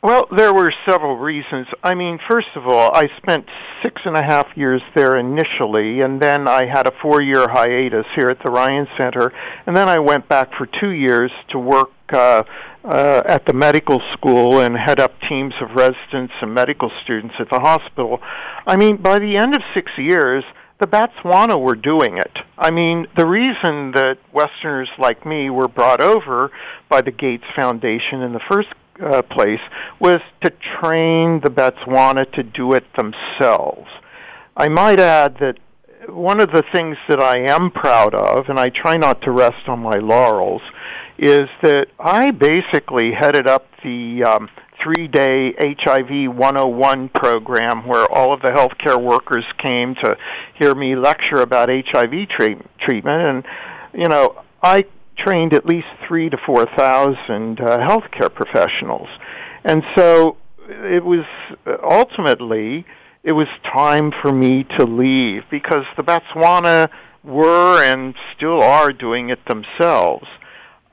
well, 0.05 0.27
there 0.37 0.53
were 0.53 0.71
several 0.87 1.17
reasons. 1.17 1.65
I 1.83 1.95
mean, 1.95 2.19
first 2.29 2.49
of 2.53 2.67
all, 2.67 2.91
I 2.93 3.09
spent 3.17 3.47
six 3.81 4.03
and 4.05 4.15
a 4.15 4.21
half 4.21 4.45
years 4.55 4.83
there 4.93 5.17
initially, 5.17 6.01
and 6.01 6.21
then 6.21 6.47
I 6.47 6.67
had 6.67 6.85
a 6.85 6.91
four 7.01 7.23
year 7.23 7.47
hiatus 7.47 8.05
here 8.13 8.27
at 8.27 8.37
the 8.45 8.51
Ryan 8.51 8.87
Center, 8.97 9.33
and 9.65 9.75
then 9.75 9.89
I 9.89 9.97
went 9.97 10.29
back 10.29 10.53
for 10.53 10.67
two 10.67 10.91
years 10.91 11.31
to 11.49 11.57
work 11.57 11.89
uh, 12.13 12.43
uh, 12.83 13.23
at 13.25 13.47
the 13.47 13.53
medical 13.53 13.99
school 14.13 14.59
and 14.59 14.77
head 14.77 14.99
up 14.99 15.19
teams 15.27 15.55
of 15.59 15.71
residents 15.71 16.35
and 16.39 16.53
medical 16.53 16.91
students 17.03 17.33
at 17.39 17.49
the 17.49 17.59
hospital. 17.59 18.21
I 18.67 18.77
mean, 18.77 18.97
by 18.97 19.17
the 19.17 19.37
end 19.37 19.55
of 19.55 19.63
six 19.73 19.91
years, 19.97 20.43
the 20.79 20.85
Batswana 20.85 21.59
were 21.59 21.75
doing 21.75 22.19
it. 22.19 22.37
I 22.59 22.69
mean, 22.69 23.07
the 23.17 23.25
reason 23.25 23.93
that 23.93 24.19
Westerners 24.31 24.89
like 24.99 25.25
me 25.25 25.49
were 25.49 25.67
brought 25.67 25.99
over 25.99 26.51
by 26.89 27.01
the 27.01 27.11
Gates 27.11 27.45
Foundation 27.55 28.21
in 28.21 28.33
the 28.33 28.41
first 28.47 28.69
uh, 29.01 29.21
place 29.23 29.59
was 29.99 30.21
to 30.41 30.51
train 30.79 31.41
the 31.41 31.49
Batswana 31.49 32.31
to 32.33 32.43
do 32.43 32.73
it 32.73 32.85
themselves. 32.95 33.89
I 34.55 34.69
might 34.69 34.99
add 34.99 35.37
that 35.39 35.57
one 36.09 36.39
of 36.39 36.51
the 36.51 36.63
things 36.71 36.97
that 37.09 37.19
I 37.19 37.39
am 37.39 37.71
proud 37.71 38.13
of, 38.13 38.49
and 38.49 38.59
I 38.59 38.69
try 38.69 38.97
not 38.97 39.21
to 39.23 39.31
rest 39.31 39.67
on 39.67 39.79
my 39.79 39.95
laurels, 39.95 40.61
is 41.17 41.49
that 41.61 41.87
I 41.99 42.31
basically 42.31 43.13
headed 43.13 43.47
up 43.47 43.67
the 43.83 44.23
um, 44.23 44.49
three 44.81 45.07
day 45.07 45.53
HIV 45.59 46.35
101 46.35 47.09
program 47.09 47.87
where 47.87 48.05
all 48.11 48.33
of 48.33 48.41
the 48.41 48.49
healthcare 48.49 49.01
workers 49.01 49.45
came 49.57 49.95
to 49.95 50.17
hear 50.55 50.75
me 50.75 50.95
lecture 50.95 51.41
about 51.41 51.69
HIV 51.69 52.29
treat- 52.29 52.79
treatment. 52.79 53.21
And, 53.21 54.01
you 54.01 54.09
know, 54.09 54.43
I 54.61 54.85
trained 55.17 55.53
at 55.53 55.65
least 55.65 55.87
three 56.07 56.29
to 56.29 56.37
four 56.45 56.65
thousand 56.65 57.59
uh, 57.59 57.79
healthcare 57.79 58.33
professionals, 58.33 59.09
and 59.63 59.83
so 59.95 60.37
it 60.67 61.03
was 61.03 61.25
ultimately 61.83 62.85
it 63.23 63.31
was 63.31 63.47
time 63.63 64.11
for 64.21 64.31
me 64.31 64.63
to 64.77 64.85
leave 64.85 65.43
because 65.49 65.85
the 65.97 66.03
Batswana 66.03 66.89
were 67.23 67.83
and 67.83 68.13
still 68.35 68.61
are 68.61 68.91
doing 68.91 69.29
it 69.29 69.39
themselves. 69.47 70.27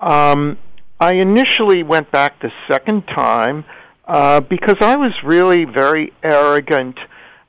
Um, 0.00 0.58
I 0.98 1.14
initially 1.14 1.82
went 1.82 2.10
back 2.10 2.40
the 2.40 2.52
second 2.68 3.06
time 3.06 3.64
uh, 4.06 4.40
because 4.40 4.76
I 4.80 4.96
was 4.96 5.12
really 5.22 5.64
very 5.64 6.12
arrogant 6.22 6.98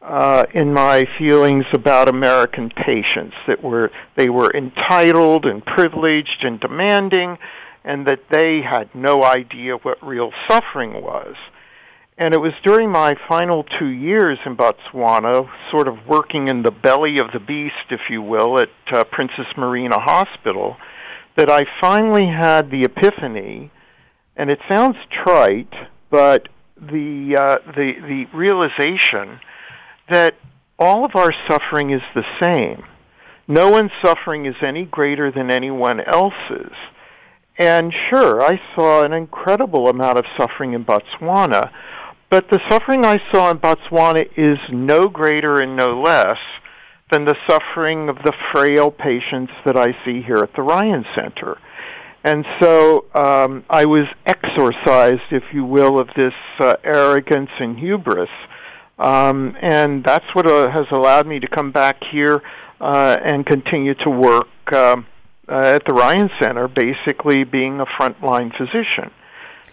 uh, 0.04 0.46
in 0.54 0.74
my 0.74 1.06
feelings 1.18 1.66
about 1.72 2.10
American 2.10 2.70
patients 2.70 3.36
that 3.48 3.64
were 3.64 3.90
they 4.18 4.30
were 4.30 4.52
entitled 4.54 5.46
and 5.46 5.66
privileged 5.66 6.44
and 6.44 6.60
demanding, 6.60 7.38
and 7.86 8.06
that 8.06 8.20
they 8.30 8.62
had 8.62 8.94
no 8.94 9.24
idea 9.24 9.78
what 9.78 10.06
real 10.06 10.32
suffering 10.48 11.02
was. 11.02 11.36
And 12.18 12.34
it 12.34 12.38
was 12.38 12.54
during 12.64 12.92
my 12.92 13.16
final 13.28 13.64
two 13.64 13.88
years 13.88 14.38
in 14.46 14.56
Botswana, 14.56 15.50
sort 15.72 15.88
of 15.88 16.06
working 16.08 16.48
in 16.48 16.62
the 16.62 16.72
belly 16.72 17.18
of 17.18 17.32
the 17.32 17.40
beast, 17.40 17.90
if 17.90 18.02
you 18.10 18.22
will, 18.22 18.60
at 18.60 18.70
uh, 18.92 19.04
Princess 19.06 19.48
Marina 19.58 20.00
Hospital, 20.00 20.78
that 21.38 21.50
I 21.50 21.66
finally 21.82 22.28
had 22.28 22.70
the 22.70 22.84
epiphany. 22.84 23.72
And 24.36 24.52
it 24.52 24.60
sounds 24.68 24.98
trite, 25.10 25.74
but 26.12 26.50
the 26.76 27.38
uh, 27.40 27.72
the 27.72 27.94
the 28.02 28.26
realization 28.36 29.40
that 30.10 30.36
all 30.80 31.06
of 31.06 31.16
our 31.16 31.34
suffering 31.48 31.92
is 31.92 32.02
the 32.14 32.26
same. 32.42 32.84
No 33.48 33.70
one's 33.70 33.92
suffering 34.04 34.46
is 34.46 34.56
any 34.62 34.86
greater 34.86 35.32
than 35.32 35.52
anyone 35.52 36.00
else's. 36.02 36.74
And 37.58 37.94
sure, 38.10 38.42
I 38.42 38.60
saw 38.76 39.04
an 39.04 39.14
incredible 39.14 39.88
amount 39.88 40.18
of 40.18 40.26
suffering 40.38 40.74
in 40.74 40.86
Botswana, 40.86 41.72
but 42.30 42.50
the 42.50 42.62
suffering 42.70 43.06
I 43.06 43.22
saw 43.32 43.52
in 43.52 43.60
Botswana 43.60 44.28
is 44.36 44.58
no 44.72 45.08
greater 45.08 45.62
and 45.62 45.76
no 45.76 46.02
less 46.02 46.40
than 47.12 47.26
the 47.26 47.38
suffering 47.48 48.10
of 48.10 48.18
the 48.24 48.34
frail 48.52 48.90
patients 48.90 49.54
that 49.66 49.78
I 49.78 49.96
see 50.04 50.24
here 50.24 50.38
at 50.38 50.56
the 50.56 50.64
Ryan 50.64 51.06
Center. 51.14 51.60
And 52.24 52.46
so 52.60 53.06
um, 53.14 53.66
I 53.70 53.86
was 53.86 54.08
exorcised, 54.26 55.32
if 55.32 55.44
you 55.54 55.64
will, 55.66 56.00
of 56.00 56.08
this 56.16 56.34
uh, 56.58 56.78
arrogance 56.84 57.52
and 57.60 57.78
hubris 57.78 58.30
um, 59.00 59.56
and 59.62 60.04
that's 60.04 60.26
what 60.34 60.48
uh, 60.48 60.70
has 60.70 60.86
allowed 60.92 61.28
me 61.28 61.40
to 61.40 61.48
come 61.48 61.72
back 61.72 62.04
here 62.04 62.42
uh, 62.80 63.18
and 63.24 63.46
continue 63.46 63.96
to 63.96 64.10
work 64.10 64.48
um, 64.72 65.06
uh, 65.48 65.76
at 65.76 65.86
the 65.86 65.94
Ryan 65.94 66.30
Center, 66.40 66.68
basically 66.68 67.44
being 67.44 67.80
a 67.80 67.86
frontline 67.86 68.56
physician. 68.56 69.12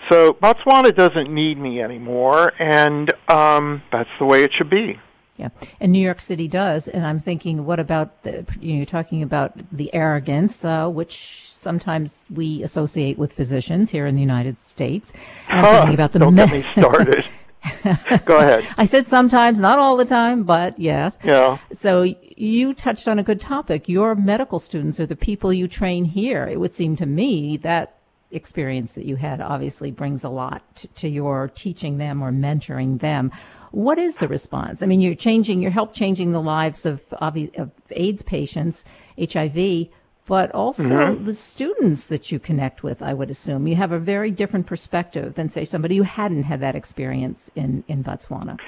So 0.09 0.33
Botswana 0.33 0.95
doesn't 0.95 1.33
need 1.33 1.59
me 1.59 1.83
anymore, 1.83 2.53
and 2.59 3.13
um, 3.29 3.83
that's 3.93 4.09
the 4.19 4.25
way 4.25 4.45
it 4.45 4.53
should 4.53 4.71
be. 4.71 4.99
Yeah, 5.37 5.49
and 5.79 5.93
New 5.93 6.03
York 6.03 6.21
City 6.21 6.49
does. 6.49 6.87
And 6.89 7.07
I'm 7.07 7.19
thinking, 7.19 7.65
what 7.65 7.81
about 7.81 8.23
the? 8.25 8.47
You 8.61 8.73
know, 8.73 8.77
you're 8.79 8.85
talking 8.85 9.23
about 9.23 9.53
the 9.73 9.93
arrogance, 9.95 10.65
uh, 10.65 10.89
which 10.89 11.17
sometimes 11.51 12.27
we 12.31 12.63
associate 12.63 13.19
with 13.19 13.33
physicians 13.33 13.91
here 13.91 14.07
in 14.07 14.17
the 14.17 14.21
United 14.21 14.59
States. 14.59 15.13
And 15.49 15.65
I'm 15.65 15.75
thinking 15.77 15.95
about 15.95 16.13
the 16.13 16.19
don't 16.19 16.35
me- 16.35 16.45
get 16.45 16.53
me 16.53 16.63
started. 16.63 17.25
Go 18.25 18.39
ahead. 18.39 18.67
I 18.79 18.85
said 18.85 19.07
sometimes, 19.07 19.61
not 19.61 19.79
all 19.79 19.97
the 19.97 20.05
time, 20.05 20.45
but 20.45 20.79
yes. 20.79 21.19
Yeah. 21.23 21.59
So 21.73 22.15
you 22.37 22.75
touched 22.75 23.07
on 23.07 23.19
a 23.19 23.23
good 23.23 23.41
topic. 23.41 23.89
Your 23.89 24.15
medical 24.15 24.59
students 24.59 24.99
are 25.01 25.07
the 25.07 25.17
people 25.17 25.53
you 25.53 25.69
train 25.69 26.05
here. 26.05 26.47
It 26.47 26.59
would 26.59 26.75
seem 26.75 26.97
to 26.97 27.07
me 27.07 27.57
that 27.59 27.97
experience 28.31 28.93
that 28.95 29.05
you 29.05 29.17
had 29.17 29.41
obviously 29.41 29.91
brings 29.91 30.23
a 30.25 30.29
lot 30.29 30.63
to, 30.77 30.89
to 30.89 31.09
your 31.09 31.49
teaching 31.49 31.99
them 31.99 32.23
or 32.23 32.31
mentoring 32.31 33.01
them. 33.01 33.33
What 33.73 33.99
is 33.99 34.19
the 34.19 34.29
response? 34.29 34.83
I 34.83 34.87
mean, 34.87 35.01
you're 35.01 35.15
changing, 35.15 35.61
you're 35.61 35.71
help 35.71 35.93
changing 35.93 36.33
the 36.33 36.41
lives 36.41 36.87
of, 36.87 37.03
of, 37.15 37.37
of 37.57 37.73
AIDS 37.91 38.23
patients, 38.23 38.85
HIV 39.19 39.89
but 40.27 40.51
also 40.53 40.95
mm-hmm. 40.95 41.25
the 41.25 41.33
students 41.33 42.07
that 42.07 42.31
you 42.31 42.39
connect 42.39 42.83
with, 42.83 43.03
I 43.03 43.15
would 43.15 43.31
assume. 43.31 43.67
You 43.67 43.77
have 43.77 43.93
a 43.93 43.99
very 43.99 44.31
different 44.31 44.67
perspective 44.67 45.35
than, 45.35 45.49
say, 45.49 45.65
somebody 45.65 45.97
who 45.97 46.05
hadn't 46.05 46.45
had 46.45 46.61
that 46.61 46.77
experience 46.77 47.51
in, 47.55 47.85
in 47.89 48.05
Botswana. 48.05 48.59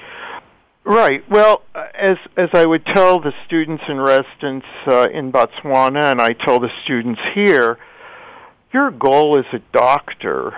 Right. 0.85 1.23
Well, 1.29 1.61
as 1.93 2.17
as 2.35 2.49
I 2.53 2.65
would 2.65 2.85
tell 2.85 3.21
the 3.21 3.33
students 3.45 3.85
in 3.87 4.01
residence 4.01 4.65
uh, 4.85 5.07
in 5.13 5.31
Botswana, 5.31 6.11
and 6.11 6.21
I 6.21 6.33
tell 6.33 6.59
the 6.59 6.71
students 6.83 7.21
here, 7.33 7.77
your 8.73 8.91
goal 8.91 9.37
as 9.37 9.45
a 9.53 9.59
doctor 9.71 10.53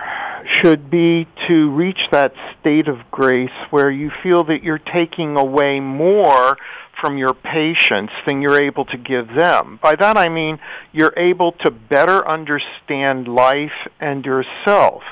should 0.48 0.90
be 0.90 1.28
to 1.46 1.70
reach 1.70 2.08
that 2.10 2.34
state 2.58 2.88
of 2.88 2.98
grace 3.12 3.50
where 3.70 3.90
you 3.90 4.10
feel 4.22 4.42
that 4.44 4.64
you're 4.64 4.78
taking 4.78 5.36
away 5.36 5.78
more 5.78 6.56
from 7.00 7.18
your 7.18 7.34
patients 7.34 8.12
than 8.26 8.40
you're 8.40 8.60
able 8.60 8.84
to 8.86 8.96
give 8.96 9.28
them. 9.28 9.78
By 9.82 9.96
that 9.96 10.16
I 10.16 10.28
mean 10.28 10.58
you're 10.92 11.14
able 11.16 11.52
to 11.52 11.70
better 11.70 12.26
understand 12.28 13.28
life 13.28 13.88
and 14.00 14.24
yourself. 14.24 15.02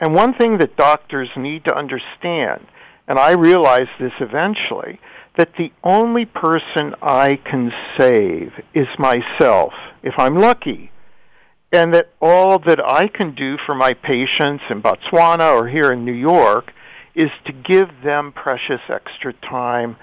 And 0.00 0.14
one 0.14 0.34
thing 0.34 0.58
that 0.58 0.76
doctors 0.76 1.30
need 1.36 1.64
to 1.64 1.76
understand, 1.76 2.66
and 3.08 3.18
I 3.18 3.32
realized 3.32 3.90
this 3.98 4.12
eventually, 4.20 5.00
that 5.36 5.54
the 5.56 5.72
only 5.82 6.24
person 6.24 6.94
I 7.00 7.36
can 7.36 7.72
save 7.96 8.52
is 8.74 8.88
myself, 8.98 9.72
if 10.02 10.14
I'm 10.18 10.36
lucky. 10.36 10.90
And 11.72 11.94
that 11.94 12.10
all 12.20 12.58
that 12.60 12.80
I 12.84 13.08
can 13.08 13.34
do 13.34 13.56
for 13.64 13.74
my 13.74 13.92
patients 13.92 14.64
in 14.70 14.82
Botswana 14.82 15.54
or 15.54 15.68
here 15.68 15.92
in 15.92 16.04
New 16.04 16.12
York 16.12 16.72
is 17.14 17.30
to 17.44 17.52
give 17.52 17.88
them 18.02 18.32
precious 18.32 18.80
extra 18.88 19.32
time 19.32 19.96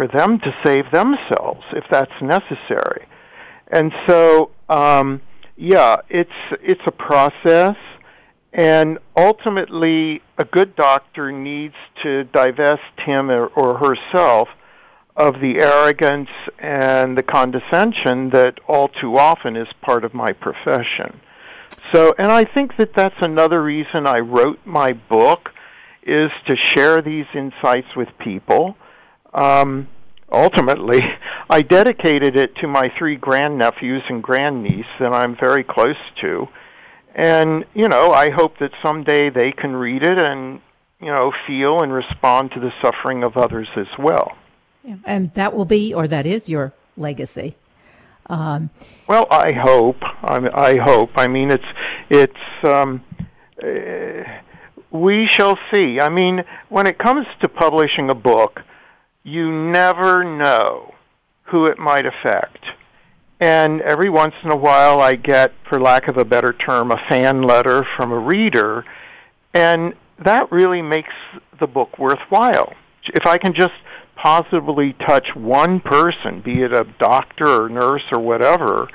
for 0.00 0.08
them 0.08 0.38
to 0.38 0.56
save 0.64 0.90
themselves 0.92 1.62
if 1.72 1.84
that's 1.90 2.22
necessary. 2.22 3.06
And 3.68 3.92
so, 4.06 4.50
um, 4.70 5.20
yeah, 5.58 5.96
it's 6.08 6.30
it's 6.62 6.80
a 6.86 6.90
process, 6.90 7.76
and 8.50 8.98
ultimately, 9.14 10.22
a 10.38 10.46
good 10.46 10.74
doctor 10.74 11.30
needs 11.30 11.74
to 12.02 12.24
divest 12.24 12.98
him 13.04 13.30
or, 13.30 13.48
or 13.48 13.76
herself 13.76 14.48
of 15.16 15.34
the 15.34 15.58
arrogance 15.58 16.30
and 16.58 17.18
the 17.18 17.22
condescension 17.22 18.30
that 18.30 18.58
all 18.66 18.88
too 18.88 19.18
often 19.18 19.54
is 19.54 19.68
part 19.82 20.02
of 20.02 20.14
my 20.14 20.32
profession. 20.32 21.20
So, 21.92 22.14
and 22.18 22.32
I 22.32 22.44
think 22.44 22.78
that 22.78 22.94
that's 22.94 23.20
another 23.20 23.62
reason 23.62 24.06
I 24.06 24.20
wrote 24.20 24.60
my 24.64 24.92
book 24.92 25.50
is 26.02 26.30
to 26.46 26.56
share 26.56 27.02
these 27.02 27.26
insights 27.34 27.94
with 27.94 28.08
people 28.18 28.78
um, 29.32 29.88
ultimately, 30.30 31.00
I 31.50 31.62
dedicated 31.62 32.36
it 32.36 32.56
to 32.56 32.68
my 32.68 32.92
three 32.98 33.16
grandnephews 33.16 34.08
and 34.08 34.22
grandniece 34.22 34.86
that 34.98 35.12
I'm 35.12 35.36
very 35.36 35.64
close 35.64 35.96
to. 36.20 36.48
And, 37.14 37.64
you 37.74 37.88
know, 37.88 38.12
I 38.12 38.30
hope 38.30 38.58
that 38.58 38.70
someday 38.82 39.30
they 39.30 39.52
can 39.52 39.74
read 39.74 40.02
it 40.02 40.18
and, 40.18 40.60
you 41.00 41.08
know, 41.08 41.32
feel 41.46 41.82
and 41.82 41.92
respond 41.92 42.52
to 42.52 42.60
the 42.60 42.72
suffering 42.80 43.24
of 43.24 43.36
others 43.36 43.68
as 43.76 43.88
well. 43.98 44.36
Yeah. 44.84 44.96
And 45.04 45.34
that 45.34 45.54
will 45.54 45.64
be, 45.64 45.92
or 45.92 46.06
that 46.06 46.24
is 46.24 46.48
your 46.48 46.72
legacy. 46.96 47.56
Um, 48.26 48.70
well, 49.08 49.26
I 49.30 49.52
hope. 49.52 49.96
I, 50.02 50.48
I 50.54 50.76
hope. 50.78 51.10
I 51.16 51.26
mean, 51.26 51.50
it's 51.50 51.64
it's. 52.08 52.64
Um, 52.64 53.02
uh, 53.62 54.22
we 54.92 55.26
shall 55.26 55.58
see. 55.72 56.00
I 56.00 56.08
mean, 56.08 56.44
when 56.68 56.86
it 56.86 56.98
comes 56.98 57.26
to 57.40 57.48
publishing 57.48 58.08
a 58.08 58.14
book, 58.14 58.62
you 59.22 59.50
never 59.50 60.24
know 60.24 60.94
who 61.44 61.66
it 61.66 61.78
might 61.78 62.06
affect. 62.06 62.64
And 63.40 63.80
every 63.80 64.10
once 64.10 64.34
in 64.42 64.50
a 64.50 64.56
while, 64.56 65.00
I 65.00 65.14
get, 65.14 65.52
for 65.68 65.80
lack 65.80 66.08
of 66.08 66.18
a 66.18 66.24
better 66.24 66.52
term, 66.52 66.90
a 66.90 67.02
fan 67.08 67.42
letter 67.42 67.86
from 67.96 68.12
a 68.12 68.18
reader, 68.18 68.84
and 69.54 69.94
that 70.18 70.52
really 70.52 70.82
makes 70.82 71.14
the 71.58 71.66
book 71.66 71.98
worthwhile. 71.98 72.74
If 73.04 73.26
I 73.26 73.38
can 73.38 73.54
just 73.54 73.74
positively 74.14 74.92
touch 74.92 75.34
one 75.34 75.80
person, 75.80 76.42
be 76.42 76.62
it 76.62 76.72
a 76.72 76.84
doctor 76.98 77.64
or 77.64 77.68
nurse 77.70 78.02
or 78.12 78.18
whatever, 78.18 78.88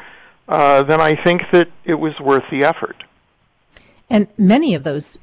uh, 0.48 0.84
then 0.84 1.02
I 1.02 1.16
think 1.24 1.42
that 1.52 1.70
it 1.84 1.96
was 1.96 2.20
worth 2.20 2.44
the 2.52 2.64
effort. 2.64 3.04
And 4.08 4.28
many 4.38 4.76
of 4.76 4.84
those 4.84 5.18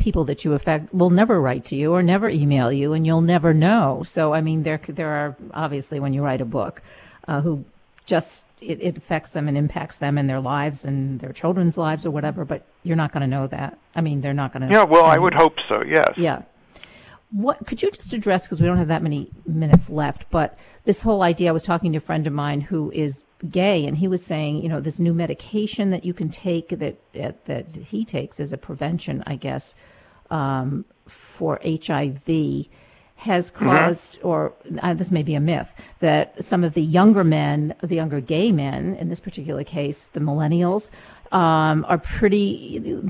people 0.00 0.24
that 0.24 0.44
you 0.44 0.54
affect 0.54 0.92
will 0.92 1.10
never 1.10 1.40
write 1.40 1.66
to 1.66 1.76
you 1.76 1.92
or 1.92 2.02
never 2.02 2.28
email 2.28 2.72
you, 2.72 2.92
and 2.92 3.06
you'll 3.06 3.20
never 3.20 3.54
know. 3.54 4.02
So, 4.02 4.34
I 4.34 4.40
mean, 4.40 4.64
there 4.64 4.80
there 4.88 5.10
are 5.10 5.36
obviously 5.54 6.00
when 6.00 6.12
you 6.12 6.22
write 6.22 6.40
a 6.40 6.44
book, 6.46 6.82
uh, 7.28 7.40
who 7.42 7.64
just 8.06 8.44
it, 8.60 8.82
it 8.82 8.96
affects 8.96 9.32
them 9.32 9.46
and 9.46 9.56
impacts 9.56 9.98
them 9.98 10.18
in 10.18 10.26
their 10.26 10.40
lives 10.40 10.84
and 10.84 11.20
their 11.20 11.32
children's 11.32 11.78
lives 11.78 12.04
or 12.04 12.10
whatever. 12.10 12.44
But 12.44 12.66
you're 12.82 12.96
not 12.96 13.12
going 13.12 13.20
to 13.20 13.26
know 13.28 13.46
that. 13.46 13.78
I 13.94 14.00
mean, 14.00 14.20
they're 14.20 14.34
not 14.34 14.52
going 14.52 14.66
to. 14.66 14.72
Yeah, 14.72 14.84
well, 14.84 15.04
I 15.04 15.18
would 15.18 15.34
hope 15.34 15.56
so. 15.68 15.82
Yes. 15.82 16.14
Yeah. 16.16 16.42
What 17.32 17.66
could 17.66 17.82
you 17.82 17.90
just 17.90 18.12
address 18.12 18.46
because 18.46 18.60
we 18.60 18.66
don't 18.66 18.78
have 18.78 18.88
that 18.88 19.02
many 19.02 19.30
minutes 19.46 19.88
left? 19.88 20.30
But 20.30 20.58
this 20.84 21.02
whole 21.02 21.22
idea, 21.22 21.50
I 21.50 21.52
was 21.52 21.62
talking 21.62 21.92
to 21.92 21.98
a 21.98 22.00
friend 22.00 22.26
of 22.26 22.32
mine 22.32 22.60
who 22.60 22.90
is 22.90 23.24
gay, 23.48 23.86
and 23.86 23.96
he 23.96 24.08
was 24.08 24.24
saying, 24.24 24.62
you 24.62 24.68
know, 24.68 24.80
this 24.80 24.98
new 24.98 25.14
medication 25.14 25.90
that 25.90 26.04
you 26.04 26.12
can 26.12 26.28
take 26.28 26.70
that 26.70 26.98
that 27.12 27.66
he 27.76 28.04
takes 28.04 28.40
as 28.40 28.52
a 28.52 28.58
prevention, 28.58 29.22
I 29.26 29.36
guess, 29.36 29.76
um, 30.30 30.84
for 31.06 31.60
HIV 31.64 32.66
has 33.20 33.50
mm-hmm. 33.50 33.66
caused, 33.66 34.18
mm-hmm. 34.18 34.28
or 34.28 34.52
uh, 34.82 34.94
this 34.94 35.10
may 35.10 35.22
be 35.22 35.34
a 35.34 35.40
myth, 35.40 35.74
that 36.00 36.42
some 36.42 36.64
of 36.64 36.74
the 36.74 36.82
younger 36.82 37.22
men, 37.22 37.74
the 37.82 37.94
younger 37.94 38.20
gay 38.20 38.50
men, 38.50 38.94
in 38.96 39.08
this 39.08 39.20
particular 39.20 39.62
case, 39.62 40.08
the 40.08 40.20
millennials, 40.20 40.90
um, 41.32 41.84
are 41.88 41.98
pretty 41.98 43.00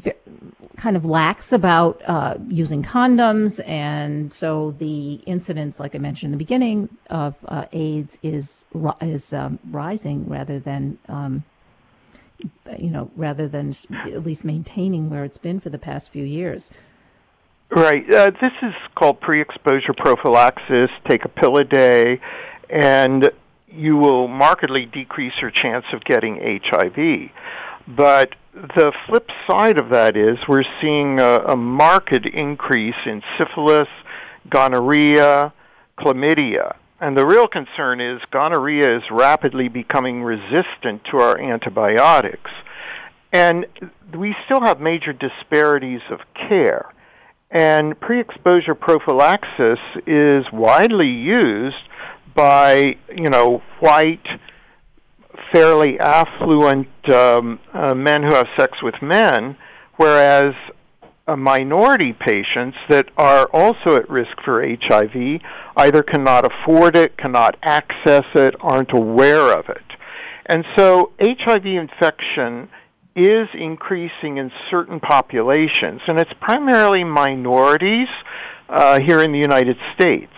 kind 0.77 0.97
of 0.97 1.05
lax 1.05 1.53
about 1.53 2.01
uh, 2.07 2.37
using 2.49 2.83
condoms, 2.83 3.67
and 3.67 4.33
so 4.33 4.73
the 4.73 5.15
incidence, 5.27 5.79
like 5.79 5.95
I 5.95 5.99
mentioned 5.99 6.29
in 6.29 6.33
the 6.33 6.45
beginning, 6.45 6.89
of 7.09 7.45
uh, 7.49 7.67
AIDS 7.73 8.19
is 8.23 8.67
is 9.01 9.33
um, 9.33 9.59
rising 9.71 10.29
rather 10.29 10.59
than. 10.59 10.99
Um, 11.09 11.45
you 12.79 12.89
know, 12.89 13.11
rather 13.17 13.47
than 13.47 13.75
at 13.93 14.23
least 14.25 14.47
maintaining 14.47 15.11
where 15.11 15.25
it's 15.25 15.37
been 15.37 15.61
for 15.61 15.69
the 15.69 15.77
past 15.77 16.11
few 16.11 16.25
years. 16.25 16.71
Right. 17.71 18.13
Uh, 18.13 18.33
this 18.41 18.53
is 18.63 18.75
called 18.97 19.21
pre-exposure 19.21 19.93
prophylaxis. 19.93 20.91
Take 21.09 21.25
a 21.25 21.29
pill 21.29 21.57
a 21.57 21.65
day, 21.65 22.21
and 22.69 23.31
you 23.69 23.97
will 23.97 24.27
markedly 24.27 24.87
decrease 24.87 25.35
your 25.41 25.53
chance 25.53 25.85
of 25.93 26.05
getting 26.05 26.61
HIV. 26.65 27.31
But 27.87 28.35
the 28.53 28.93
flip 29.07 29.31
side 29.49 29.79
of 29.79 29.91
that 29.91 30.17
is 30.17 30.39
we're 30.49 30.65
seeing 30.81 31.21
a, 31.21 31.45
a 31.47 31.57
marked 31.57 32.27
increase 32.27 32.97
in 33.07 33.23
syphilis, 33.39 33.89
gonorrhea, 34.49 35.53
chlamydia. 35.97 36.75
And 37.01 37.17
the 37.17 37.25
real 37.25 37.47
concern 37.47 38.01
is 38.01 38.21
gonorrhea 38.33 38.99
is 38.99 39.05
rapidly 39.13 39.69
becoming 39.69 40.25
resistant 40.25 41.05
to 41.11 41.19
our 41.19 41.39
antibiotics. 41.39 42.51
And 43.33 43.67
we 44.13 44.35
still 44.45 44.61
have 44.61 44.81
major 44.81 45.13
disparities 45.13 46.03
of 46.11 46.19
care. 46.35 46.93
And 47.51 47.99
pre-exposure 47.99 48.77
prophylaxis 48.77 49.81
is 50.07 50.47
widely 50.53 51.09
used 51.09 51.89
by, 52.35 52.97
you 53.15 53.29
know, 53.29 53.63
white, 53.81 54.27
fairly 55.53 55.99
affluent 55.99 56.89
um, 57.13 57.59
uh, 57.73 57.95
men 57.95 58.23
who 58.23 58.35
have 58.35 58.47
sex 58.57 58.83
with 58.83 59.03
men, 59.03 59.57
whereas 59.97 60.55
uh, 61.27 61.35
minority 61.35 62.13
patients 62.13 62.77
that 62.89 63.09
are 63.17 63.49
also 63.53 63.97
at 63.97 64.09
risk 64.09 64.41
for 64.45 64.65
HIV 64.65 65.41
either 65.77 66.03
cannot 66.03 66.45
afford 66.45 66.97
it, 66.97 67.17
cannot 67.17 67.57
access 67.63 68.25
it, 68.35 68.55
aren't 68.61 68.93
aware 68.93 69.57
of 69.57 69.69
it. 69.69 69.83
And 70.47 70.65
so 70.77 71.13
HIV 71.21 71.67
infection 71.67 72.69
is 73.17 73.49
increasing 73.55 74.39
in 74.39 74.53
certain 74.71 75.01
populations, 75.01 76.01
and 76.07 76.19
it's 76.19 76.33
primarily 76.41 77.05
minorities 77.05 78.09
uh, 78.69 79.01
here 79.01 79.21
in 79.21 79.33
the 79.33 79.39
United 79.39 79.77
States. 79.95 80.33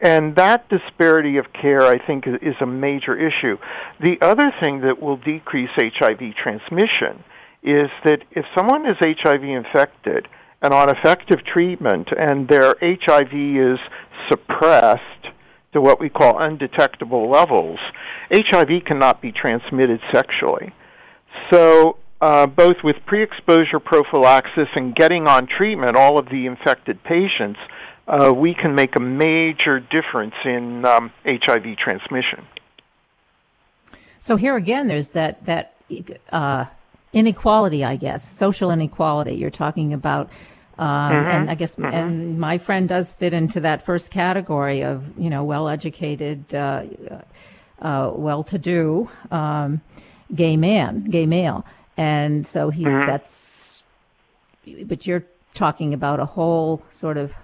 And 0.00 0.34
that 0.36 0.68
disparity 0.68 1.36
of 1.36 1.52
care, 1.52 1.82
I 1.82 2.04
think, 2.04 2.26
is 2.26 2.56
a 2.60 2.66
major 2.66 3.14
issue. 3.16 3.58
The 4.00 4.18
other 4.22 4.52
thing 4.60 4.80
that 4.80 5.00
will 5.00 5.18
decrease 5.18 5.70
HIV 5.76 6.34
transmission 6.36 7.22
is 7.62 7.90
that 8.04 8.22
if 8.30 8.46
someone 8.54 8.86
is 8.86 8.96
HIV 8.98 9.44
infected 9.44 10.26
and 10.62 10.72
on 10.72 10.88
effective 10.88 11.44
treatment 11.44 12.08
and 12.16 12.48
their 12.48 12.74
HIV 12.80 13.34
is 13.34 13.78
suppressed 14.28 15.28
to 15.72 15.80
what 15.80 16.00
we 16.00 16.08
call 16.08 16.38
undetectable 16.38 17.30
levels, 17.30 17.78
HIV 18.32 18.84
cannot 18.86 19.20
be 19.20 19.32
transmitted 19.32 20.00
sexually. 20.10 20.72
So 21.50 21.98
uh, 22.20 22.46
both 22.46 22.82
with 22.82 22.96
pre-exposure 23.06 23.80
prophylaxis 23.80 24.68
and 24.74 24.94
getting 24.94 25.26
on 25.26 25.46
treatment 25.46 25.96
all 25.96 26.18
of 26.18 26.28
the 26.28 26.46
infected 26.46 27.02
patients, 27.02 27.58
uh, 28.06 28.32
we 28.34 28.54
can 28.54 28.74
make 28.74 28.96
a 28.96 29.00
major 29.00 29.80
difference 29.80 30.34
in 30.44 30.84
um, 30.84 31.12
HIV 31.24 31.76
transmission. 31.76 32.46
So 34.18 34.36
here 34.36 34.56
again, 34.56 34.86
there's 34.86 35.10
that 35.12 35.44
that 35.46 35.74
uh, 36.30 36.66
inequality, 37.12 37.84
I 37.84 37.96
guess, 37.96 38.28
social 38.28 38.70
inequality. 38.70 39.34
You're 39.34 39.50
talking 39.50 39.92
about 39.92 40.30
Um, 40.80 40.86
mm-hmm. 40.86 41.30
And 41.30 41.50
I 41.50 41.56
guess, 41.56 41.76
mm-hmm. 41.76 41.92
and 41.92 42.40
my 42.40 42.56
friend 42.56 42.88
does 42.88 43.12
fit 43.12 43.34
into 43.34 43.60
that 43.60 43.82
first 43.82 44.10
category 44.10 44.80
of, 44.82 45.12
you 45.18 45.28
know, 45.28 45.44
well-educated, 45.44 46.54
uh, 46.54 46.84
uh, 47.82 48.10
well-to-do 48.14 49.10
um, 49.30 49.82
gay 50.34 50.56
man, 50.56 51.04
gay 51.04 51.26
male, 51.26 51.66
and 52.00 52.46
so 52.46 52.70
he 52.70 52.84
mm-hmm. 52.84 53.06
that's. 53.06 53.82
But 54.84 55.06
you're 55.06 55.24
talking 55.52 55.92
about 55.92 56.18
a 56.18 56.24
whole 56.24 56.82
sort 56.88 57.18
of 57.18 57.34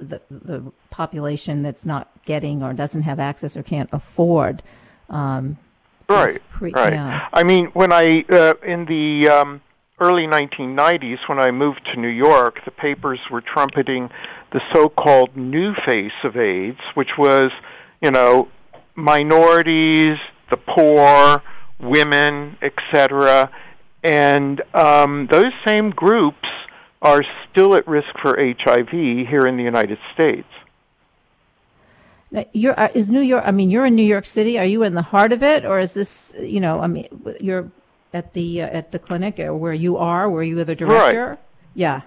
the 0.00 0.20
the 0.30 0.72
population 0.90 1.62
that's 1.62 1.86
not 1.86 2.08
getting 2.24 2.60
or 2.62 2.72
doesn't 2.72 3.02
have 3.02 3.20
access 3.20 3.56
or 3.56 3.62
can't 3.62 3.88
afford. 3.92 4.64
Um, 5.08 5.58
right. 6.08 6.36
Pre- 6.50 6.72
right. 6.72 6.92
Yeah. 6.92 7.28
I 7.32 7.44
mean, 7.44 7.66
when 7.66 7.92
I 7.92 8.24
uh, 8.28 8.54
in 8.64 8.86
the 8.86 9.28
um, 9.28 9.60
early 10.00 10.26
1990s, 10.26 11.28
when 11.28 11.38
I 11.38 11.52
moved 11.52 11.86
to 11.92 12.00
New 12.00 12.08
York, 12.08 12.64
the 12.64 12.72
papers 12.72 13.20
were 13.30 13.40
trumpeting 13.40 14.10
the 14.52 14.60
so-called 14.72 15.36
new 15.36 15.72
face 15.86 16.18
of 16.24 16.36
AIDS, 16.36 16.80
which 16.94 17.16
was, 17.16 17.52
you 18.02 18.10
know, 18.10 18.48
minorities, 18.96 20.18
the 20.50 20.56
poor, 20.56 21.42
women, 21.78 22.56
etc. 22.60 23.50
And 24.02 24.62
um, 24.74 25.28
those 25.30 25.52
same 25.64 25.90
groups 25.90 26.48
are 27.02 27.22
still 27.50 27.74
at 27.74 27.86
risk 27.86 28.18
for 28.20 28.38
HIV 28.38 28.90
here 28.90 29.46
in 29.46 29.56
the 29.56 29.62
United 29.62 29.98
States. 30.14 30.48
Now, 32.30 32.44
you're, 32.52 32.78
uh, 32.78 32.88
is 32.94 33.10
New 33.10 33.20
York? 33.20 33.42
I 33.46 33.50
mean, 33.50 33.70
you're 33.70 33.86
in 33.86 33.94
New 33.94 34.04
York 34.04 34.24
City. 34.24 34.58
Are 34.58 34.64
you 34.64 34.82
in 34.84 34.94
the 34.94 35.02
heart 35.02 35.32
of 35.32 35.42
it, 35.42 35.64
or 35.64 35.80
is 35.80 35.94
this? 35.94 36.34
You 36.40 36.60
know, 36.60 36.80
I 36.80 36.86
mean, 36.86 37.08
you're 37.40 37.70
at 38.12 38.34
the 38.34 38.62
uh, 38.62 38.66
at 38.66 38.92
the 38.92 38.98
clinic 38.98 39.40
or 39.40 39.56
where 39.56 39.72
you 39.72 39.96
are, 39.96 40.30
where 40.30 40.42
you 40.42 40.58
are 40.60 40.64
the 40.64 40.76
director? 40.76 41.28
Right. 41.30 41.38
Yeah. 41.74 42.02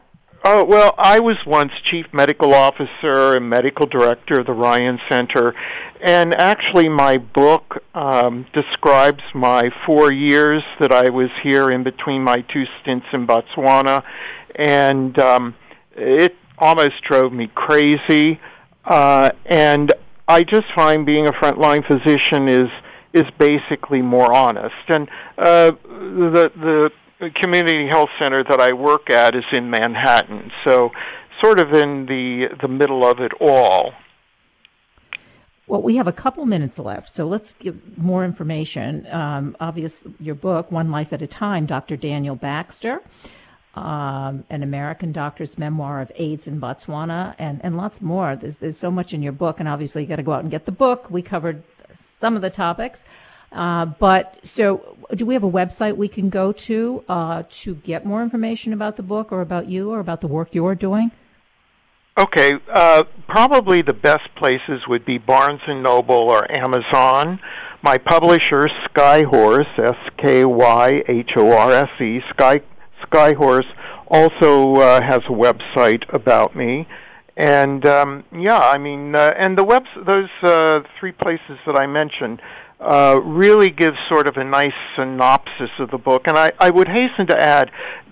Oh 0.45 0.65
well, 0.65 0.93
I 0.97 1.21
was 1.21 1.37
once 1.45 1.71
chief 1.89 2.07
medical 2.11 2.53
officer 2.53 3.33
and 3.33 3.49
medical 3.49 3.85
director 3.85 4.41
of 4.41 4.45
the 4.45 4.51
Ryan 4.51 4.99
Center, 5.07 5.55
and 6.01 6.35
actually, 6.35 6.89
my 6.89 7.17
book 7.17 7.81
um, 7.95 8.45
describes 8.53 9.23
my 9.33 9.69
four 9.85 10.11
years 10.11 10.61
that 10.81 10.91
I 10.91 11.09
was 11.09 11.29
here 11.41 11.69
in 11.69 11.83
between 11.83 12.23
my 12.23 12.41
two 12.41 12.65
stints 12.81 13.05
in 13.13 13.25
Botswana, 13.25 14.03
and 14.55 15.17
um, 15.17 15.55
it 15.95 16.35
almost 16.57 17.01
drove 17.03 17.31
me 17.31 17.49
crazy. 17.55 18.41
Uh, 18.83 19.29
and 19.45 19.93
I 20.27 20.43
just 20.43 20.67
find 20.75 21.05
being 21.05 21.25
a 21.25 21.31
frontline 21.31 21.87
physician 21.87 22.49
is 22.49 22.69
is 23.13 23.31
basically 23.37 24.01
more 24.01 24.33
honest. 24.33 24.75
And 24.89 25.07
uh, 25.37 25.71
the 25.71 26.51
the 26.53 26.91
community 27.31 27.87
health 27.87 28.09
center 28.19 28.43
that 28.43 28.59
I 28.59 28.73
work 28.73 29.09
at 29.09 29.35
is 29.35 29.45
in 29.51 29.69
Manhattan, 29.69 30.51
so 30.63 30.91
sort 31.41 31.59
of 31.59 31.73
in 31.73 32.05
the 32.05 32.49
the 32.61 32.67
middle 32.67 33.05
of 33.05 33.19
it 33.19 33.31
all. 33.39 33.93
Well, 35.65 35.81
we 35.81 35.95
have 35.95 36.07
a 36.07 36.13
couple 36.13 36.45
minutes 36.45 36.77
left, 36.77 37.15
so 37.15 37.25
let's 37.25 37.53
give 37.53 37.97
more 37.97 38.25
information. 38.25 39.07
Um, 39.09 39.55
your 40.19 40.35
book, 40.35 40.71
One 40.71 40.91
Life 40.91 41.13
at 41.13 41.21
a 41.21 41.27
Time, 41.27 41.65
Dr. 41.65 41.95
Daniel 41.95 42.35
Baxter, 42.35 43.01
um, 43.73 44.43
an 44.49 44.61
American 44.61 45.13
doctor's 45.13 45.57
memoir 45.57 46.01
of 46.01 46.11
AIDS 46.17 46.49
in 46.49 46.59
Botswana, 46.59 47.33
and, 47.39 47.63
and 47.63 47.77
lots 47.77 48.01
more. 48.01 48.35
There's, 48.35 48.57
there's 48.57 48.77
so 48.77 48.91
much 48.91 49.13
in 49.13 49.23
your 49.23 49.31
book, 49.31 49.61
and 49.61 49.69
obviously 49.69 50.01
you 50.01 50.07
got 50.07 50.17
to 50.17 50.23
go 50.23 50.33
out 50.33 50.41
and 50.41 50.51
get 50.51 50.65
the 50.65 50.73
book. 50.73 51.09
We 51.09 51.21
covered 51.21 51.63
some 51.93 52.35
of 52.35 52.41
the 52.41 52.49
topics. 52.49 53.05
Uh, 53.53 53.85
but 53.85 54.45
so, 54.45 54.97
do 55.15 55.25
we 55.25 55.35
have 55.35 55.43
a 55.43 55.51
website 55.51 55.95
we 55.95 56.07
can 56.07 56.29
go 56.29 56.51
to 56.51 57.03
uh, 57.07 57.43
to 57.49 57.75
get 57.75 58.05
more 58.05 58.23
information 58.23 58.73
about 58.73 58.95
the 58.95 59.03
book 59.03 59.31
or 59.31 59.41
about 59.41 59.67
you 59.67 59.91
or 59.91 59.99
about 59.99 60.21
the 60.21 60.27
work 60.27 60.55
you're 60.55 60.75
doing? 60.75 61.11
Okay, 62.17 62.53
uh, 62.71 63.03
probably 63.27 63.81
the 63.81 63.93
best 63.93 64.33
places 64.35 64.87
would 64.87 65.03
be 65.05 65.17
Barnes 65.17 65.61
and 65.67 65.81
Noble 65.81 66.29
or 66.29 66.51
Amazon. 66.51 67.39
My 67.81 67.97
publisher, 67.97 68.69
Skyhorse, 68.87 69.79
S 69.79 70.09
K 70.17 70.45
Y 70.45 71.03
H 71.07 71.31
O 71.35 71.51
R 71.51 71.71
S 71.71 72.01
E, 72.01 72.21
Sky 72.29 72.61
Skyhorse, 73.03 73.65
also 74.07 74.75
uh, 74.75 75.01
has 75.01 75.21
a 75.25 75.33
website 75.33 76.03
about 76.13 76.55
me. 76.55 76.87
And 77.35 77.83
um, 77.85 78.23
yeah, 78.31 78.59
I 78.59 78.77
mean, 78.77 79.15
uh, 79.15 79.33
and 79.35 79.57
the 79.57 79.63
webs 79.63 79.89
those 79.95 80.29
uh, 80.43 80.81
three 80.99 81.13
places 81.13 81.57
that 81.65 81.75
I 81.75 81.87
mentioned 81.87 82.41
uh, 82.83 83.19
really 83.23 83.69
gives 83.69 83.97
sort 84.09 84.27
of 84.27 84.37
a 84.37 84.43
nice 84.43 84.73
synopsis 84.95 85.71
of 85.79 85.91
the 85.91 85.97
book. 85.97 86.27
And 86.27 86.37
I, 86.37 86.51
I 86.59 86.69
would 86.69 86.87
hasten 86.87 87.27
to 87.27 87.37
add, 87.37 87.71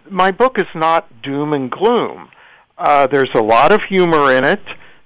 my 0.10 0.32
book 0.32 0.58
is 0.60 0.68
not 0.74 1.22
doom 1.22 1.54
and 1.54 1.70
gloom. 1.70 2.30
Uh, 2.78 3.08
there's 3.08 3.34
a 3.36 3.42
lot 3.42 3.72
of 3.72 3.84
humor 3.84 4.34
in 4.34 4.44
it. 4.44 4.62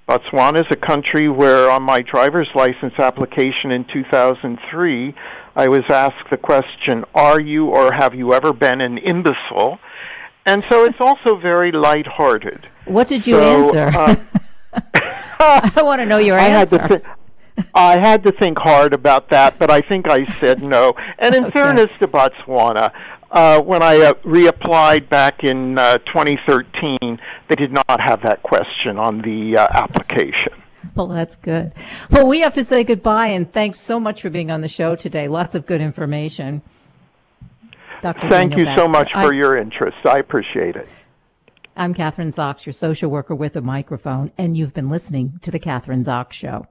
Botswana 0.08 0.60
is 0.60 0.66
a 0.70 0.76
country 0.76 1.28
where, 1.28 1.68
on 1.68 1.82
my 1.82 2.00
driver's 2.00 2.48
license 2.54 2.94
application 2.98 3.72
in 3.72 3.84
2003, 3.84 5.14
I 5.56 5.68
was 5.68 5.82
asked 5.88 6.30
the 6.30 6.36
question, 6.36 7.04
"Are 7.14 7.40
you 7.40 7.66
or 7.66 7.92
have 7.92 8.14
you 8.14 8.32
ever 8.32 8.52
been 8.52 8.80
an 8.80 8.98
imbecile?" 8.98 9.80
And 10.44 10.62
so 10.64 10.84
it's 10.84 11.00
also 11.00 11.36
very 11.36 11.72
lighthearted. 11.72 12.68
What 12.84 13.08
did 13.08 13.26
you 13.26 13.34
so, 13.34 13.76
answer? 13.76 13.98
Uh, 13.98 14.14
I 15.76 15.82
want 15.82 16.00
to 16.00 16.06
know 16.06 16.18
your 16.18 16.38
I 16.38 16.46
answer. 16.46 16.78
Had 16.78 16.88
th- 16.88 17.02
I 17.74 17.96
had 17.96 18.22
to 18.24 18.32
think 18.32 18.58
hard 18.58 18.92
about 18.92 19.28
that, 19.30 19.58
but 19.58 19.70
I 19.70 19.80
think 19.80 20.08
I 20.08 20.26
said 20.38 20.62
no. 20.62 20.94
And 21.18 21.34
in 21.34 21.44
okay. 21.46 21.52
fairness 21.52 21.90
to 21.98 22.08
Botswana, 22.08 22.92
uh, 23.30 23.60
when 23.60 23.82
I 23.82 23.98
uh, 23.98 24.14
reapplied 24.24 25.08
back 25.08 25.44
in 25.44 25.78
uh, 25.78 25.98
2013, 25.98 27.18
they 27.48 27.54
did 27.54 27.72
not 27.72 28.00
have 28.00 28.22
that 28.22 28.42
question 28.42 28.98
on 28.98 29.20
the 29.22 29.58
uh, 29.58 29.68
application. 29.72 30.52
Well, 30.94 31.08
that's 31.08 31.36
good. 31.36 31.72
Well, 32.10 32.26
we 32.26 32.40
have 32.40 32.54
to 32.54 32.64
say 32.64 32.84
goodbye, 32.84 33.28
and 33.28 33.52
thanks 33.52 33.78
so 33.78 33.98
much 33.98 34.22
for 34.22 34.30
being 34.30 34.50
on 34.50 34.60
the 34.60 34.68
show 34.68 34.96
today. 34.96 35.28
Lots 35.28 35.54
of 35.54 35.66
good 35.66 35.80
information. 35.80 36.62
Dr. 38.02 38.28
Thank 38.28 38.50
Daniel 38.52 38.58
you 38.60 38.64
Baxter. 38.66 38.84
so 38.84 38.88
much 38.88 39.12
for 39.12 39.32
I, 39.32 39.36
your 39.36 39.56
interest. 39.56 39.98
I 40.04 40.18
appreciate 40.18 40.76
it. 40.76 40.88
I'm 41.76 41.92
Kathryn 41.92 42.28
Zox, 42.28 42.64
your 42.64 42.72
social 42.72 43.10
worker 43.10 43.34
with 43.34 43.56
a 43.56 43.60
microphone, 43.60 44.32
and 44.38 44.56
you've 44.56 44.72
been 44.72 44.88
listening 44.88 45.38
to 45.42 45.50
The 45.50 45.60
Kathryn 45.60 46.04
Zox 46.04 46.32
Show. 46.32 46.66